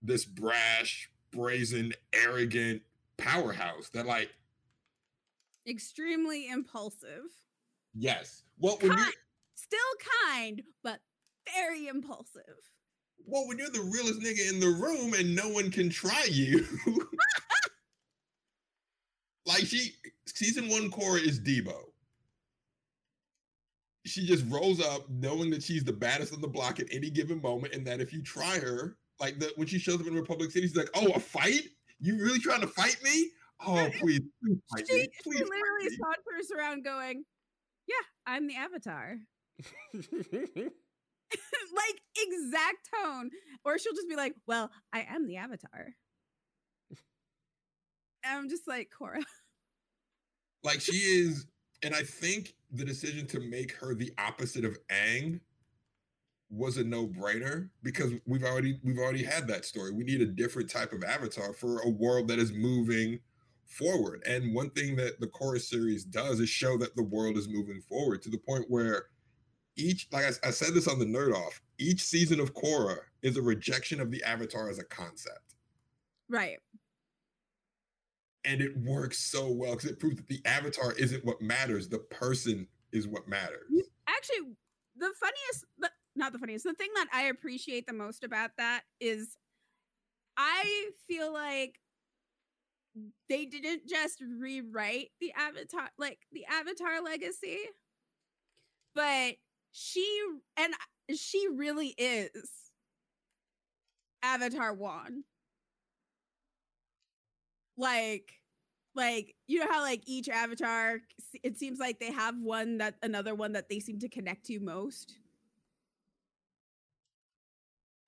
[0.00, 2.80] this brash, brazen, arrogant
[3.20, 4.30] powerhouse that, like,
[5.66, 7.24] Extremely impulsive.
[7.94, 8.44] yes.
[8.58, 9.12] Well, when Kind,
[9.54, 9.78] still
[10.26, 11.00] kind, but
[11.54, 12.42] very impulsive.
[13.26, 16.66] well, when you're the realest nigga in the room and no one can try you.
[19.46, 19.92] like she
[20.26, 21.74] season one Korra is Deebo.
[24.06, 27.40] She just rolls up knowing that she's the baddest on the block at any given
[27.40, 30.50] moment, and that if you try her, like the when she shows up in Republic
[30.50, 31.68] City, she's like, "Oh, a fight?
[32.00, 33.30] You really trying to fight me?
[33.66, 37.24] Oh, please, please fight She, me, she please." fight literally me." saunters around going,
[37.86, 37.94] Yeah,
[38.26, 39.18] I'm the avatar.
[39.94, 40.04] like
[42.16, 43.30] exact tone.
[43.64, 45.94] Or she'll just be like, Well, I am the avatar.
[48.24, 49.22] And I'm just like, Korra.
[50.62, 51.46] like she is
[51.82, 55.40] and i think the decision to make her the opposite of Aang
[56.50, 59.92] was a no-brainer because we've already we've already had that story.
[59.92, 63.20] We need a different type of avatar for a world that is moving
[63.66, 64.22] forward.
[64.26, 67.80] And one thing that the Korra's series does is show that the world is moving
[67.80, 69.06] forward to the point where
[69.76, 73.36] each like i, I said this on the nerd off each season of Korra is
[73.36, 75.54] a rejection of the avatar as a concept.
[76.28, 76.58] Right.
[78.44, 81.88] and it works so well because it proves that the avatar isn't what matters.
[81.88, 83.68] The person is what matters.
[84.08, 84.54] Actually,
[84.96, 85.90] the funniest, the,
[86.20, 89.36] not the funniest, the thing that I appreciate the most about that is
[90.36, 91.80] I feel like
[93.28, 97.58] they didn't just rewrite the avatar, like the avatar legacy,
[98.94, 99.36] but
[99.72, 100.20] she,
[100.56, 100.74] and
[101.16, 102.70] she really is
[104.22, 105.24] Avatar One.
[107.76, 108.32] Like,
[108.94, 111.00] like you know how like each avatar
[111.44, 114.58] it seems like they have one that another one that they seem to connect to
[114.60, 115.19] most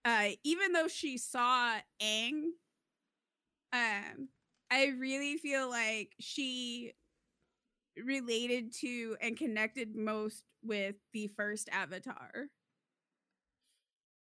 [0.04, 2.42] uh even though she saw Aang
[3.72, 4.28] um
[4.70, 6.92] I really feel like she
[8.02, 12.48] related to and connected most with the first avatar.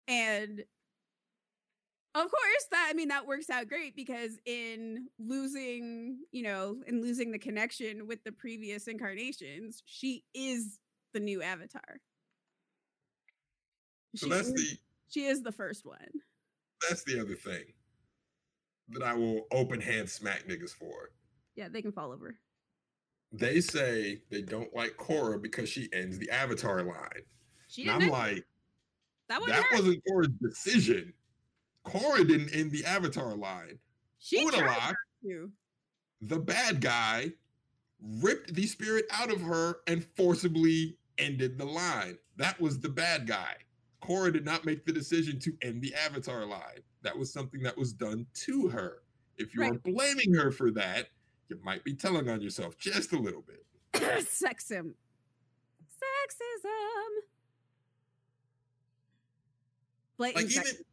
[0.08, 0.64] And
[2.16, 7.02] of course that i mean that works out great because in losing you know in
[7.02, 10.78] losing the connection with the previous incarnations she is
[11.14, 12.00] the new avatar.
[14.16, 14.78] So she, that's is, the
[15.14, 16.08] she is the first one.
[16.88, 17.62] That's the other thing
[18.90, 21.10] that i will open hand smack niggas for.
[21.54, 22.36] Yeah they can fall over.
[23.32, 27.22] They say they don't like Korra because she ends the avatar line.
[27.68, 28.44] She i'm like
[29.28, 31.12] that, that wasn't Korra's decision.
[31.86, 33.78] Korra didn't end the avatar line.
[34.18, 34.94] She Unalak,
[36.20, 37.32] the bad guy
[38.20, 42.18] ripped the spirit out of her and forcibly ended the line.
[42.36, 43.54] That was the bad guy.
[44.04, 46.80] Korra did not make the decision to end the avatar line.
[47.02, 49.02] That was something that was done to her.
[49.38, 49.82] If you are Right.
[49.82, 51.08] blaming her for that,
[51.48, 53.64] you might be telling on yourself just a little bit.
[53.94, 54.94] sexism
[56.00, 57.08] sexism
[60.16, 60.84] blatant Like even sexism.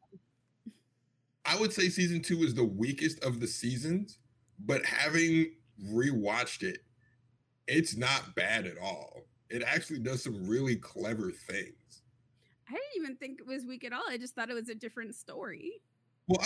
[1.45, 4.19] I would say season two is the weakest of the seasons,
[4.59, 6.79] but having rewatched it,
[7.67, 9.23] it's not bad at all.
[9.49, 11.75] It actually does some really clever things.
[12.71, 14.03] I didn't even think it was weak at all.
[14.09, 15.81] I just thought it was a different story.
[16.27, 16.39] Well,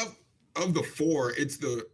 [0.56, 1.88] of, of the four, it's the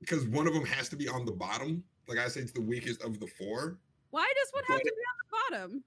[0.00, 1.82] because one of them has to be on the bottom.
[2.08, 3.78] Like I say, it's the weakest of the four
[4.10, 5.84] Why does one have But- to be on the bottom?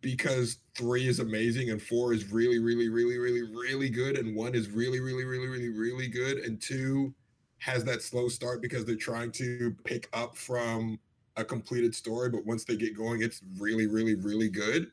[0.00, 4.54] because three is amazing and four is really, really, really, really, really good, and one
[4.54, 7.12] is really, really, really, really, really good, and two
[7.58, 10.98] has that slow start because they're trying to pick up from
[11.36, 14.90] a completed story, but once they get going, it's really, really, really good.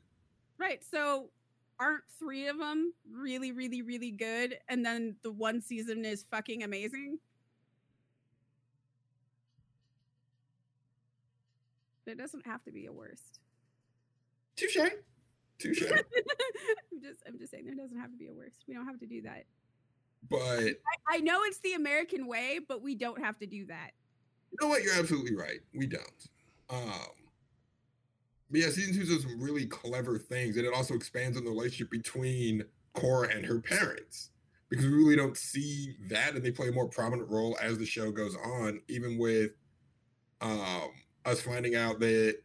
[0.61, 0.83] Right.
[0.91, 1.31] So
[1.79, 4.59] aren't three of them really, really, really good?
[4.69, 7.17] And then the one season is fucking amazing?
[12.05, 13.39] There doesn't have to be a worst.
[14.55, 14.77] Touche,
[15.57, 15.81] touche.
[15.91, 18.63] I'm just I'm just saying there doesn't have to be a worst.
[18.67, 19.45] We don't have to do that.
[20.29, 23.91] But I, I know it's the American way, but we don't have to do that.
[24.51, 24.83] you know what?
[24.83, 25.61] You're absolutely right.
[25.73, 26.29] We don't.
[26.69, 27.20] Um,
[28.51, 31.49] but yeah, season two does some really clever things, and it also expands on the
[31.49, 32.63] relationship between
[32.93, 34.31] Korra and her parents
[34.69, 37.85] because we really don't see that, and they play a more prominent role as the
[37.85, 38.81] show goes on.
[38.87, 39.51] Even with
[40.41, 40.89] um,
[41.25, 42.37] us finding out that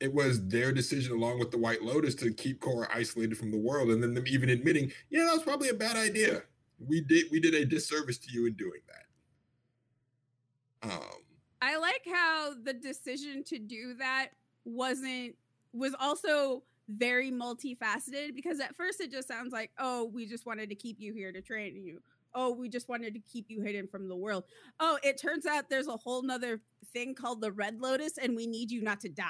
[0.00, 3.58] it was their decision, along with the White Lotus, to keep Korra isolated from the
[3.58, 6.42] world, and then them even admitting, "Yeah, that was probably a bad idea.
[6.78, 11.22] We did we did a disservice to you in doing that." Um,
[11.62, 14.28] I like how the decision to do that
[14.64, 15.36] wasn't
[15.72, 20.68] was also very multifaceted because at first it just sounds like, oh, we just wanted
[20.68, 22.00] to keep you here to train you.
[22.34, 24.44] Oh, we just wanted to keep you hidden from the world.
[24.78, 26.60] Oh, it turns out there's a whole nother
[26.92, 29.24] thing called the Red Lotus, and we need you not to die.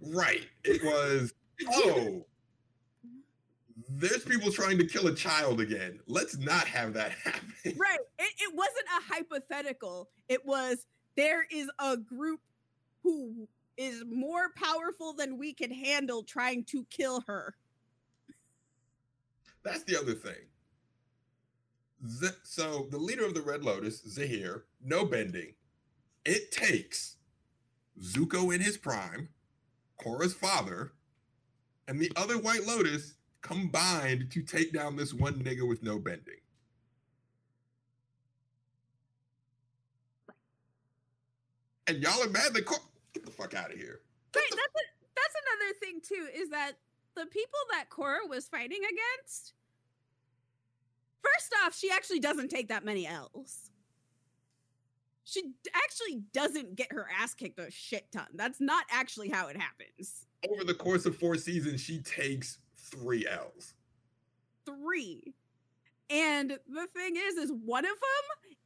[0.00, 0.46] Right.
[0.64, 1.34] It was,
[1.68, 2.24] oh,
[3.88, 5.98] there's people trying to kill a child again.
[6.06, 7.42] Let's not have that happen.
[7.76, 7.98] Right.
[8.18, 10.10] It, it wasn't a hypothetical.
[10.28, 10.86] It was
[11.20, 12.40] there is a group
[13.02, 17.54] who is more powerful than we can handle trying to kill her.
[19.62, 20.48] That's the other thing.
[22.42, 25.52] So the leader of the Red Lotus, Zahir, no bending.
[26.24, 27.16] It takes
[28.00, 29.28] Zuko in his prime,
[30.00, 30.92] Korra's father,
[31.86, 36.40] and the other White Lotus combined to take down this one nigga with no bending.
[41.90, 42.78] And y'all are mad that Cor-
[43.12, 44.00] get the fuck out of here.
[44.36, 44.44] Right.
[44.48, 44.84] That's a,
[45.16, 46.40] that's another thing too.
[46.40, 46.74] Is that
[47.16, 49.54] the people that Korra was fighting against?
[51.20, 53.70] First off, she actually doesn't take that many L's.
[55.24, 55.42] She
[55.74, 58.26] actually doesn't get her ass kicked a shit ton.
[58.34, 60.26] That's not actually how it happens.
[60.48, 63.74] Over the course of four seasons, she takes three L's.
[64.64, 65.34] Three.
[66.08, 68.56] And the thing is, is one of them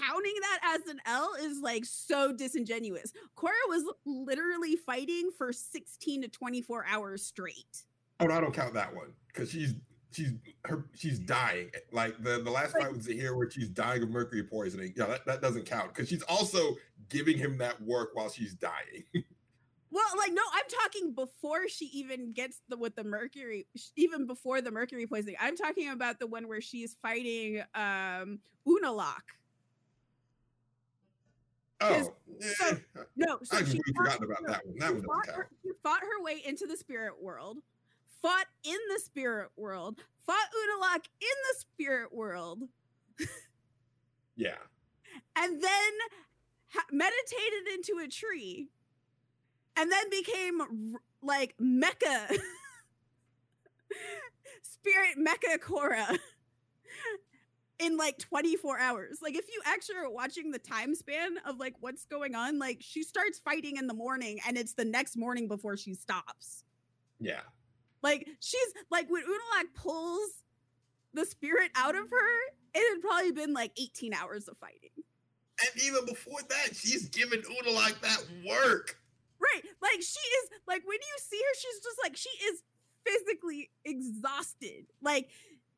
[0.00, 3.12] counting that as an L is like so disingenuous.
[3.36, 7.84] Korra was literally fighting for 16 to 24 hours straight.
[8.20, 9.74] Oh, no, I don't count that one because she's
[10.12, 10.32] she's
[10.64, 11.70] her she's dying.
[11.92, 14.94] Like the the last fight was here where she's dying of mercury poisoning.
[14.96, 16.76] Yeah, that, that doesn't count because she's also
[17.08, 19.04] giving him that work while she's dying.
[19.94, 24.60] Well, like no, I'm talking before she even gets the with the mercury, even before
[24.60, 25.36] the mercury poisoning.
[25.40, 29.22] I'm talking about the one where she's fighting um Unalak.
[31.90, 32.12] Oh,
[32.58, 32.74] so- eh,
[33.16, 34.76] No, so I she completely forgotten about no, that one.
[34.78, 37.58] That one fought her, she fought her way into the spirit world,
[38.22, 42.62] fought in the spirit world, fought Unalak in the spirit world,
[44.36, 44.56] Yeah,
[45.36, 45.92] and then
[46.72, 48.68] ha- meditated into a tree,
[49.76, 52.36] and then became like mecha.
[54.62, 56.18] spirit mecha Korra.
[57.80, 59.18] In like 24 hours.
[59.20, 62.78] Like, if you actually are watching the time span of like what's going on, like
[62.80, 66.64] she starts fighting in the morning and it's the next morning before she stops.
[67.18, 67.40] yeah.
[68.02, 70.30] Like, she's like when Unalak pulls
[71.14, 72.38] the spirit out of her,
[72.74, 74.90] it had probably been like 18 hours of fighting.
[75.60, 78.98] And even before that, she's giving Unalak that work.
[79.40, 79.62] Right.
[79.80, 82.62] Like she is like when you see her, she's just like she is
[83.06, 84.86] physically exhausted.
[85.02, 85.28] Like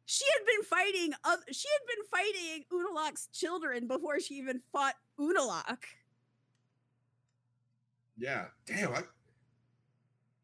[0.06, 4.94] she had been fighting oth- she had been fighting Unalak's children before she even fought
[5.20, 5.82] Unalak.
[8.16, 8.94] Yeah, damn.
[8.94, 9.02] I,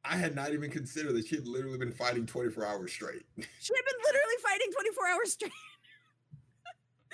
[0.04, 3.22] I had not even considered that she had literally been fighting 24 hours straight.
[3.36, 5.52] She had been literally fighting 24 hours straight.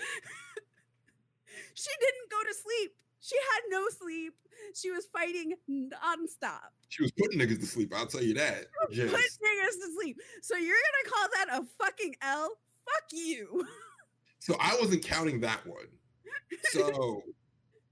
[1.74, 2.96] she didn't go to sleep.
[3.20, 4.34] She had no sleep.
[4.74, 6.70] She was fighting nonstop.
[6.88, 7.92] She was putting niggas to sleep.
[7.94, 8.66] I'll tell you that.
[8.86, 10.18] Put Just, niggas to sleep.
[10.42, 12.48] So you're gonna call that a fucking L?
[12.84, 13.66] Fuck you.
[14.38, 15.86] so I wasn't counting that one.
[16.70, 17.22] So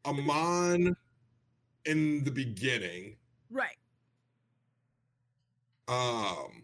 [0.05, 0.97] Amon
[1.85, 3.17] in the beginning,
[3.51, 3.77] Right.
[5.89, 6.63] um,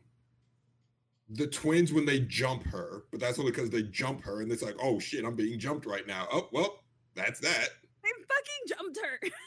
[1.28, 4.62] the twins when they jump her, but that's only because they jump her, and it's
[4.62, 6.26] like, oh shit, I'm being jumped right now.
[6.32, 6.80] Oh well,
[7.14, 7.68] that's that.
[8.28, 9.28] Fucking jumped her.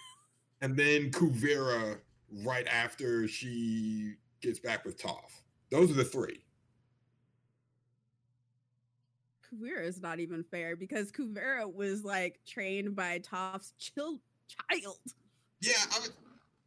[0.61, 1.99] And then Kuvira
[2.43, 5.41] right after she gets back with Toph.
[5.69, 6.45] Those are the three.
[9.45, 14.97] Kuvira is not even fair because Kuvira was like trained by Toph's chil- child.
[15.61, 16.09] Yeah, I mean,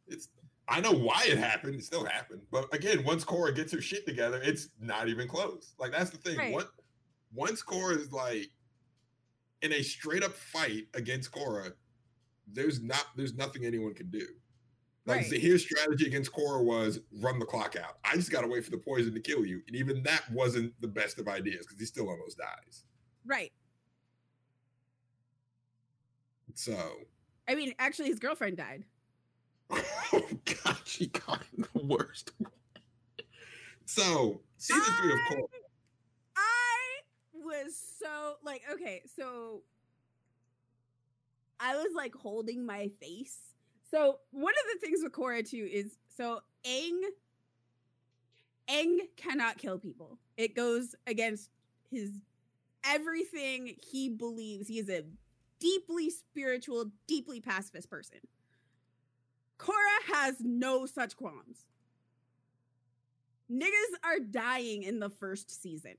[0.07, 0.29] it's
[0.67, 1.75] I know why it happened.
[1.75, 5.73] It still happened, but again, once Korra gets her shit together, it's not even close.
[5.79, 6.37] Like that's the thing.
[6.37, 6.53] Right.
[6.53, 6.67] Once
[7.33, 8.49] once Korra is like
[9.61, 11.73] in a straight up fight against Korra,
[12.53, 14.25] there's not there's nothing anyone can do.
[15.05, 15.31] Like Right.
[15.31, 17.97] Zahir's strategy against Korra was run the clock out.
[18.05, 19.61] I just gotta wait for the poison to kill you.
[19.67, 22.83] And even that wasn't the best of ideas because he still almost dies.
[23.25, 23.51] Right.
[26.53, 26.77] So
[27.47, 28.83] I mean, actually, his girlfriend died.
[30.11, 30.27] Oh
[30.63, 32.31] god, she got the worst.
[33.85, 35.43] So season three of I- Korra.
[36.35, 37.01] I
[37.33, 39.63] was so like, okay, so
[41.59, 43.37] I was like holding my face.
[43.91, 47.01] So one of the things with Korra too is so Aang
[48.69, 50.19] Aang cannot kill people.
[50.37, 51.49] It goes against
[51.91, 52.11] his
[52.85, 54.67] everything he believes.
[54.67, 55.03] He is a
[55.59, 58.19] deeply spiritual, deeply pacifist person.
[59.57, 61.65] Korra has no such qualms.
[63.51, 65.95] Niggas are dying in the first season.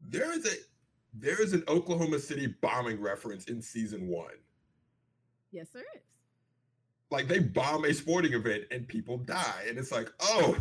[0.00, 0.56] There is a
[1.18, 4.34] there is an Oklahoma City bombing reference in season one.
[5.52, 6.02] Yes, there is.
[7.10, 10.56] Like they bomb a sporting event and people die, and it's like, oh,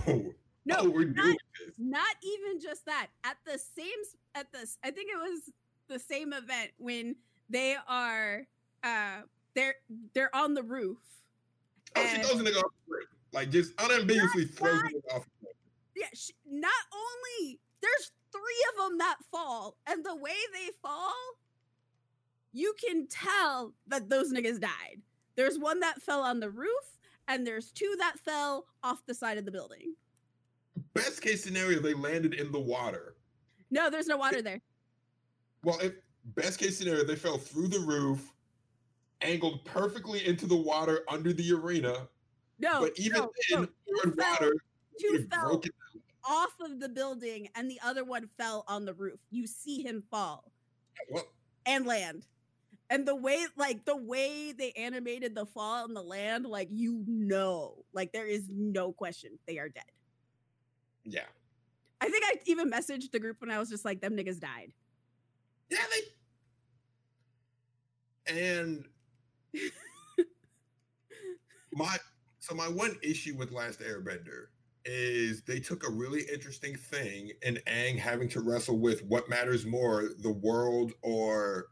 [0.67, 1.75] No, oh, we're not, doing this.
[1.77, 3.07] not even just that.
[3.23, 3.87] At the same
[4.33, 5.51] at this, I think it was
[5.87, 7.15] the same event when
[7.49, 8.47] they are
[8.83, 9.21] uh
[9.53, 9.75] they're
[10.13, 10.97] they're on the roof.
[11.95, 13.05] Oh, she throws a nigga off the roof.
[13.31, 15.55] Like just unambiguously throws nigga off the roof.
[15.95, 21.13] Yeah, sh- not only there's three of them that fall, and the way they fall,
[22.51, 25.01] you can tell that those niggas died.
[25.35, 29.37] There's one that fell on the roof, and there's two that fell off the side
[29.37, 29.95] of the building.
[30.93, 33.15] Best case scenario, they landed in the water.
[33.71, 34.61] No, there's no water there.
[35.63, 35.93] Well, if
[36.35, 38.31] best case scenario, they fell through the roof,
[39.21, 42.07] angled perfectly into the water under the arena.
[42.59, 44.01] No, but even no, then, no.
[44.03, 44.53] fell- water
[45.11, 45.71] have fell broken.
[46.27, 49.19] Off of the building, and the other one fell on the roof.
[49.31, 50.51] You see him fall
[51.09, 51.25] Well,
[51.65, 52.25] and land.
[52.89, 57.03] And the way, like the way they animated the fall and the land, like you
[57.07, 59.83] know, like there is no question they are dead.
[61.05, 61.25] yeah,
[62.01, 64.73] I think I even messaged the group when I was just like, them niggas died.
[65.69, 66.01] yeah, they.
[68.27, 68.85] And
[71.73, 71.97] my
[72.39, 74.47] so my one issue with Last Airbender
[74.85, 79.65] is they took a really interesting thing and Aang having to wrestle with what matters
[79.65, 81.67] more, the world or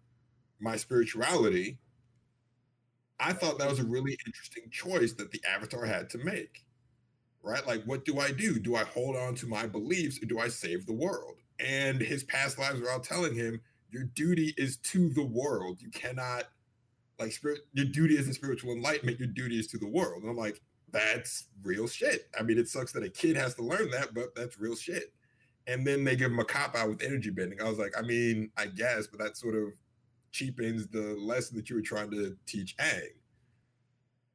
[0.60, 1.77] my spirituality.
[3.19, 6.65] I thought that was a really interesting choice that the Avatar had to make.
[7.44, 7.65] Right?
[7.68, 8.57] Like, what do I do?
[8.57, 11.35] Do I hold on to my beliefs or do I save the world?
[11.60, 13.60] And his past lives are all telling him
[13.91, 15.81] your duty is to the world.
[15.81, 16.45] You cannot
[17.19, 20.23] like spirit your duty isn't spiritual enlightenment, your duty is to the world.
[20.23, 20.61] And I'm like,
[20.94, 22.30] that's real shit.
[22.40, 25.14] I mean, it sucks that a kid has to learn that, but that's real shit.
[25.68, 27.60] And then they give him a cop out with energy bending.
[27.60, 29.70] I was like, I mean, I guess, but that sort of
[30.32, 33.07] cheapens the lesson that you were trying to teach Aang.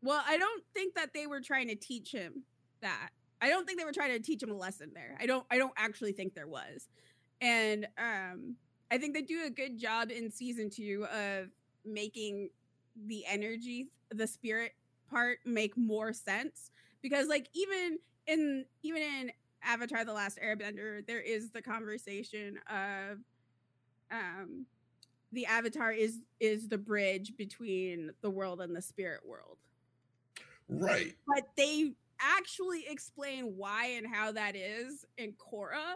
[0.02, 2.44] Well, I don't think that they were trying to teach him
[2.82, 3.10] that.
[3.40, 5.16] I don't think they were trying to teach him a lesson there.
[5.20, 6.88] I don't I don't actually think there was.
[7.40, 8.56] And um
[8.90, 11.48] I think they do a good job in season 2 of
[11.84, 12.50] making
[13.06, 14.72] the energy, the spirit
[15.10, 16.70] part make more sense
[17.02, 19.32] because like even in even in
[19.62, 23.18] Avatar the Last Airbender there is the conversation of
[24.10, 24.66] um
[25.32, 29.58] the avatar is is the bridge between the world and the spirit world
[30.70, 31.14] Right.
[31.26, 35.94] but they actually explain why and how that is in Korra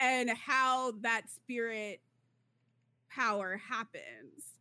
[0.00, 2.00] and how that spirit
[3.10, 4.56] power happens.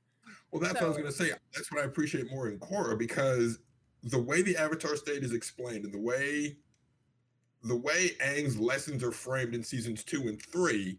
[0.51, 1.31] Well, that's what I was going to say.
[1.55, 3.59] That's what I appreciate more in Korra because
[4.03, 6.57] the way the Avatar state is explained and the way
[7.63, 10.97] the way Aang's lessons are framed in seasons two and three,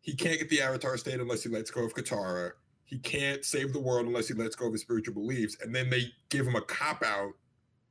[0.00, 2.52] he can't get the Avatar state unless he lets go of Katara.
[2.86, 5.90] He can't save the world unless he lets go of his spiritual beliefs, and then
[5.90, 7.32] they give him a cop out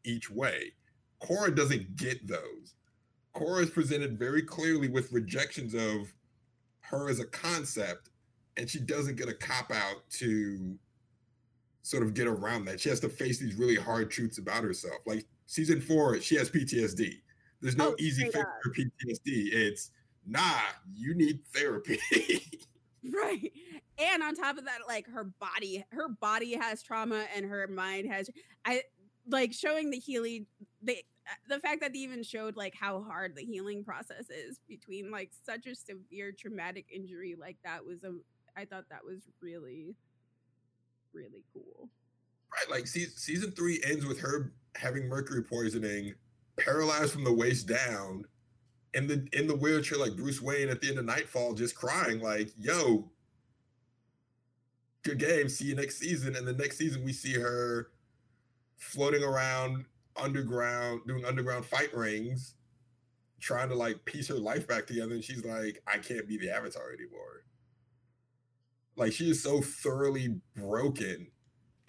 [0.04, 0.74] each way.
[1.22, 2.74] Korra doesn't get those.
[3.36, 6.12] Korra is presented very clearly with rejections of
[6.82, 8.10] her as a concept
[8.58, 10.78] and she doesn't get a cop out to
[11.88, 12.80] sort of get around that.
[12.80, 14.98] She has to face these really hard truths about herself.
[15.06, 17.22] Like season four, she has PTSD.
[17.62, 18.46] There's no Oh, easy fix up.
[18.64, 19.54] for PTSD.
[19.54, 19.92] It's
[20.26, 20.60] nah,
[20.94, 22.00] you need therapy.
[23.14, 23.54] Right.
[24.00, 28.12] And on top of that, like her body, her body has trauma and her mind
[28.12, 28.30] has
[28.66, 28.82] I
[29.30, 30.46] like showing the healing
[30.82, 30.98] the
[31.48, 35.32] the fact that they even showed like how hard the healing process is between like
[35.46, 38.14] such a severe traumatic injury like that was a
[38.58, 39.96] I thought that was really
[41.14, 41.90] really cool.
[42.54, 46.14] right, like se- season three ends with her having mercury poisoning,
[46.58, 48.26] paralyzed from the waist down,
[48.94, 52.20] in the in the wheelchair, like Bruce Wayne at the end of Knightfall, just crying,
[52.20, 53.10] like, yo,
[55.04, 55.50] good game.
[55.50, 56.36] See you next season.
[56.36, 57.90] And the next season we see her
[58.78, 59.86] floating around
[60.16, 62.56] underground, doing underground fight rings,
[63.40, 65.14] trying to like piece her life back together.
[65.14, 67.44] And she's like, I can't be the Avatar anymore.
[68.98, 71.28] Like she is so thoroughly broken.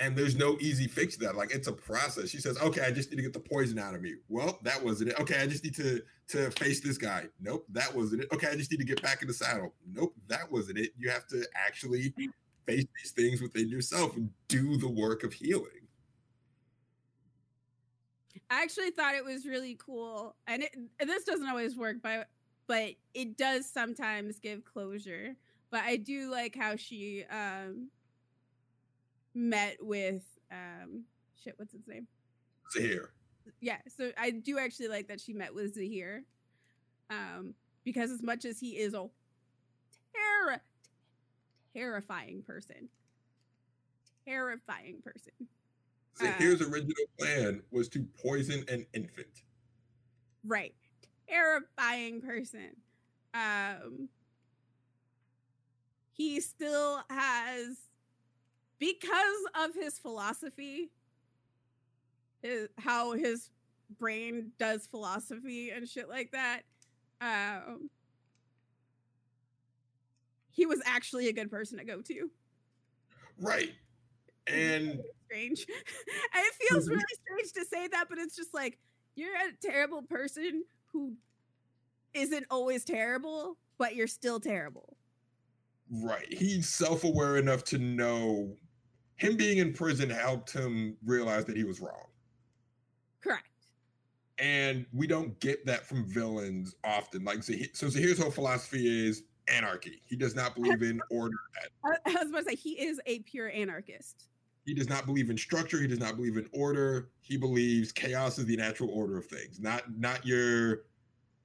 [0.01, 1.35] And there's no easy fix to that.
[1.35, 2.29] Like it's a process.
[2.29, 4.85] She says, "Okay, I just need to get the poison out of me." Well, that
[4.85, 5.19] wasn't it.
[5.19, 7.25] Okay, I just need to to face this guy.
[7.41, 8.29] Nope, that wasn't it.
[8.33, 9.75] Okay, I just need to get back in the saddle.
[9.93, 10.93] Nope, that wasn't it.
[10.97, 12.15] You have to actually
[12.67, 15.89] face these things within yourself and do the work of healing.
[18.51, 20.71] I actually thought it was really cool, and it
[21.01, 22.29] this doesn't always work, but
[22.69, 25.35] but it does sometimes give closure.
[25.71, 27.89] But I do like how she um
[29.35, 31.05] met with um
[31.43, 31.55] shit.
[31.57, 32.07] What's his name?
[32.73, 33.11] Zahir.
[33.63, 36.23] yeah so i do actually like that she met with zahir
[37.09, 39.07] um because as much as he is a
[40.15, 40.61] terri-
[41.75, 42.91] terrifying person
[44.27, 45.33] terrifying person
[46.19, 49.45] Zahir's original plan was to poison an infant.
[50.45, 50.75] right
[51.27, 52.77] terrifying person
[53.33, 54.11] um
[56.19, 57.79] he still has
[58.79, 60.91] because of his philosophy
[62.43, 63.51] his, how his
[63.99, 66.61] brain does philosophy and shit like that
[67.23, 67.89] um
[70.59, 72.29] he was actually a good person to go to.
[73.41, 73.73] Right.
[74.49, 75.65] And strange.
[76.35, 78.79] And it feels really strange to say that but it's just like
[79.15, 81.15] you're a terrible person who
[82.13, 84.98] isn't always terrible but you're still terrible
[85.91, 86.27] right.
[86.33, 88.57] He's self-aware enough to know
[89.17, 92.07] him being in prison helped him realize that he was wrong.
[93.23, 93.49] correct
[94.39, 97.25] And we don't get that from villains often.
[97.25, 100.03] Like Zahir, so Zahir's whole philosophy is anarchy.
[100.07, 101.37] He does not believe in order.
[101.85, 104.29] I, I was about to say he is a pure anarchist
[104.65, 105.81] He does not believe in structure.
[105.81, 107.11] He does not believe in order.
[107.21, 110.83] He believes chaos is the natural order of things, not not your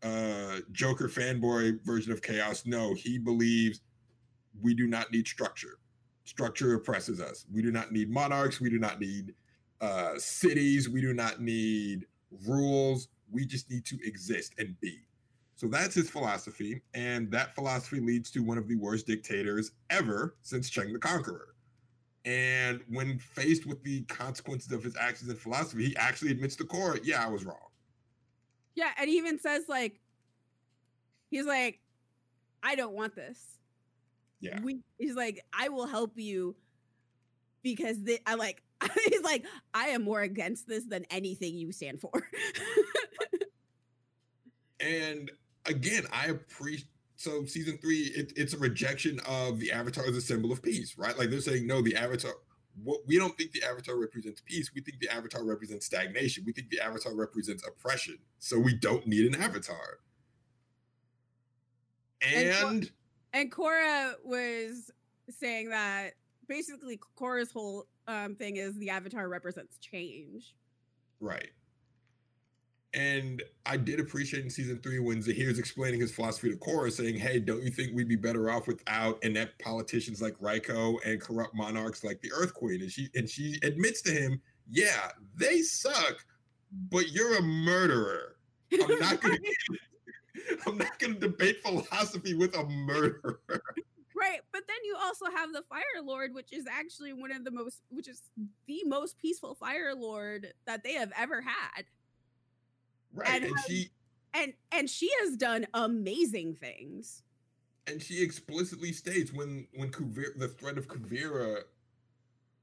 [0.04, 2.66] uh, Joker fanboy version of chaos.
[2.66, 3.82] No, he believes
[4.62, 5.80] we do not need structure.
[6.26, 7.46] Structure oppresses us.
[7.52, 8.62] We do not need monarchs.
[8.62, 9.34] We do not need
[9.82, 10.90] uh, cities.
[10.90, 12.06] We do not need
[12.48, 13.10] rules.
[13.32, 15.00] We just need to exist and be.
[15.56, 16.82] So that's his philosophy.
[16.94, 21.56] And that philosophy leads to one of the worst dictators ever since Cheng the Conqueror.
[22.26, 26.64] And when faced with the consequences of his actions and philosophy, he actually admits to
[26.64, 27.58] Korra, yeah, I was wrong.
[28.76, 30.00] Yeah, and he even says like
[31.30, 31.80] he's like,
[32.64, 33.58] I don't want this.
[34.44, 34.60] Yeah.
[34.62, 36.56] We he's like, I will help you
[37.64, 38.62] because the, I like
[39.10, 42.12] he's like, I am more against this than anything you stand for.
[44.84, 45.32] And
[45.66, 50.22] again, I appreciate so season three, it, it's a rejection of the avatar as a
[50.22, 51.18] symbol of peace, right?
[51.18, 52.34] Like they're saying, no, the avatar.
[52.84, 54.72] What we don't think the avatar represents peace.
[54.74, 56.44] We think the avatar represents stagnation.
[56.46, 58.18] We think the avatar represents oppression.
[58.40, 60.00] So we don't need an avatar.
[62.22, 62.92] And And
[63.34, 64.92] and Korra was
[65.30, 66.12] saying that
[66.48, 70.56] basically Korra's whole um, thing is the avatar represents change.
[71.20, 71.50] Right.
[72.94, 77.18] And I did appreciate in season three when Zahir's explaining his philosophy to Korra, saying,
[77.18, 81.56] Hey, don't you think we'd be better off without inept politicians like Raiko and corrupt
[81.56, 82.82] monarchs like the Earth Queen?
[82.82, 84.40] And she and she admits to him,
[84.70, 86.24] Yeah, they suck,
[86.92, 88.36] but you're a murderer.
[88.72, 89.38] I'm not gonna
[90.68, 93.40] I'm not gonna debate philosophy with a murderer.
[94.16, 97.52] Right, but then you also have the Fire Lord, which is actually one of the
[97.52, 98.22] most, which is
[98.68, 101.84] the most peaceful Fire Lord that they have ever had,
[103.12, 103.28] Right.
[103.30, 103.90] And And how- she
[104.36, 107.24] and and she has done amazing things.
[107.88, 111.64] and she explicitly states when when Kuvira, the threat of Kuvira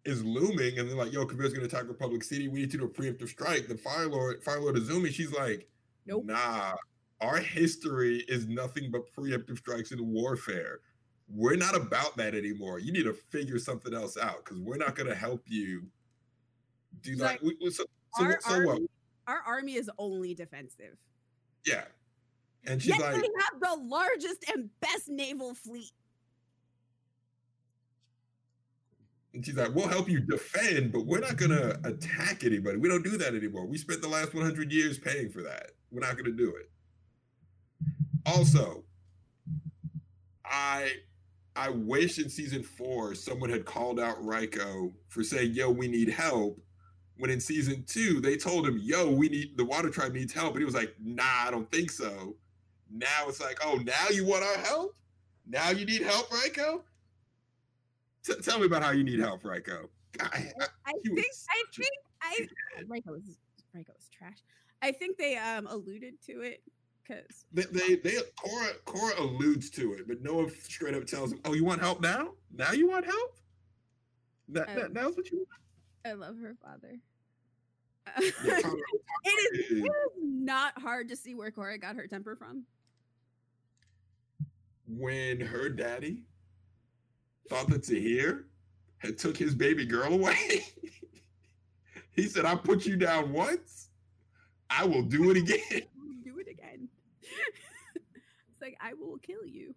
[0.06, 2.48] is looming, and they're like, "Yo, Kuvira's going to attack Republic City.
[2.48, 5.68] We need to do a preemptive strike." The Fire Lord, Fire Lord Izumi, she's like,
[6.06, 6.24] Nope.
[6.24, 6.74] "Nah,
[7.20, 10.80] our history is nothing but preemptive strikes and warfare.
[11.28, 12.78] We're not about that anymore.
[12.78, 15.84] You need to figure something else out because we're not going to help you
[17.02, 17.84] do that." like, We- so,
[18.18, 18.82] our, so army, what?
[19.28, 20.96] our army is only defensive.
[21.64, 21.84] Yeah,
[22.66, 25.92] and she's Yet like, we have the largest and best naval fleet.
[29.32, 32.78] And she's like, we'll help you defend, but we're not going to attack anybody.
[32.78, 33.64] We don't do that anymore.
[33.64, 35.70] We spent the last 100 years paying for that.
[35.92, 36.68] We're not going to do it.
[38.26, 38.84] Also,
[40.44, 40.92] I
[41.56, 46.08] I wish in season four someone had called out Raiko for saying, yo, we need
[46.08, 46.60] help.
[47.16, 50.52] When in season two, they told him, yo, we need the water tribe needs help.
[50.52, 52.36] And he was like, nah, I don't think so.
[52.90, 54.96] Now it's like, oh, now you want our help?
[55.46, 56.82] Now you need help, Raiko?
[58.24, 59.88] T- tell me about how you need help, Raiko.
[60.20, 60.52] I,
[60.86, 61.18] I, think
[61.50, 61.90] I think
[62.22, 62.46] I
[62.88, 63.38] Raiko was
[63.72, 64.38] Raiko was trash.
[64.82, 66.62] I think they um alluded to it
[67.10, 71.32] because They, they, they Korra, Korra alludes to it, but no one straight up tells
[71.32, 72.32] him, "Oh, you want help now?
[72.54, 73.36] Now you want help?
[74.48, 75.48] That, that Um, now's what you want."
[76.04, 76.98] I love her father.
[79.22, 79.90] It, is, it is-
[80.22, 82.64] not hard to see where Korra got her temper from.
[84.88, 86.24] when her daddy
[87.48, 88.46] thought that Zahir
[88.98, 90.64] had took his baby girl away,
[92.12, 93.90] he said, "I put you down once,
[94.68, 95.82] I will do it again."
[97.30, 98.04] Do it again.
[98.52, 99.74] it's like I will kill you.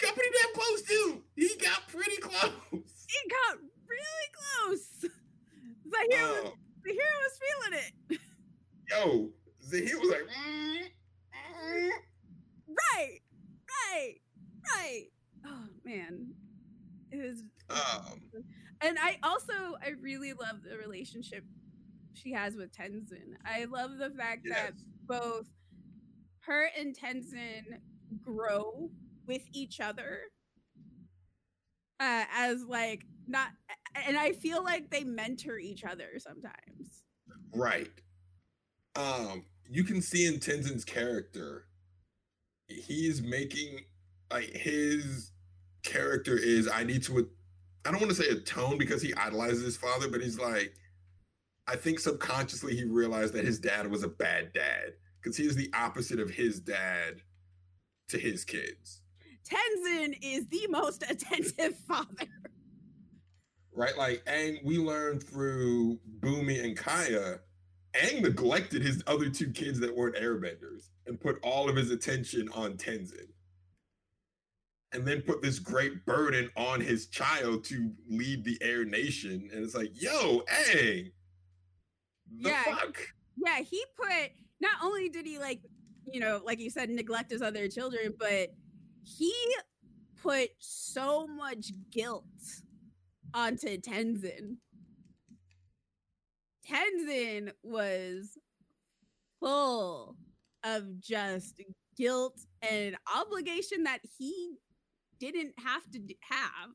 [0.00, 1.22] Got pretty damn close too.
[1.36, 3.06] He got pretty close.
[3.08, 4.28] He got really
[4.66, 5.10] close.
[5.90, 6.54] Zahir, was, Oh,
[6.84, 7.38] Zahir was
[7.70, 7.80] feeling
[8.10, 8.20] it.
[8.90, 9.30] yo,
[9.64, 10.82] Zahir was like, "Mm,
[11.66, 11.90] mm."
[12.68, 13.20] Right,
[13.92, 14.14] right,
[14.76, 15.04] right.
[15.46, 16.34] Oh man,
[17.10, 17.42] it was.
[17.70, 18.20] um,
[18.80, 19.52] And I also
[19.84, 21.44] I really love the relationship
[22.14, 23.36] she has with Tenzin.
[23.44, 24.84] I love the fact that yes.
[25.06, 25.46] Both
[26.40, 27.78] her and Tenzin
[28.20, 28.90] grow
[29.26, 30.22] with each other
[32.00, 33.48] uh, as like not
[34.06, 37.04] and I feel like they mentor each other sometimes.
[37.54, 37.90] Right.
[38.96, 41.66] Um, you can see in Tenzin's character,
[42.66, 43.80] he's making
[44.30, 45.32] like his
[45.82, 47.28] character is I need to
[47.84, 50.74] I don't want to say atone because he idolizes his father, but he's like,
[51.66, 55.54] I think subconsciously he realized that his dad was a bad dad because he is
[55.54, 57.22] the opposite of his dad
[58.08, 59.02] to his kids.
[59.48, 62.28] Tenzin is the most attentive father.
[63.72, 63.96] right?
[63.96, 67.38] Like Aang, we learned through Bumi and Kya,
[67.94, 72.48] Aang neglected his other two kids that weren't airbenders and put all of his attention
[72.54, 73.28] on Tenzin.
[74.94, 79.48] And then put this great burden on his child to lead the Air Nation.
[79.50, 81.10] And it's like, yo, Aang,
[82.40, 82.64] the Yeah.
[82.64, 82.96] fuck?
[83.36, 85.60] Yeah, he put not only did he like,
[86.06, 88.50] you know, like you said, neglect his other children, but
[89.04, 89.34] he
[90.22, 92.24] put so much guilt
[93.34, 94.56] onto Tenzin.
[96.68, 98.38] Tenzin was
[99.40, 100.16] full
[100.62, 101.60] of just
[101.96, 104.54] guilt and obligation that he
[105.18, 106.00] didn't have to
[106.30, 106.70] have.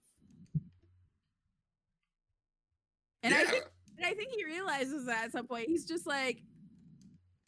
[3.24, 3.66] And I think
[3.98, 5.68] and I think he realizes that at some point.
[5.68, 6.44] He's just like,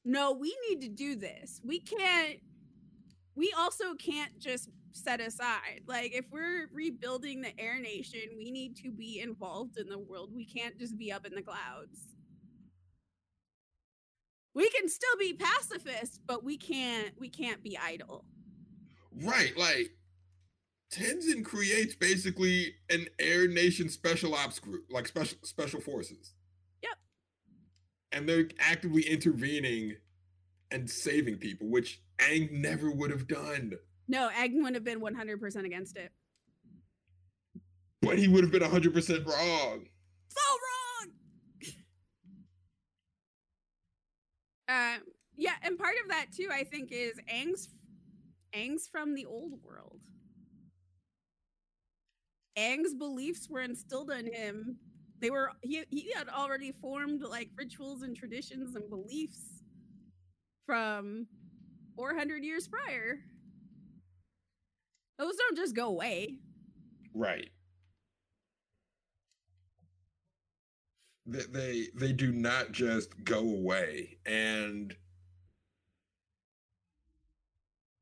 [0.04, 1.62] no, we need to do this.
[1.64, 2.40] We can't,
[3.36, 5.82] we also can't just set aside.
[5.86, 10.32] Like, if we're rebuilding the Air Nation, we need to be involved in the world.
[10.34, 12.16] We can't just be up in the clouds.
[14.56, 18.26] We can still be pacifists, but we can't we can't be idle.
[19.24, 19.92] Right, like
[20.92, 26.34] Tenzin creates basically an Air Nation special ops group, like special special forces.
[28.12, 29.96] And they're actively intervening
[30.72, 33.74] and saving people, which Aang never would have done.
[34.08, 36.12] No, Aang would have been 100% against it.
[38.02, 39.86] But he would have been 100% wrong.
[40.30, 41.12] so wrong.
[44.70, 45.02] um,
[45.36, 47.70] yeah, and part of that too, I think, is Aang's
[48.56, 50.00] Aang's from the old world.
[52.58, 54.78] Aang's beliefs were instilled in him.
[55.22, 59.64] They were he he had already formed like rituals and traditions and beliefs
[60.66, 61.28] from
[61.96, 63.20] 400 years prior.
[65.18, 66.36] Those don't just go away.
[67.14, 67.50] Right.
[71.26, 74.96] They, they they do not just go away and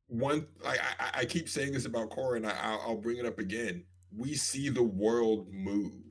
[0.07, 3.39] one I, I I keep saying this about Korra and I, I'll bring it up
[3.39, 3.83] again
[4.15, 6.06] we see the world move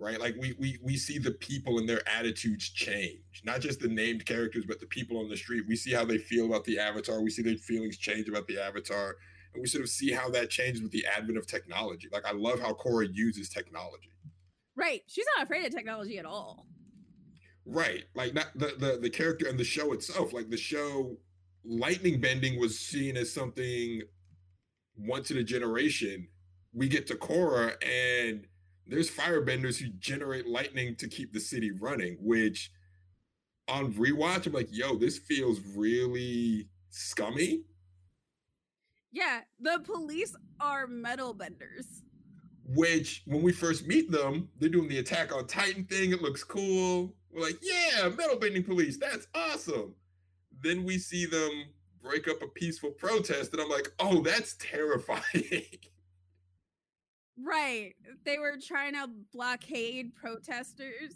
[0.00, 3.88] right like we we we see the people and their attitudes change not just the
[3.88, 6.78] named characters but the people on the street we see how they feel about the
[6.78, 9.16] avatar we see their feelings change about the avatar
[9.52, 12.32] and we sort of see how that changes with the advent of technology like i
[12.32, 14.10] love how Korra uses technology
[14.80, 15.02] Right.
[15.06, 16.66] She's not afraid of technology at all.
[17.66, 18.04] Right.
[18.14, 20.32] Like not the, the the character and the show itself.
[20.32, 21.18] Like the show
[21.64, 24.00] lightning bending was seen as something
[24.96, 26.28] once in a generation.
[26.72, 28.46] We get to Korra and
[28.90, 32.70] there's firebenders who generate lightning to keep the city running, which
[33.68, 37.62] on rewatch, I'm like, yo, this feels really scummy.
[39.12, 42.02] Yeah, the police are metal benders.
[42.66, 46.12] Which when we first meet them, they're doing the attack on Titan thing.
[46.12, 47.14] It looks cool.
[47.32, 48.98] We're like, yeah, metal bending police.
[48.98, 49.94] That's awesome.
[50.62, 51.64] Then we see them
[52.02, 55.22] break up a peaceful protest, and I'm like, oh, that's terrifying.
[57.38, 57.94] Right.
[58.24, 61.14] They were trying to blockade protesters.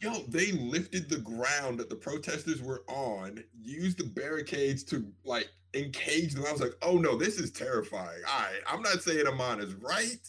[0.00, 5.48] Yo, they lifted the ground that the protesters were on, used the barricades to like
[5.74, 6.44] encage them.
[6.46, 8.20] I was like, oh no, this is terrifying.
[8.28, 10.20] All right, I'm not saying Amon is right,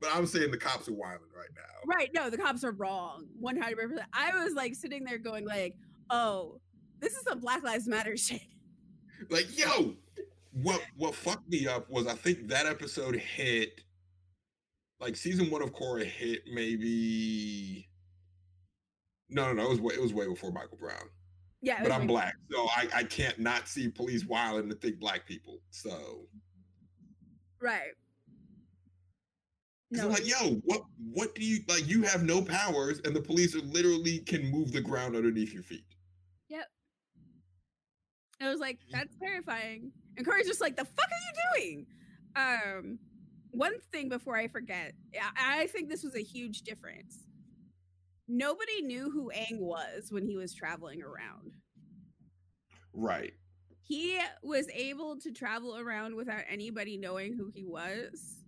[0.00, 1.94] but I'm saying the cops are wilding right now.
[1.94, 2.10] Right.
[2.14, 3.26] No, the cops are wrong.
[3.42, 3.98] 100%.
[4.12, 5.76] I was like sitting there going like,
[6.10, 6.60] "Oh,
[7.00, 8.40] this is some Black Lives Matter shit."
[9.28, 9.94] Like, yo,
[10.52, 13.82] what what fucked me up was I think that episode hit
[15.00, 17.88] like season one of Korra hit maybe
[19.30, 21.08] no no no it was way it was way before Michael Brown.
[21.60, 21.82] Yeah.
[21.82, 25.26] But I'm like- black, so I, I can't not see police wilding to think black
[25.26, 25.60] people.
[25.70, 26.26] So
[27.60, 27.92] right.
[29.90, 31.88] No, I'm like, yo, what what do you like?
[31.88, 35.62] You have no powers, and the police are literally can move the ground underneath your
[35.62, 35.86] feet.
[36.50, 36.66] Yep.
[38.40, 39.90] It was like that's terrifying.
[40.18, 41.86] And Corey's just like, "The fuck are you doing?"
[42.36, 42.98] Um,
[43.58, 44.94] one thing before I forget,
[45.36, 47.26] I, think this was a huge difference.
[48.28, 51.56] Nobody knew who Aang was when he was traveling around.
[52.94, 53.32] Right.
[53.82, 58.38] he was able to travel around without anybody knowing who he was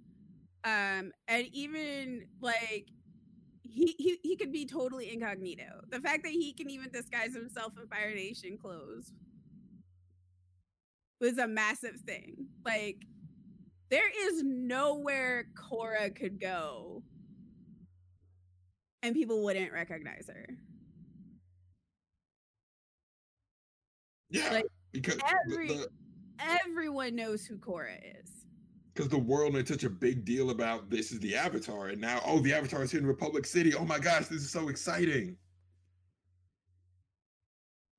[0.64, 2.88] um and even like
[3.62, 7.72] he, he he could be totally incognito the fact that he can even disguise himself
[7.80, 9.12] in fire nation clothes
[11.20, 12.34] was a massive thing
[12.64, 13.06] like
[13.90, 17.02] there is nowhere Korra could go
[19.02, 20.46] and people wouldn't recognize her
[24.30, 24.52] Yeah.
[24.52, 25.88] Like, because every- the,
[26.38, 28.40] everyone knows who Korra is
[28.94, 32.20] because the world made such a big deal about this is the Avatar, and now
[32.26, 33.74] oh the Avatar is here in Republic City.
[33.74, 35.36] Oh my gosh, this is so exciting.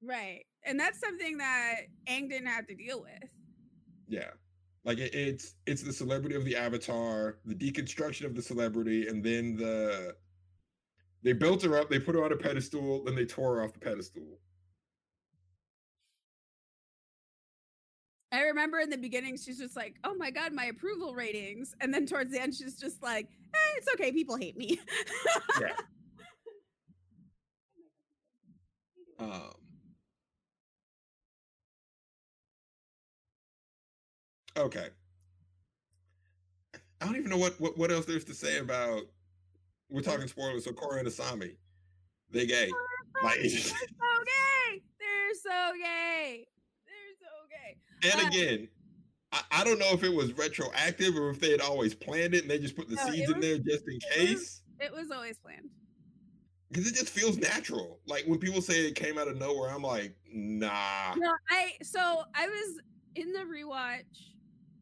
[0.04, 0.46] Right.
[0.64, 3.30] And that's something that Aang didn't have to deal with.
[4.08, 4.32] Yeah.
[4.84, 9.24] Like it, it's it's the celebrity of the avatar, the deconstruction of the celebrity, and
[9.24, 10.16] then the
[11.24, 13.74] they built her up, they put her on a pedestal, then they tore her off
[13.74, 14.40] the pedestal.
[18.32, 21.76] I remember in the beginning, she's just like, oh my God, my approval ratings.
[21.82, 24.12] And then towards the end, she's just like, eh, it's okay.
[24.12, 24.80] People hate me.
[25.60, 25.74] Yeah.
[29.20, 29.61] Um
[34.58, 34.88] Okay.
[37.02, 39.02] I don't even know what, what what else there's to say about
[39.90, 41.56] we're talking spoilers, so Korra and Asami.
[42.30, 42.70] They gay.
[43.24, 44.82] Like They're so gay.
[45.00, 46.48] They're so gay.
[46.88, 48.10] They're so gay.
[48.10, 48.68] And Uh, again,
[49.34, 52.44] I, I don't know if it was retroactive or if they had always planned it
[52.44, 54.62] and they just put the No, it seeds in there just in was- case.
[54.80, 55.70] It was always planned.
[56.70, 58.00] Because it just feels natural.
[58.08, 61.14] Like when people say it came out of nowhere, I'm like, nah.
[61.18, 62.80] No, I so I was
[63.16, 64.04] in the rewatch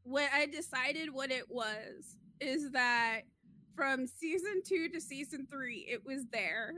[0.09, 3.21] when I decided what it was is that
[3.75, 6.73] from season two to season three, it was there.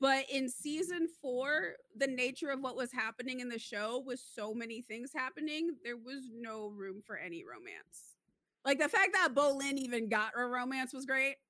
[0.00, 4.52] But in season four, the nature of what was happening in the show was so
[4.54, 8.16] many things happening, there was no room for any romance.
[8.64, 11.36] Like the fact that Bolin even got a romance was great.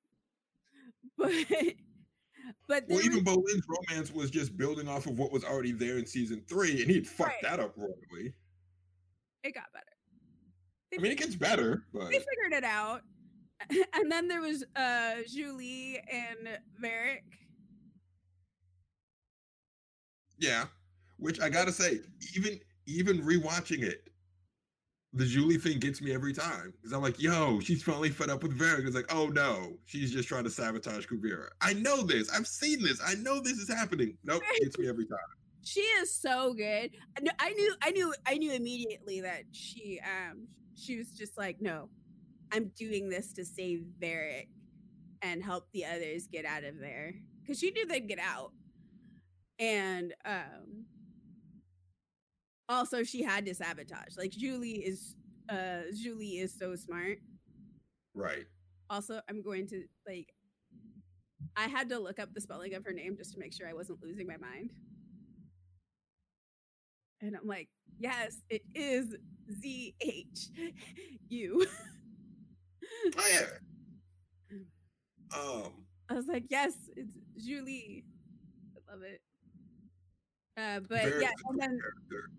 [1.17, 1.31] But
[2.69, 5.97] but Well, was- even Bolin's romance was just building off of what was already there
[5.99, 7.43] in season three, and he'd fucked Right.
[7.43, 8.35] that up royally.
[9.43, 9.85] it got better.
[10.93, 13.03] I mean, it gets better, but they figured it out.
[13.95, 17.25] And then there was uh Zhu Li and Varrick.
[20.39, 20.65] yeah.
[21.19, 22.01] Which I gotta say,
[22.37, 24.09] even even rewatching it,
[25.13, 28.29] the Zhu Li thing gets me every time because I'm like, yo, she's finally fed
[28.31, 28.85] up with Varrick.
[28.85, 31.47] It's like, oh no, she's just trying to sabotage Kuvira.
[31.61, 32.29] I know this.
[32.31, 33.01] I've seen this.
[33.07, 34.19] I know this is happening.
[34.25, 35.19] Nope, gets me every time.
[35.63, 36.91] She is so good.
[37.39, 41.89] I knew I knew I knew immediately that she um she was just like, no,
[42.53, 44.49] I'm doing this to save Varrick
[45.23, 47.15] and help the others get out of there.
[47.47, 48.53] Cause she knew they'd get out.
[49.59, 50.87] And um
[52.69, 54.17] also she had to sabotage.
[54.17, 55.15] Like Zhu Li is
[55.49, 57.19] uh Zhu Li is so smart.
[58.15, 58.47] Right.
[58.91, 60.35] Also, I'm going to like
[61.57, 63.75] I had to look up the spelling of her name just to make sure I
[63.75, 64.71] wasn't losing my mind.
[67.21, 67.69] And I'm like,
[67.99, 69.17] yes, it is
[69.61, 70.49] Z H
[71.29, 71.67] U.
[73.17, 74.59] Oh yeah.
[75.37, 75.73] Um.
[76.11, 78.05] I was like, yes, it's Zhu Li.
[78.77, 79.21] I love it.
[80.57, 82.31] Uh, but Varrick's yeah, and then character.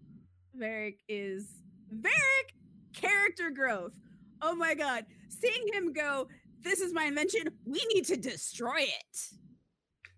[0.53, 2.53] Varrick is Varrick
[2.93, 3.93] character growth.
[4.41, 6.27] Oh my god, seeing him go,
[6.61, 7.49] this is my invention.
[7.65, 9.29] We need to destroy it.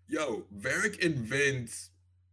[0.06, 1.90] Yo, Varrick invents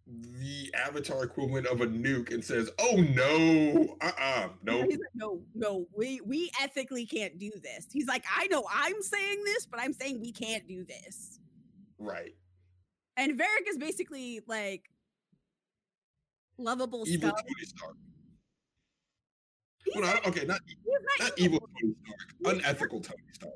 [0.08, 5.42] the Avatar equivalent of a nuke and says, "Oh no, uh, uh no." Like, no,
[5.56, 7.88] no, we we ethically can't do this.
[7.92, 11.40] He's like, I know I'm saying this, but I'm saying we can't do this.
[11.98, 12.36] Right.
[13.18, 14.90] And Varrick is basically like
[16.58, 17.42] lovable Evil scum.
[17.42, 17.96] Tony Stark.
[19.94, 23.54] Well, not- okay, not he's not evil Tony Stark, unethical Tony Stark.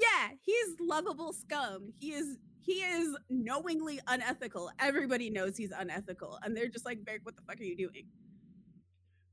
[0.00, 1.92] Yeah, he's lovable scum.
[1.98, 2.36] He is
[2.68, 4.70] he is knowingly unethical.
[4.78, 8.04] Everybody knows he's unethical, and they're just like, Varrick, what the fuck are you doing?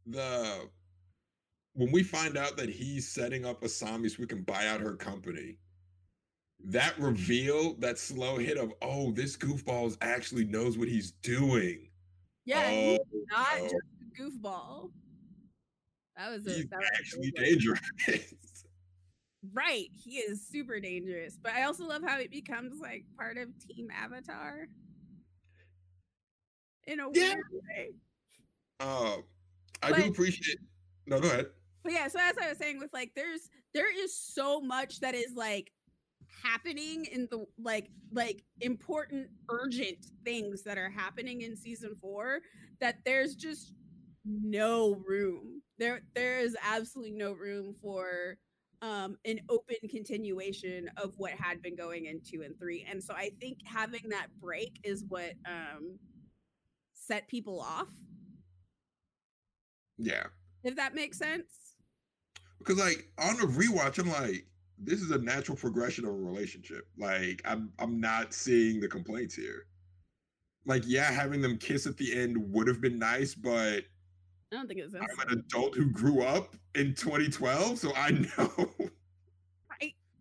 [0.08, 0.70] The
[1.74, 4.96] when we find out that he's setting up Asami so we can buy out her
[4.96, 5.58] company,
[6.64, 11.90] that reveal, that slow hit of, oh, this goofballs actually knows what he's doing.
[12.46, 13.64] Yeah, he's oh, not no.
[13.64, 14.92] just a goofball.
[16.16, 17.82] That was a he's that was actually dangerous.
[19.54, 21.38] Right, he is super dangerous.
[21.42, 24.68] But I also love how it becomes like part of Team Avatar.
[26.88, 27.34] In a Yeah.
[27.36, 27.96] weird way.
[28.80, 29.22] uh,
[29.82, 30.60] I But- do appreciate.
[31.08, 31.52] No, go ahead.
[31.84, 35.16] But yeah, so as I was saying, with like there's there is so much that
[35.16, 35.72] is like
[36.44, 42.42] happening in the like like important urgent things that are happening in season four
[42.80, 43.74] that there's just
[44.26, 45.62] no room.
[45.78, 48.38] There there is absolutely no room for
[48.86, 52.86] um an open continuation of what had been going in two and three.
[52.90, 55.98] And so I think having that break is what um
[56.94, 57.88] set people off,
[59.98, 60.28] Yeah.
[60.64, 61.76] if that makes sense.
[62.60, 64.46] because like on the rewatch, I'm like,
[64.78, 66.88] this is a natural progression of a relationship.
[66.98, 69.68] Like I'm I'm not seeing the complaints here.
[70.68, 73.84] Like, yeah, having them kiss at the end would have been nice, but
[74.56, 78.70] I don't think it's I'm an adult who grew up in 2012, so I know.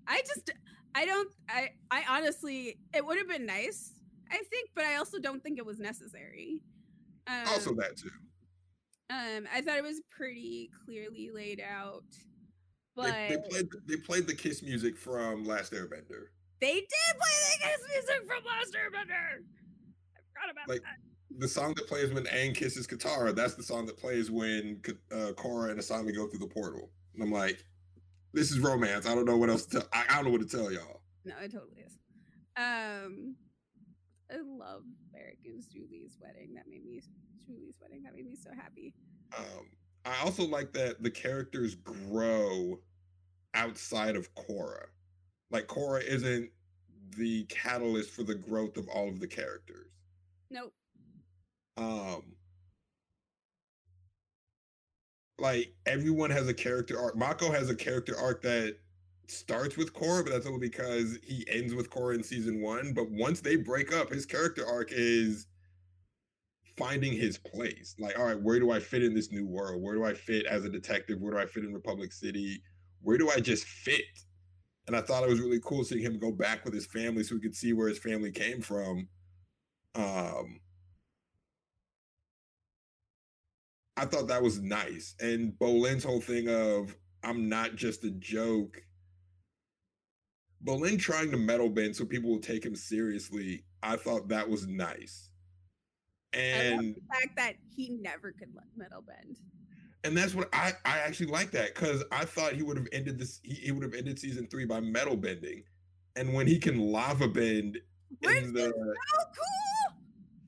[0.06, 0.50] I just
[0.94, 3.94] I don't I I honestly it would have been nice,
[4.30, 6.60] I think, but I also don't think it was necessary.
[7.26, 8.10] Um, also that too.
[9.08, 12.04] um I thought it was pretty clearly laid out.
[12.96, 16.26] But They, they played they played the kiss music from Last Airbender.
[16.60, 19.40] they did play the kiss music from Last Airbender.
[19.40, 20.98] I forgot about Like, that.
[21.38, 24.80] The song that plays when Aang kisses Katara, that's the song that plays when
[25.12, 26.90] uh, Korra and Asami go through the portal.
[27.14, 27.64] And I'm like,
[28.32, 29.06] this is romance.
[29.06, 29.88] I don't know what else to tell.
[29.92, 31.02] I, I don't know what to tell y'all.
[31.24, 31.98] No, it totally is.
[32.56, 33.36] Um
[34.30, 34.82] I love
[35.12, 36.54] Varrick and Zhu Li's wedding.
[36.54, 37.00] That made me
[37.48, 38.02] Zhu Li's wedding.
[38.02, 38.94] That made me so happy.
[39.36, 39.70] Um,
[40.04, 42.78] I also like that the characters grow
[43.54, 44.86] outside of Korra.
[45.50, 46.50] Like Korra isn't
[47.16, 49.90] the catalyst for the growth of all of the characters.
[50.50, 50.72] Nope.
[51.76, 52.34] Um,
[55.38, 57.16] like everyone has a character arc.
[57.16, 58.76] Mako has a character arc that
[59.28, 62.92] starts with Korra, but that's only because he ends with Korra in season one.
[62.92, 65.46] But once they break up, his character arc is
[66.76, 67.94] finding his place.
[67.98, 69.82] Like, all right, where do I fit in this new world?
[69.82, 71.20] Where do I fit as a detective?
[71.20, 72.62] Where do I fit in Republic City?
[73.02, 74.04] Where do I just fit?
[74.86, 77.34] And I thought it was really cool seeing him go back with his family so
[77.34, 79.08] we could see where his family came from.
[79.94, 80.60] Um,
[83.96, 85.14] I thought that was nice.
[85.20, 88.82] And Bolin's whole thing of I'm not just a joke.
[90.64, 93.64] Bolin trying to metal bend so people will take him seriously.
[93.82, 95.28] I thought that was nice.
[96.32, 99.36] And the fact that he never could let metal bend.
[100.04, 103.18] and that's what I I actually like that because I thought he would have ended
[103.18, 105.62] this he, he would have ended season three by metal bending,
[106.16, 107.78] and when he can lava bend
[108.20, 109.96] Which in the so cool.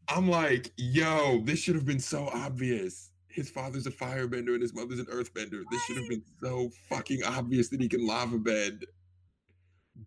[0.09, 3.11] I'm like, yo, this should have been so obvious.
[3.37, 5.63] His father's a firebender and his mother's an earthbender.
[5.71, 8.87] This should have been so fucking obvious that he can lava bend.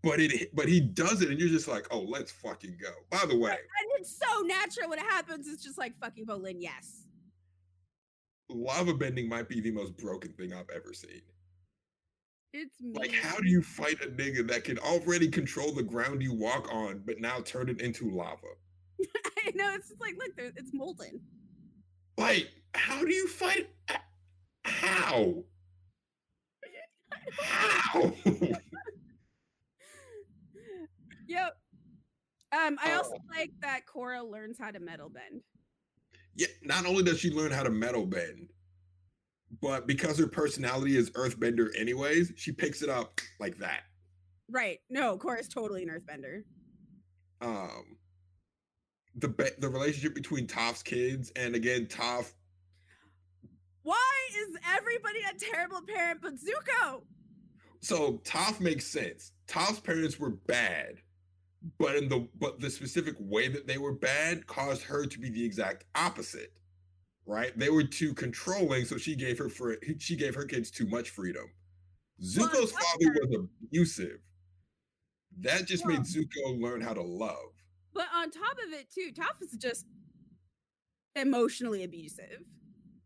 [0.03, 2.89] But it but he does it, and you're just like, oh, let's fucking go.
[3.11, 5.47] By the way, And it's so natural when it happens.
[5.47, 7.05] It's just like fucking Bolin, yes.
[8.49, 11.21] lava bending might be the most broken thing I've ever seen.
[12.53, 12.93] It's me.
[12.97, 16.73] Like, how do you fight a nigga that can already control the ground you walk
[16.73, 18.37] on, but now turn it into lava?
[19.45, 21.21] I know it's just like look, there, it's molten.
[22.17, 23.69] Like, how do you fight?
[24.65, 25.43] How?
[27.41, 28.11] How?
[31.27, 31.55] Yep.
[32.51, 33.37] Um, I also Oh.
[33.37, 35.43] like that Korra learns how to metal bend.
[36.35, 38.49] yeah, not only does she learn how to metal bend,
[39.61, 43.81] but because her personality is earthbender anyways, she picks it up like that.
[44.49, 44.79] Right.
[44.89, 46.43] No, Korra's totally an earthbender.
[47.41, 47.97] Um
[49.15, 52.31] the be- the relationship between Toph's kids and again Toph
[53.83, 57.03] Why is everybody a terrible parent but Zuko?
[57.81, 59.31] so Toph makes sense.
[59.47, 60.95] Toph's parents were bad,
[61.77, 65.29] but in the but the specific way that they were bad caused her to be
[65.29, 66.53] the exact opposite.
[67.25, 67.57] Right?
[67.57, 71.11] They were too controlling, so she gave her for she gave her kids too much
[71.11, 71.45] freedom.
[72.21, 74.19] Zuko's that's father was abusive.
[75.39, 77.53] That just Well- made Zuko learn how to love.
[77.93, 79.85] But on top of it, too, Toph is just
[81.15, 82.43] emotionally abusive.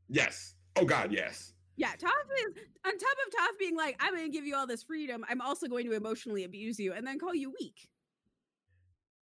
[0.10, 0.56] Yes.
[0.76, 1.54] Oh God, yes.
[1.76, 2.08] Yeah, Toph
[2.48, 2.54] is
[2.86, 5.26] on top of Toph being like, I'm going to give you all this freedom.
[5.28, 7.90] I'm also going to emotionally abuse you and then call you weak.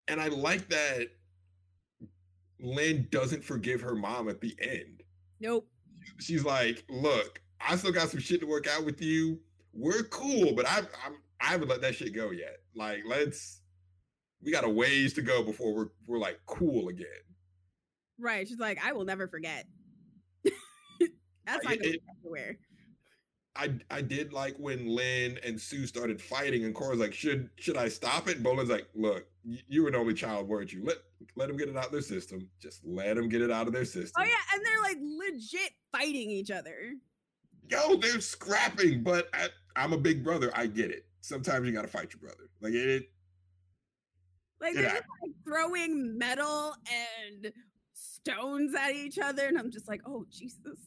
[0.07, 1.07] And I like that
[2.59, 5.03] Lin doesn't forgive her mom at the end.
[5.39, 5.67] Nope.
[6.19, 9.39] She's like, "Look, I still got some shit to work out with you.
[9.73, 12.57] We're cool, but I I'm, I haven't let that shit go yet.
[12.75, 13.61] Like, let's
[14.43, 17.07] we got a ways to go before we're we're like cool again."
[18.19, 18.47] Right.
[18.47, 19.65] She's like, I will never forget.
[21.53, 22.57] That's I- not it- everywhere.
[23.53, 27.75] I I did like when Lin and Su started fighting, and Korra's like, "Should should
[27.75, 30.81] I stop it?" And Bolin's like, "Look, you were an only child, weren't you?
[30.85, 30.99] Let
[31.35, 32.49] let them get it out of their system.
[32.61, 34.35] Just let them get it out of their oh, system." Oh, yeah.
[34.53, 36.93] And they're like legit fighting each other.
[37.69, 40.49] yo, they're scrapping, but I, I'm a big brother.
[40.55, 41.05] I get it.
[41.19, 42.49] Sometimes you gotta fight your brother.
[42.61, 43.09] Like it.
[44.61, 47.51] Like It they're just like throwing metal and
[47.93, 49.47] stones at each other.
[49.47, 50.79] And I'm just like, oh, Jesus.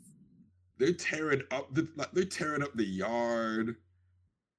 [0.78, 1.88] They're tearing up the.
[1.96, 3.76] Like, they're tearing up the yard.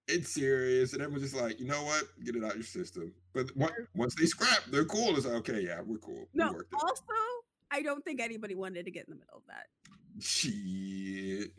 [0.08, 2.04] It's serious, and everyone's just like, you know what?
[2.24, 3.12] Get it out your system.
[3.34, 5.16] But on- once they scrap, they're cool.
[5.16, 6.28] It's like, okay, yeah, we're cool.
[6.34, 6.68] No, it.
[6.74, 7.04] also,
[7.72, 9.66] I don't think anybody wanted to get in the middle of that.
[10.20, 11.52] Shit.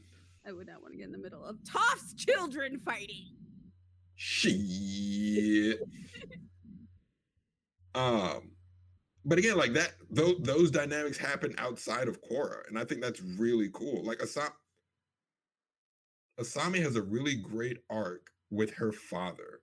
[0.46, 3.34] I would not want to get in the middle of Toph's children fighting.
[4.14, 5.80] Shit.
[7.94, 8.52] um,
[9.26, 13.20] but again, like that, those those dynamics happen outside of Korra, and I think that's
[13.20, 14.04] really cool.
[14.04, 14.52] Like Asami,
[16.40, 19.62] Asami has a really great arc with her father,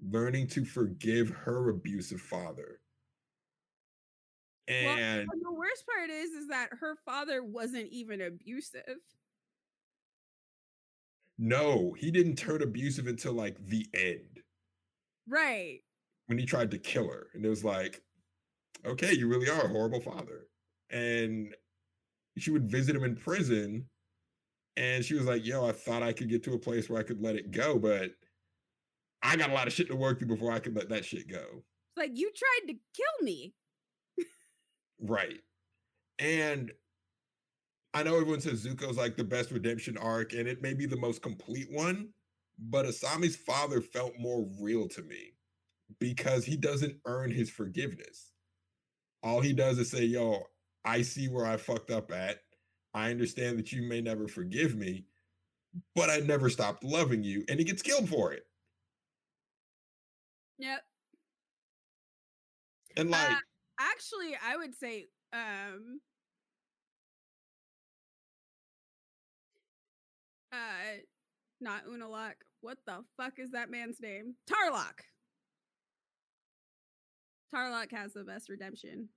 [0.00, 2.80] learning to forgive her abusive father.
[4.68, 8.98] And And the worst part is, is that her father wasn't even abusive.
[11.38, 14.42] no, he didn't turn abusive until like the end.
[15.26, 15.82] Right.
[16.26, 18.02] when he tried to kill her and it was like
[18.86, 20.46] okay you really are a horrible father.
[20.90, 21.54] And
[22.38, 23.86] she would visit him in prison
[24.76, 27.04] and she was like yo i thought i could get to a place where i
[27.04, 28.10] could let it go but
[29.22, 31.28] i got a lot of shit to work through before i could let that shit
[31.28, 31.44] go.
[31.44, 33.54] It's like you tried to kill me.
[35.00, 35.40] right.
[36.18, 36.72] And
[37.92, 40.96] i know everyone says zuko's like the best redemption arc and it may be the
[40.96, 42.08] most complete one
[42.58, 45.32] but asami's father felt more real to me
[45.98, 48.29] because he doesn't earn his forgiveness
[49.22, 50.42] all he does is say, Yo,
[50.84, 52.40] I see where I fucked up at.
[52.94, 55.04] I understand that you may never forgive me,
[55.94, 57.44] but I never stopped loving you.
[57.48, 58.44] And he gets killed for it.
[60.58, 60.80] Yep.
[62.96, 63.36] And like, Uh,
[63.78, 66.00] actually, I would say, um,
[70.52, 70.98] uh,
[71.60, 72.34] not Unalak.
[72.62, 74.34] What the fuck is that man's name?
[74.50, 75.00] Tarrlok.
[77.54, 79.08] Tarrlok has the best redemption.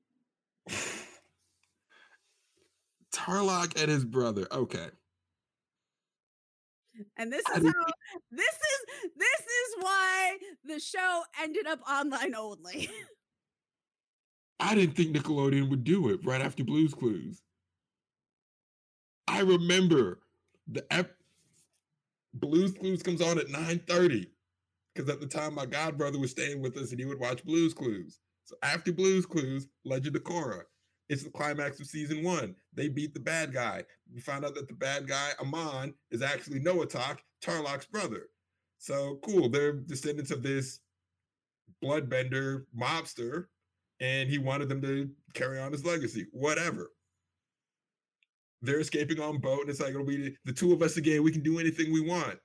[3.14, 4.48] Tarrlok and his brother.
[4.52, 4.90] Okay.
[7.18, 7.84] And this is how
[8.32, 12.90] this is this is why the show ended up online only.
[14.60, 17.42] I didn't think Nickelodeon would do it right after Blues Clues.
[19.28, 20.20] I remember
[20.68, 21.18] the ep-
[22.36, 24.28] Blues Clues comes on at 9:30
[24.94, 27.44] because at the time my god brother was staying with us and he would watch
[27.44, 28.20] Blues Clues.
[28.46, 30.64] So after Blues Clues, Legend of Korra.
[31.10, 32.56] It's the climax of season one.
[32.74, 33.84] They beat the bad guy.
[34.12, 38.28] We found out that the bad guy, Amon, is actually Noatak, Tarrlok's brother.
[38.80, 39.50] So cool.
[39.50, 40.80] They're descendants of this
[41.84, 43.46] bloodbender mobster
[44.00, 46.28] and he wanted them to carry on his legacy.
[46.32, 46.92] Whatever.
[48.62, 51.24] They're escaping on boat, and it's like it'll be the, two of us again.
[51.24, 52.40] We can do anything we want.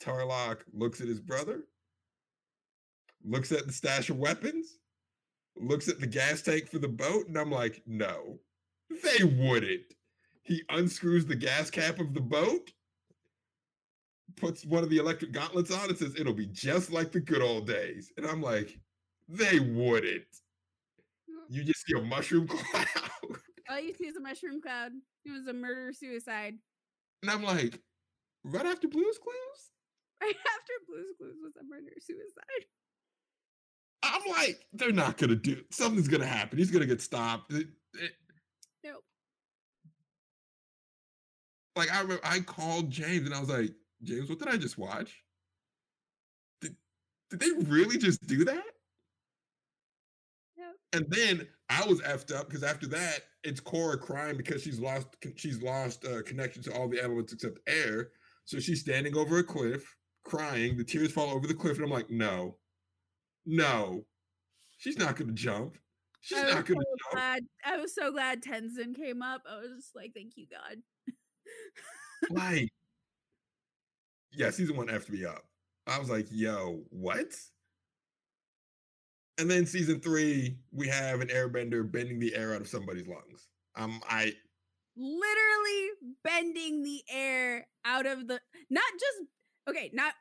[0.00, 1.64] Tarlock looks at his brother,
[3.24, 4.77] looks at the stash of weapons,
[5.62, 8.38] looks at the gas tank for the boat, and I'm like, no,
[8.90, 9.82] they wouldn't.
[10.42, 12.72] He unscrews the gas cap of the boat,
[14.36, 17.42] puts one of the electric gauntlets on, and says, it'll be just like the good
[17.42, 18.12] old days.
[18.16, 18.78] And I'm like,
[19.28, 20.24] they wouldn't.
[21.50, 22.86] You just see a mushroom cloud.
[23.70, 24.92] All you see is a mushroom cloud.
[25.24, 26.54] It was a murder suicide.
[27.22, 27.80] And I'm like,
[28.44, 29.70] right after Blues Clues?
[30.22, 32.64] Right after Blue's Clues was a murder suicide.
[34.02, 36.58] I'm like, they're not gonna do something's gonna happen.
[36.58, 37.52] He's gonna get stopped.
[37.52, 38.16] It- it-
[38.84, 39.04] Nope.
[41.76, 44.78] like I remember I called James and I was like, James, what did I just
[44.78, 45.22] watch?
[46.60, 46.76] Did,
[47.30, 48.64] did they really just do that?
[50.56, 50.76] Nope.
[50.92, 55.08] And then I was effed up because after that, it's Korra crying because she's lost
[55.36, 58.10] she's lost uh, connection to all the elements except air.
[58.44, 60.76] So she's standing over a cliff, crying.
[60.76, 62.56] The tears fall over the cliff, and I'm like, no,
[63.48, 64.04] no,
[64.76, 65.78] she's not going to jump.
[66.20, 67.12] She's not going to so jump.
[67.12, 67.42] glad.
[67.64, 69.42] I was so glad Tenzin came up.
[69.50, 70.78] I was just like, thank you, God.
[72.30, 72.68] Like,
[74.32, 75.44] yeah, season one effed me up.
[75.86, 77.32] I was like, yo, what?
[79.38, 83.46] And then season three, we have an airbender bending the air out of somebody's lungs.
[83.76, 84.32] Um, I
[84.96, 85.90] Literally
[86.24, 89.30] bending the air out of the not just
[89.70, 90.12] okay, not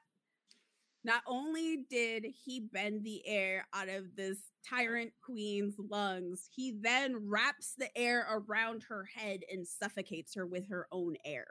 [1.08, 4.38] not only did he bend the air out of this
[4.70, 10.68] tyrant queen's lungs, he then wraps the air around her head and suffocates her with
[10.68, 11.48] her own air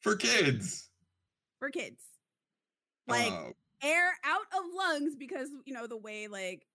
[0.00, 0.88] for kids.
[1.58, 2.02] for kids.
[3.06, 3.32] Like
[3.82, 6.66] air out of lungs because you know the way like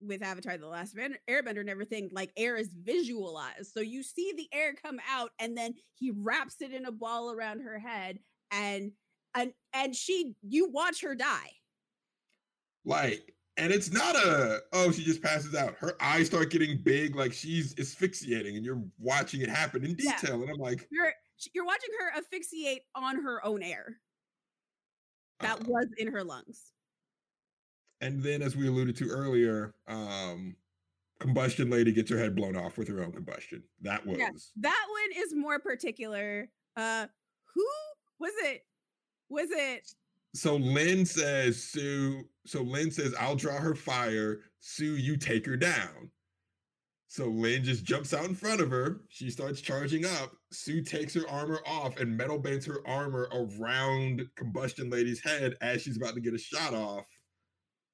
[0.00, 3.72] with Avatar: The Last Airbender and everything, like air is visualized.
[3.72, 7.30] So you see the air come out, and then he wraps it in a ball
[7.30, 8.18] around her head,
[8.50, 8.92] and
[9.34, 11.50] and and she, you watch her die.
[12.84, 15.74] like, and it's not a oh she just passes out.
[15.78, 20.18] Her eyes start getting big, like she's asphyxiating, and you're watching it happen in Yeah.
[20.20, 20.42] detail.
[20.42, 21.12] And I'm like, You're
[21.54, 23.96] you're watching her asphyxiate on her own air
[25.40, 26.72] that uh, was in her lungs.
[28.00, 30.56] and then as we alluded to earlier, um,
[31.20, 33.62] combustion lady gets her head blown off with her own combustion.
[33.82, 34.30] That was Yeah.
[34.58, 36.48] That one is more particular.
[36.76, 37.06] Uh,
[37.54, 37.66] who
[38.20, 38.62] was it?
[39.28, 39.94] Was it
[40.34, 42.24] so Lin says, Su.
[42.44, 44.40] So Lin says, I'll draw her fire.
[44.60, 46.10] Su, you take her down.
[47.06, 49.02] So Lin just jumps out in front of her.
[49.08, 50.32] She starts charging up.
[50.50, 55.82] Su takes her armor off and metal bends her armor around Combustion Lady's head as
[55.82, 57.06] she's about to get a shot off.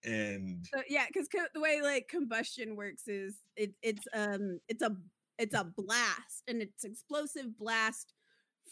[0.02, 4.96] And So yeah, because the way like combustion works is it, it's um it's a
[5.38, 8.14] it's a blast and it's explosive blast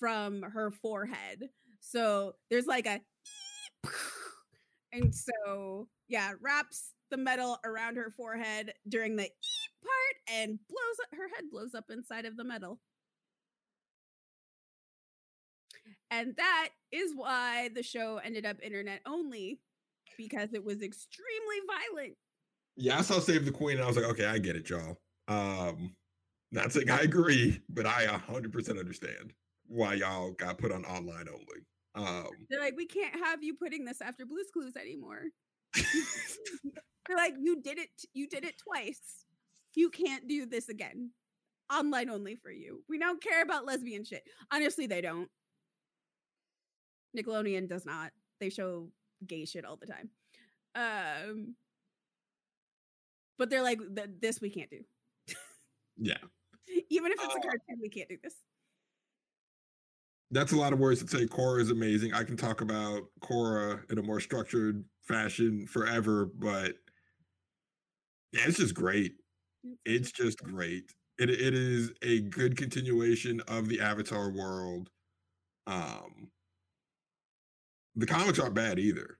[0.01, 1.51] from her forehead.
[1.81, 3.01] So there's like a
[4.93, 9.23] and so yeah, wraps the metal around her forehead during the
[9.83, 12.79] part and blows up her head blows up inside of the metal.
[16.11, 19.61] And that is why the show ended up internet only
[20.17, 22.17] because it was extremely violent.
[22.77, 24.99] yeah, I saw Save the Queen and I was like, okay, I get it, y'all.
[25.29, 25.95] Um,
[26.51, 29.33] not saying I agree, but I 100% understand
[29.69, 31.65] why y'all got put on online only.
[31.95, 35.23] Um, They're like, we can't have you putting this after Blue's Clues anymore.
[35.75, 37.89] They're like, you did it.
[38.15, 39.25] You did it twice.
[39.75, 41.11] You can't do this again.
[41.73, 42.83] Online only for you.
[42.89, 44.23] We don't care about lesbian shit.
[44.53, 45.29] Honestly, they don't.
[47.17, 48.11] Nickelodeon does not.
[48.41, 48.89] They show
[49.27, 50.11] gay shit all the time.
[50.75, 51.55] Um,
[53.39, 53.81] but they're like,
[54.21, 54.81] this we can't do.
[55.97, 56.19] yeah,
[56.91, 58.35] Even if it's a Uh, cartoon, we can't do this.
[60.31, 61.27] That's a lot of words to say.
[61.27, 62.13] Korra is amazing.
[62.13, 66.75] I can talk about Korra in a more structured fashion forever, but
[68.33, 69.13] yeah, it's just great.
[69.85, 70.93] It's just great.
[71.19, 74.91] It it is a good continuation of the Avatar world.
[75.67, 76.31] Um,
[77.97, 79.18] the comics aren't bad either.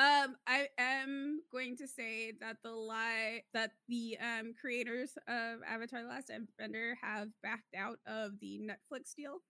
[0.00, 6.02] Um, I am going to say that the lie that the um creators of Avatar:
[6.02, 9.40] The Last Airbender have backed out of the Netflix deal,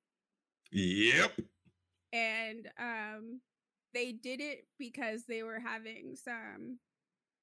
[0.73, 1.39] Yep.
[2.13, 3.41] and um,
[3.95, 6.81] they did it because they were having some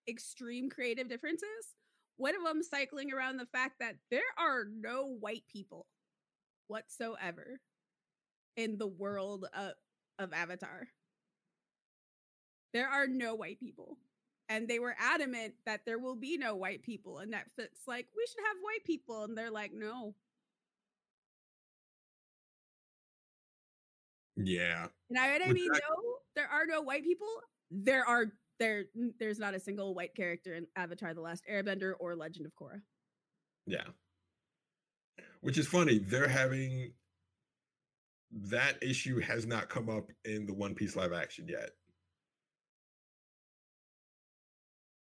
[0.09, 1.75] extreme creative differences.
[2.17, 5.87] One of them cycling around the fact that there are no white people
[6.67, 7.61] whatsoever
[8.57, 9.73] in the world of,
[10.19, 10.89] of Avatar.
[12.73, 13.97] There are no white people.
[14.49, 17.19] And they were adamant that there will be no white people.
[17.19, 19.23] And Netflix, like, we should have white people.
[19.25, 20.15] And they're like, no.
[24.37, 24.87] Yeah.
[25.09, 27.27] And I, I mean, I- no, there are no white people.
[27.71, 28.27] There are
[28.59, 28.85] there.
[29.19, 32.81] There's not a single white character in Avatar: The Last Airbender or Legend of Korra.
[33.65, 33.83] Yeah.
[35.41, 35.97] Which is funny.
[35.99, 36.93] They're having
[38.31, 41.71] that issue has not come up in the One Piece live action yet.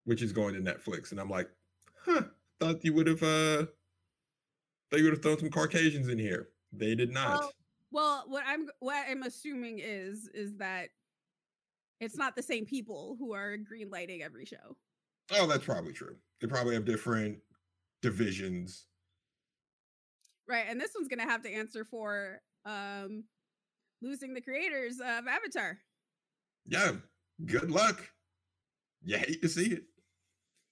[0.07, 1.11] Which is going to Netflix.
[1.11, 1.49] And I'm like,
[2.05, 2.21] huh,
[2.61, 3.65] thought you would have uh
[4.89, 6.47] thought you would have thrown some Caucasians in here.
[6.71, 7.39] They did not.
[7.39, 7.51] Well,
[7.91, 10.89] well, what I'm what I'm assuming is is that
[11.99, 14.77] it's not the same people who are green lighting every show.
[15.33, 16.15] oh, that's probably true.
[16.39, 17.39] They probably have different
[18.01, 18.85] divisions.
[20.47, 20.65] Right.
[20.69, 23.25] And this one's gonna have to answer for um
[24.01, 25.79] losing the creators of Avatar.
[26.65, 26.93] Yeah.
[27.45, 28.09] Good luck.
[29.03, 29.83] You hate to see it.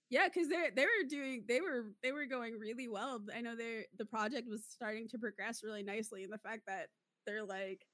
[0.09, 3.21] Yeah, because they they were doing they were they were going really well.
[3.35, 6.87] I know they the project was starting to progress really nicely, and the fact that
[7.25, 7.85] they're like,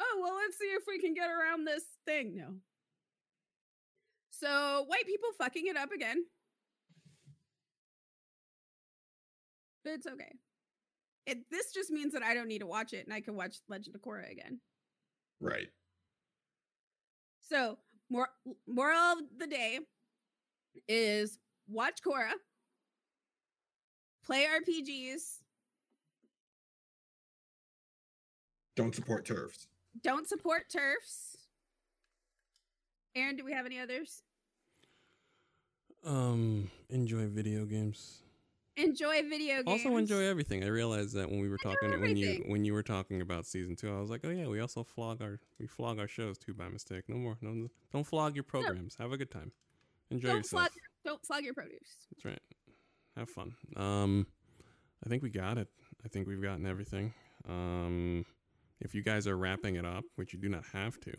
[0.00, 2.36] oh well, let's see if we can get around this thing.
[2.36, 2.54] No.
[4.30, 6.24] So white people fucking it up again.
[9.84, 10.34] But it's okay.
[11.26, 13.56] It this just means that I don't need to watch it and I can watch
[13.68, 14.60] Legend of Korra again.
[15.40, 15.68] Right.
[17.40, 17.78] So,
[18.10, 18.28] more
[18.66, 19.80] moral of the day
[20.88, 21.38] is
[21.68, 22.32] watch Korra,
[24.24, 25.38] play RPGs,
[28.76, 29.66] Don't support TERFs.
[30.02, 31.34] don't support TERFs.
[33.16, 34.22] Aaron, do we have any others?
[36.04, 38.22] Um, enjoy video games.
[38.76, 39.66] Enjoy video games.
[39.66, 40.62] Also enjoy everything.
[40.62, 43.44] I realized that when we were Enjoy talking when you when you were talking about
[43.46, 46.38] season two, I was like, oh yeah, we also flog our we flog our shows
[46.38, 47.02] too by mistake.
[47.08, 47.36] No more.
[47.40, 48.94] No, don't flog your programs.
[49.00, 49.50] Have a good time.
[50.10, 50.62] Enjoy don't yourself.
[50.62, 50.70] flog,
[51.04, 52.06] don't flog your produce.
[52.10, 52.40] That's right.
[53.16, 53.52] Have fun.
[53.76, 54.26] Um,
[55.04, 55.68] I think we got it.
[56.04, 57.12] I think we've gotten everything.
[57.48, 58.24] Um,
[58.80, 61.12] if you guys are wrapping it up, which you do not have to,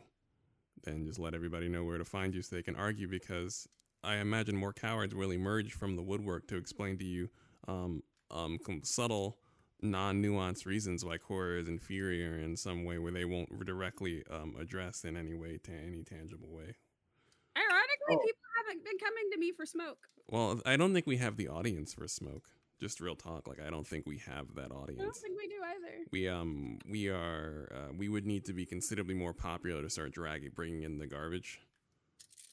[0.84, 3.68] then just let everybody know where to find you so they can argue because
[4.03, 7.30] I imagine more cowards will emerge from the woodwork to explain to you
[7.68, 8.02] um,
[8.32, 9.38] um, subtle,
[9.82, 14.56] non nuanced reasons why Korra is inferior in some way where they won't directly um,
[14.60, 16.76] address in any way, to any tangible way.
[17.57, 18.18] Ironically, Oh.
[18.26, 19.98] people haven't been coming to me for smoke.
[20.28, 22.46] Well, I don't think we have the audience for smoke.
[22.80, 23.48] Just real talk.
[23.48, 25.02] Like I don't think we have that audience.
[25.02, 26.06] I don't think we do either.
[26.12, 30.14] We um we are uh, we would need to be considerably more popular to start
[30.14, 31.60] dragging bringing in the garbage.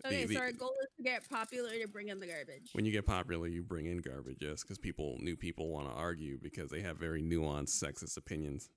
[0.05, 2.71] Okay, the- so our goal is to get popular to bring in the garbage.
[2.73, 5.93] when you get popular, you bring in garbage, yes, because people new people want to
[5.95, 8.69] argue because they have very nuanced sexist opinions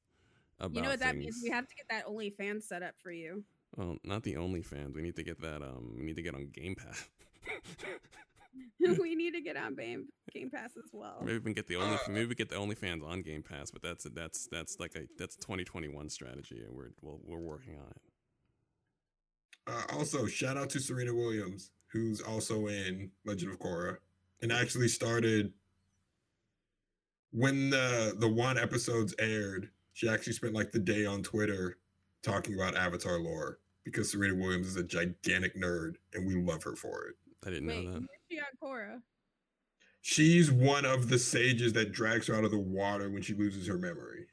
[0.60, 1.40] about you know what that means?
[1.44, 3.44] We have to get that OnlyFans set up for you.
[3.76, 4.94] well, not the only fans.
[4.96, 5.62] We need to get that.
[5.64, 7.08] Um, we need to get on Game Pass.
[9.02, 11.18] we need to get on Game Game Pass as well.
[11.22, 11.96] maybe we can get the only.
[11.96, 15.02] Uh, maybe we get the OnlyFans on Game Pass, but that's that's that's like a
[15.18, 18.02] that's 2021 strategy, and we're we're, we're working on it.
[19.68, 23.98] Uh, also, shout out to Serena Williams, who's also in Legend of Korra,
[24.42, 25.54] and actually started
[27.32, 29.70] when the the one episodes aired.
[29.94, 31.78] She actually spent like the day on Twitter
[32.22, 36.76] talking about Avatar lore because Serena Williams is a gigantic nerd, and we love her
[36.76, 37.16] for it.
[37.46, 38.00] I didn't Wait, know that.
[38.00, 39.02] who's she on Korra?
[40.02, 43.68] She's one of the sages that drags her out of the water when she loses
[43.68, 44.28] her memory,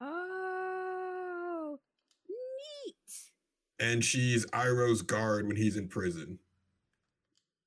[0.00, 1.78] Oh,
[2.28, 2.94] neat.
[3.78, 6.38] and she's Iroh's guard when he's in prison.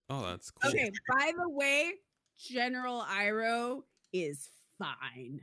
[0.10, 0.70] Oh, that's cool.
[0.72, 1.94] Okay, by the way,
[2.38, 3.84] General Iroh
[4.14, 5.42] is fine.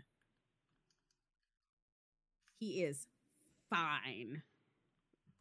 [2.61, 3.07] He is
[3.71, 4.43] fine.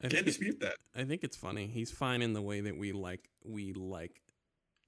[0.04, 0.76] I Can't think, it- dispute that.
[0.96, 1.68] I think it's funny.
[1.68, 4.22] He's fine in the way that we like we like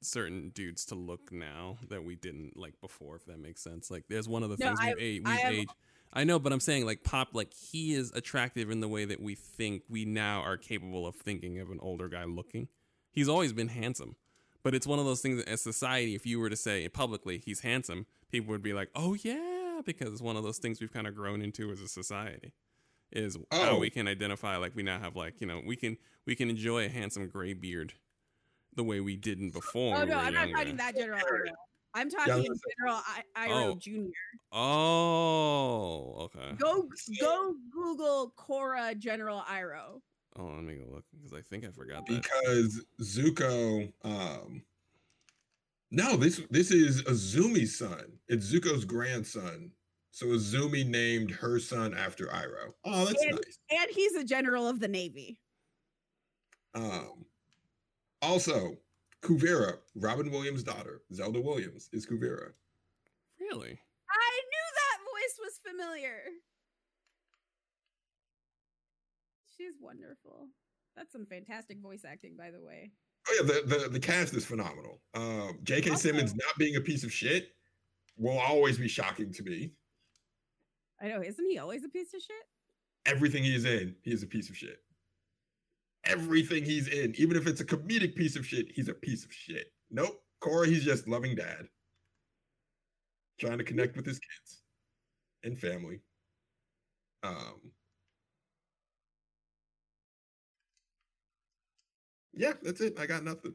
[0.02, 3.15] certain dudes to look now that we didn't like before.
[3.15, 3.90] If that makes sense.
[3.90, 5.69] Like, there's one of the No, things I- we've, a- I we've am- aged.
[6.15, 7.30] I know, but I'm saying like pop.
[7.34, 11.15] Like he is attractive in the way that we think we now are capable of
[11.15, 12.68] thinking of an older guy looking.
[13.11, 14.15] He's always been handsome,
[14.64, 17.40] but it's one of those things that as society, if you were to say publicly
[17.44, 20.94] he's handsome, people would be like, "Oh yeah," because it's one of those things we've
[20.94, 22.53] kind of grown into as a society.
[23.15, 23.80] Is how Oh.
[23.80, 26.85] we can identify like we now have like you know we can we can enjoy
[26.85, 27.94] a handsome gray beard
[28.76, 29.95] the way we didn't before.
[29.95, 31.19] Oh when we no, were I'm not talking that General
[31.94, 33.02] I'm talking was gonna General
[33.35, 33.76] I- Iroh Oh.
[33.76, 34.10] Jr.
[34.52, 36.56] Oh, okay.
[36.57, 36.88] Go
[37.19, 40.02] go Google Korra General Iroh.
[40.35, 42.22] Oh, let me go look because I think I forgot that.
[42.23, 44.64] because Zuko um
[45.91, 49.72] no this this is Izumi's son it's Zuko's grandson
[50.15, 54.68] so Izumi named her son after Iroh oh that's And- nice And he's a general
[54.68, 55.40] of the Navy.
[56.76, 57.26] um
[58.22, 58.77] also
[59.23, 62.52] Kuvira Robin Williams daughter Zelda Williams is Kuvira
[63.40, 63.72] Really?
[64.10, 66.22] I knew that voice was familiar.
[69.57, 70.48] She's wonderful.
[70.95, 72.91] That's some fantastic voice acting, by the way.
[73.27, 75.91] oh yeah the the, the cast is phenomenal um J.K.
[75.91, 77.49] Also- Simmons not being a piece of shit
[78.18, 79.72] will always be shocking to me
[81.03, 82.38] I know, isn't he always a piece of shit?
[83.05, 84.77] everything he's in, he's a piece of shit.
[86.05, 89.34] Everything he's in, even if it's a comedic piece of shit, he's a piece of
[89.34, 89.73] shit.
[89.91, 90.21] Nope.
[90.39, 91.67] Corey, he's just loving dad.
[93.39, 94.63] Trying to connect with his kids
[95.43, 95.99] and family.
[97.23, 97.71] Um
[102.34, 102.97] Yeah, that's it.
[102.99, 103.53] I got nothing.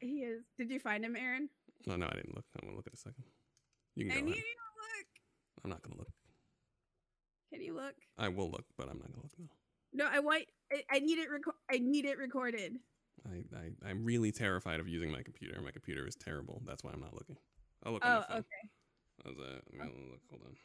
[0.00, 0.44] He is.
[0.58, 1.48] Did you find him, Aaron?
[1.86, 2.44] No, no, I didn't look.
[2.60, 3.24] I'm gonna look in a second.
[3.94, 4.44] You can I go need ahead.
[4.44, 5.06] you to look.
[5.64, 6.08] I'm not gonna look.
[7.52, 7.94] Can you look?
[8.18, 9.32] I will look, but I'm not gonna look.
[9.92, 10.44] No, No, I want.
[10.72, 11.28] I, I need it.
[11.30, 12.76] Reco- I need it recorded.
[13.26, 15.60] I, I I'm really terrified of using my computer.
[15.62, 16.62] My computer is terrible.
[16.66, 17.36] That's why I'm not looking.
[17.84, 18.04] I'll look.
[18.04, 18.36] on Oh, my phone.
[18.38, 18.68] okay.
[19.24, 19.62] How's that?
[19.72, 20.20] I'm gonna look.
[20.30, 20.56] Hold on.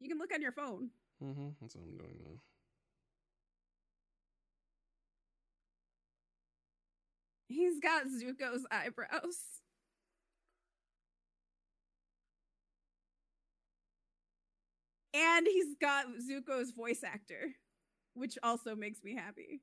[0.00, 0.90] You can look on your phone.
[1.22, 1.48] Mm-hmm.
[1.60, 2.40] That's what I'm doing now.
[7.48, 9.36] He's got Zuko's eyebrows.
[15.14, 17.52] And he's got Zuko's voice actor,
[18.14, 19.60] which also makes me happy.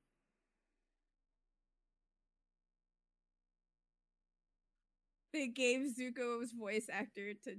[5.33, 7.55] They gave Zuko's voice actor to.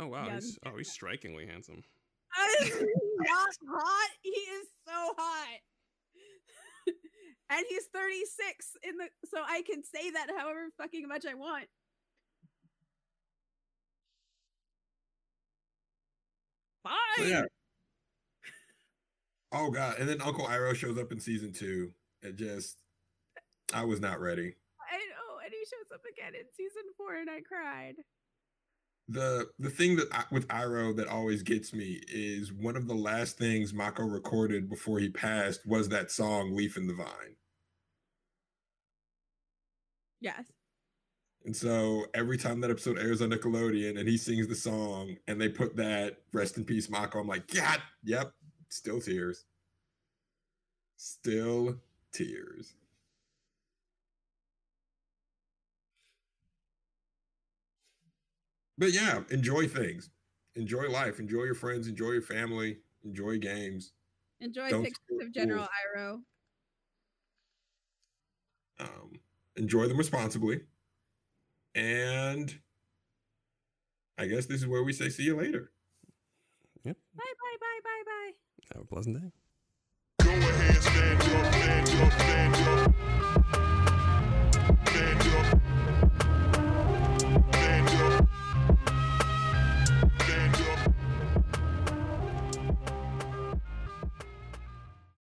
[0.00, 0.28] Oh wow.
[0.30, 1.82] He's, oh, he's strikingly handsome.
[2.36, 4.10] Uh, he's not hot.
[4.22, 5.58] He is so hot.
[7.50, 11.66] and he's 36 in the so I can say that however fucking much I want.
[16.84, 16.94] Fine.
[17.16, 17.42] So, yeah.
[19.52, 21.92] Oh god, and then Uncle Iroh shows up in season two.
[22.22, 22.78] It just,
[23.74, 24.56] I was not ready.
[24.80, 27.96] I know, and he shows up again in season four, and I cried.
[29.08, 32.94] the the thing that I, with Iroh that always gets me is one of the
[32.94, 37.36] last things Mako recorded before he passed was that song "Leaf in the Vine,"
[40.20, 40.44] Yes.
[41.44, 45.40] And so every time that episode airs on Nickelodeon and he sings the song and
[45.40, 48.32] they put that "Rest in Peace, Mako," I'm like, God, yep,
[48.68, 49.44] still tears,
[50.96, 51.76] still
[52.12, 52.74] tears.
[58.78, 60.10] But yeah, enjoy things,
[60.56, 63.92] enjoy life, enjoy your friends, enjoy your family, enjoy games.
[64.40, 65.68] Enjoy Don't pictures of General.
[65.96, 66.20] Iroh.
[68.80, 69.20] um,
[69.56, 70.62] enjoy them responsibly.
[71.74, 72.60] And
[74.18, 75.70] I guess this is where we say see you later.
[76.84, 76.96] Yep.
[77.16, 78.32] Bye, bye, bye, bye, bye.
[78.74, 79.16] Have a pleasant
[82.88, 82.92] day.